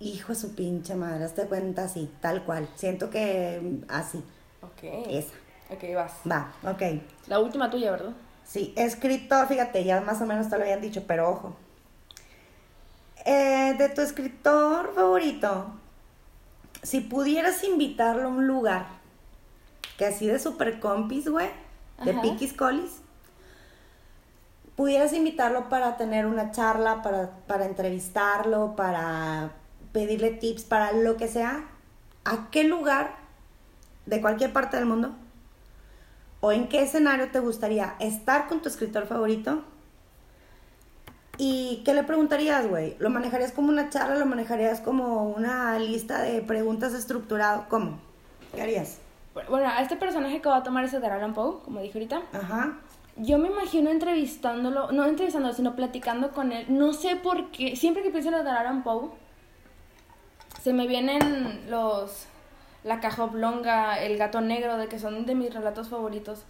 [0.00, 2.68] Hijo de su pinche madre, hazte cuenta así, tal cual.
[2.74, 4.22] Siento que así,
[4.62, 4.82] Ok.
[5.08, 5.34] esa.
[5.70, 6.12] Ok, vas.
[6.30, 6.82] Va, ok.
[7.26, 8.12] La última tuya, ¿verdad?
[8.44, 11.56] Sí, escritor, fíjate, ya más o menos te lo habían dicho, pero ojo.
[13.24, 15.66] Eh, de tu escritor favorito,
[16.82, 18.86] si pudieras invitarlo a un lugar,
[19.96, 21.48] que así de super compis, güey,
[22.04, 22.20] de Ajá.
[22.20, 23.00] piquis colis,
[24.76, 29.52] pudieras invitarlo para tener una charla, para, para entrevistarlo, para
[29.92, 31.64] pedirle tips, para lo que sea,
[32.24, 33.16] ¿a qué lugar
[34.06, 35.14] de cualquier parte del mundo
[36.40, 39.62] o en qué escenario te gustaría estar con tu escritor favorito?
[41.36, 42.96] ¿Y qué le preguntarías, güey?
[42.98, 44.16] ¿Lo manejarías como una charla?
[44.16, 47.66] ¿Lo manejarías como una lista de preguntas estructurado?
[47.68, 47.98] ¿Cómo?
[48.54, 48.98] ¿Qué harías?
[49.48, 52.22] Bueno, a este personaje que va a tomar ese de Allan Poe, como dije ahorita,
[52.32, 52.78] Ajá.
[53.16, 56.66] Yo me imagino entrevistándolo, no entrevistándolo, sino platicando con él.
[56.68, 59.10] No sé por qué, siempre que pienso en lo de Poe,
[60.62, 62.26] se me vienen los.
[62.82, 66.42] La caja oblonga, el gato negro, de que son de mis relatos favoritos.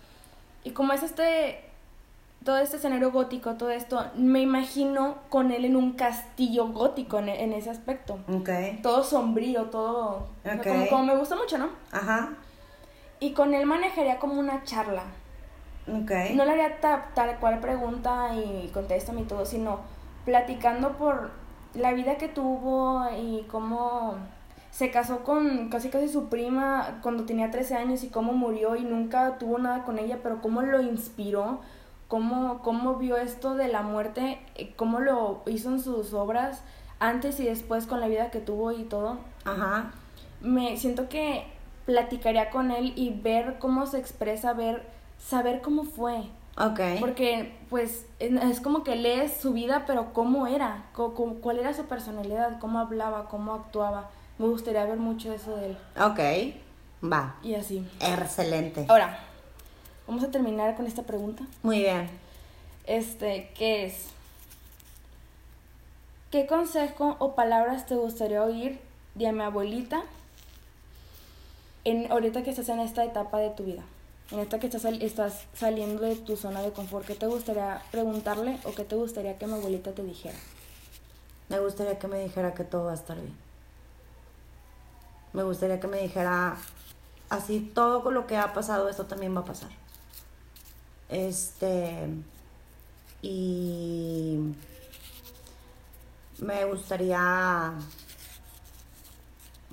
[0.65, 1.65] Y como es este.
[2.45, 7.31] Todo este escenario gótico, todo esto, me imagino con él en un castillo gótico en,
[7.31, 8.19] en ese aspecto.
[8.29, 8.51] Ok.
[8.83, 10.09] Todo sombrío, todo.
[10.11, 10.67] o sea, Ok.
[10.67, 11.71] como, como me gusta mucho, ¿no?
[11.91, 12.35] Ajá.
[13.19, 15.05] Y con él manejaría como una charla.
[16.35, 19.81] No le haría ta- tal cual pregunta y contéstame y todo, sino
[20.25, 21.31] platicando por
[21.75, 24.15] la vida que tuvo y cómo
[24.71, 28.83] se casó con casi casi su prima cuando tenía 13 años y cómo murió y
[28.85, 31.61] nunca tuvo nada con ella, pero cómo lo inspiró,
[32.09, 36.63] cómo, cómo vio esto de la muerte, eh, cómo lo hizo en sus obras
[36.99, 39.91] antes y después con la vida que tuvo y todo Ajá.
[40.41, 41.45] me siento que
[41.87, 44.83] platicaría con él y ver cómo se expresa, ver,
[45.27, 46.25] saber cómo fue.
[46.57, 46.81] Ok.
[47.01, 51.75] Porque, pues, es como que lees su vida, pero cómo era, Co- co- cuál era
[51.75, 54.09] su personalidad, cómo hablaba, cómo actuaba.
[54.39, 55.79] Me gustaría ver mucho eso de él.
[56.01, 56.55] Ok.
[57.13, 57.35] Va.
[57.43, 57.87] Y así.
[58.01, 58.87] Excelente.
[58.89, 59.19] Ahora,
[60.07, 61.43] vamos a terminar con esta pregunta.
[61.63, 62.09] Muy bien.
[62.87, 64.07] Este, ¿qué es?
[66.31, 68.81] ¿Qué consejo o palabras te gustaría oír
[69.15, 70.03] de mi abuelita
[71.85, 73.83] en, ahorita que estás en esta etapa de tu vida?
[74.31, 77.83] En esta que estás, sal- estás saliendo de tu zona de confort, ¿qué te gustaría
[77.91, 80.37] preguntarle o qué te gustaría que mi abuelita te dijera?
[81.49, 83.37] Me gustaría que me dijera que todo va a estar bien.
[85.35, 86.57] Me gustaría que me dijera,
[87.29, 89.71] así todo con lo que ha pasado, esto también va a pasar.
[91.09, 92.09] Este.
[93.21, 94.39] Y.
[96.39, 97.75] Me gustaría.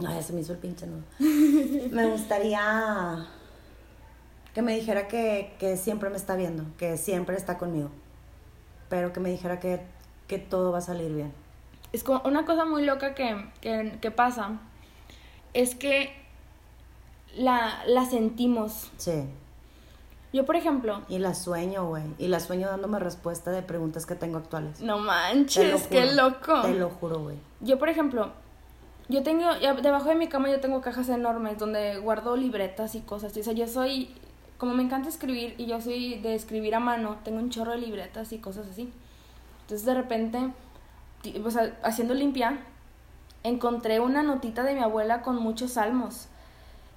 [0.06, 1.04] Ay, se me hizo el pinche nudo.
[1.92, 3.28] Me gustaría
[4.54, 7.90] que me dijera que, que siempre me está viendo, que siempre está conmigo.
[8.90, 9.82] Pero que me dijera que,
[10.28, 11.34] que todo va a salir bien.
[11.94, 14.60] Es como una cosa muy loca que, que, que pasa,
[15.54, 16.14] es que
[17.36, 18.92] la, la sentimos.
[18.98, 19.26] Sí.
[20.34, 22.04] Yo, por ejemplo, Y la sueño, güey.
[22.18, 24.80] Y la sueño dándome respuesta de preguntas que tengo actuales.
[24.80, 26.62] no lo manches, qué loco.
[26.62, 27.38] Te lo juro, güey.
[27.60, 28.32] Yo, por ejemplo,
[29.10, 29.46] yo tengo,
[29.82, 33.36] debajo de mi cama yo tengo cajas enormes donde guardo libretas y cosas.
[33.36, 34.16] O sea, yo soy,
[34.62, 37.80] como me encanta escribir y yo soy de escribir a mano, tengo un chorro de
[37.80, 38.94] libretas y cosas así.
[39.62, 40.52] Entonces, de repente,
[41.44, 42.60] o sea, haciendo limpia,
[43.42, 46.28] encontré una notita de mi abuela con muchos salmos.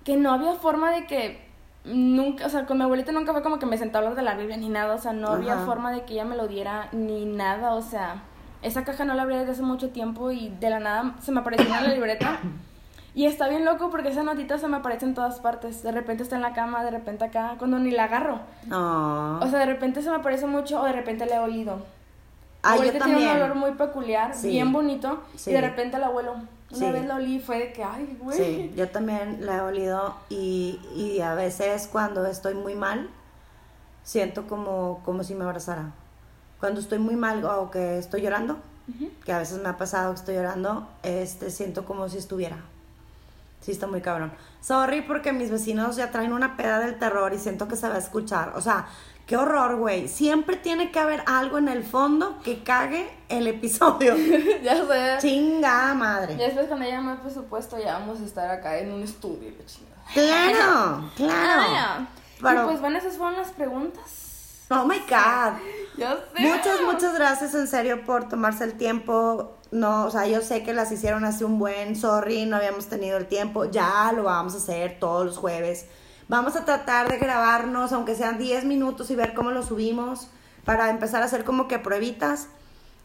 [0.05, 1.49] Que no había forma de que
[1.87, 4.31] nunca, o sea, con mi abuelita nunca fue como que me sentaba a hablar de
[4.31, 6.91] la Biblia ni nada, o sea, no había forma de que ella me lo diera
[6.93, 8.25] ni nada, o sea,
[8.61, 11.41] esa caja no la abría desde hace mucho tiempo y de la nada se me
[11.41, 12.41] apareció en la libreta.
[13.15, 15.83] Y está bien loco porque esa notita se me aparece en todas partes.
[15.85, 18.41] De repente está en la cama, de repente acá, cuando ni la agarro.
[18.67, 19.39] No.
[19.39, 21.79] O sea, de repente se me aparece mucho o de repente la he olido.
[22.67, 23.19] ah, yo también.
[23.19, 24.49] tiene un olor muy peculiar, Sí.
[24.49, 25.51] bien bonito, Sí.
[25.51, 26.33] y de repente la huelo.
[26.33, 26.47] Una
[26.79, 26.91] Sí.
[26.91, 28.37] vez la olí y fue de que, ay, güey.
[28.37, 33.11] Sí, yo también la he olido y, y a veces cuando estoy muy mal,
[34.03, 35.93] siento como, como si me abrazara.
[36.59, 38.57] Cuando estoy muy mal o que estoy llorando,
[38.89, 39.11] Ujú.
[39.25, 42.57] que a veces me ha pasado que estoy llorando, este, siento como si estuviera.
[43.65, 44.33] Sí, está muy cabrón.
[44.61, 47.95] Sorry porque mis vecinos ya traen una peda del terror y siento que se va
[47.95, 48.53] a escuchar.
[48.57, 48.87] O sea,
[49.27, 50.07] qué horror, güey.
[50.07, 54.15] Siempre tiene que haber algo en el fondo que cague el episodio.
[54.63, 55.17] ya sé.
[55.21, 56.37] Chinga madre.
[56.37, 60.03] Ya después cuando haya más presupuesto ya vamos a estar acá en un estudio, chingada.
[60.13, 61.63] Claro, claro.
[61.73, 62.09] Ya.
[62.43, 64.24] Pero- Y pues bueno, esas fueron las preguntas.
[64.75, 65.59] Oh my God.
[65.97, 66.43] Sé.
[66.43, 69.59] Muchas, muchas gracias en serio por tomarse el tiempo.
[69.71, 73.17] No, o sea, yo sé que las hicieron hace un buen, sorry, no habíamos tenido
[73.17, 73.65] el tiempo.
[73.67, 75.87] Ya lo vamos a hacer todos los jueves.
[76.29, 80.29] Vamos a tratar de grabarnos, aunque sean 10 minutos y ver cómo lo subimos
[80.65, 82.49] para empezar a hacer como que pruebitas.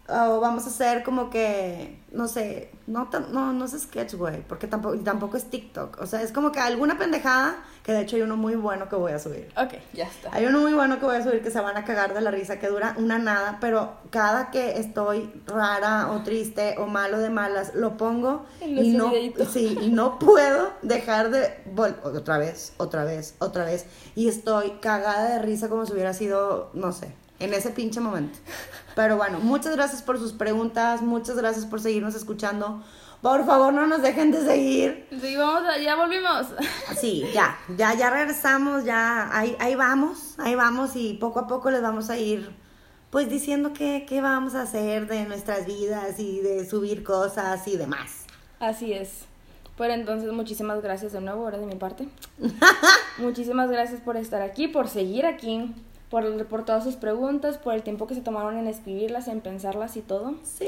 [0.10, 4.68] O vamos a hacer como que, no sé, no, no, no es sketch, güey, porque
[4.68, 6.02] tampoco, tampoco es TikTok.
[6.02, 8.96] O sea, es como que alguna pendejada, que de hecho hay uno muy bueno que
[8.96, 9.52] voy a subir.
[9.56, 10.30] Ok, ya está.
[10.34, 12.32] Hay uno muy bueno que voy a subir que se van a cagar de la
[12.32, 17.30] risa, que dura una nada, pero cada que estoy rara o triste o malo de
[17.30, 19.12] malas, lo pongo y no,
[19.52, 21.64] sí, y no puedo dejar de
[22.04, 26.72] otra vez, otra vez, otra vez, y estoy cagada de risa como si hubiera sido,
[26.74, 28.38] no sé, en ese pinche momento.
[28.96, 32.84] Pero bueno, muchas gracias por sus preguntas, muchas gracias por seguirnos escuchando.
[33.22, 35.08] Por favor, no nos dejen de seguir.
[35.22, 36.48] Sí, vamos a- ya volvimos.
[37.00, 41.70] Sí, ya, ya, ya regresamos, ya, ahí, ahí vamos, ahí vamos y poco a poco
[41.72, 42.50] les vamos a ir
[43.10, 47.76] pues diciendo qué, qué vamos a hacer de nuestras vidas y de subir cosas y
[47.76, 48.26] demás.
[48.60, 49.26] Así es.
[49.78, 52.08] Pero entonces, muchísimas gracias de nuevo, ahora de mi parte.
[53.18, 55.74] muchísimas gracias por estar aquí, por seguir aquí,
[56.10, 59.96] por, por todas sus preguntas, por el tiempo que se tomaron en escribirlas, en pensarlas
[59.98, 60.36] y todo.
[60.44, 60.68] Sí.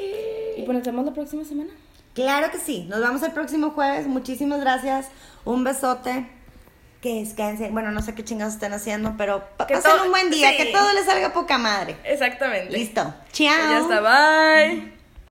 [0.58, 1.72] Y pues nos vemos la próxima semana.
[2.14, 5.08] Claro que sí, nos vemos el próximo jueves, muchísimas gracias,
[5.46, 6.28] un besote.
[7.02, 10.52] Que descansen, bueno, no sé qué chingados estén haciendo, pero Que pasen un buen día,
[10.52, 10.58] sí.
[10.58, 11.98] que todo les salga poca madre.
[12.04, 12.72] Exactamente.
[12.72, 13.02] Listo.
[13.32, 13.48] Chao.
[13.48, 15.01] Ya está, bye.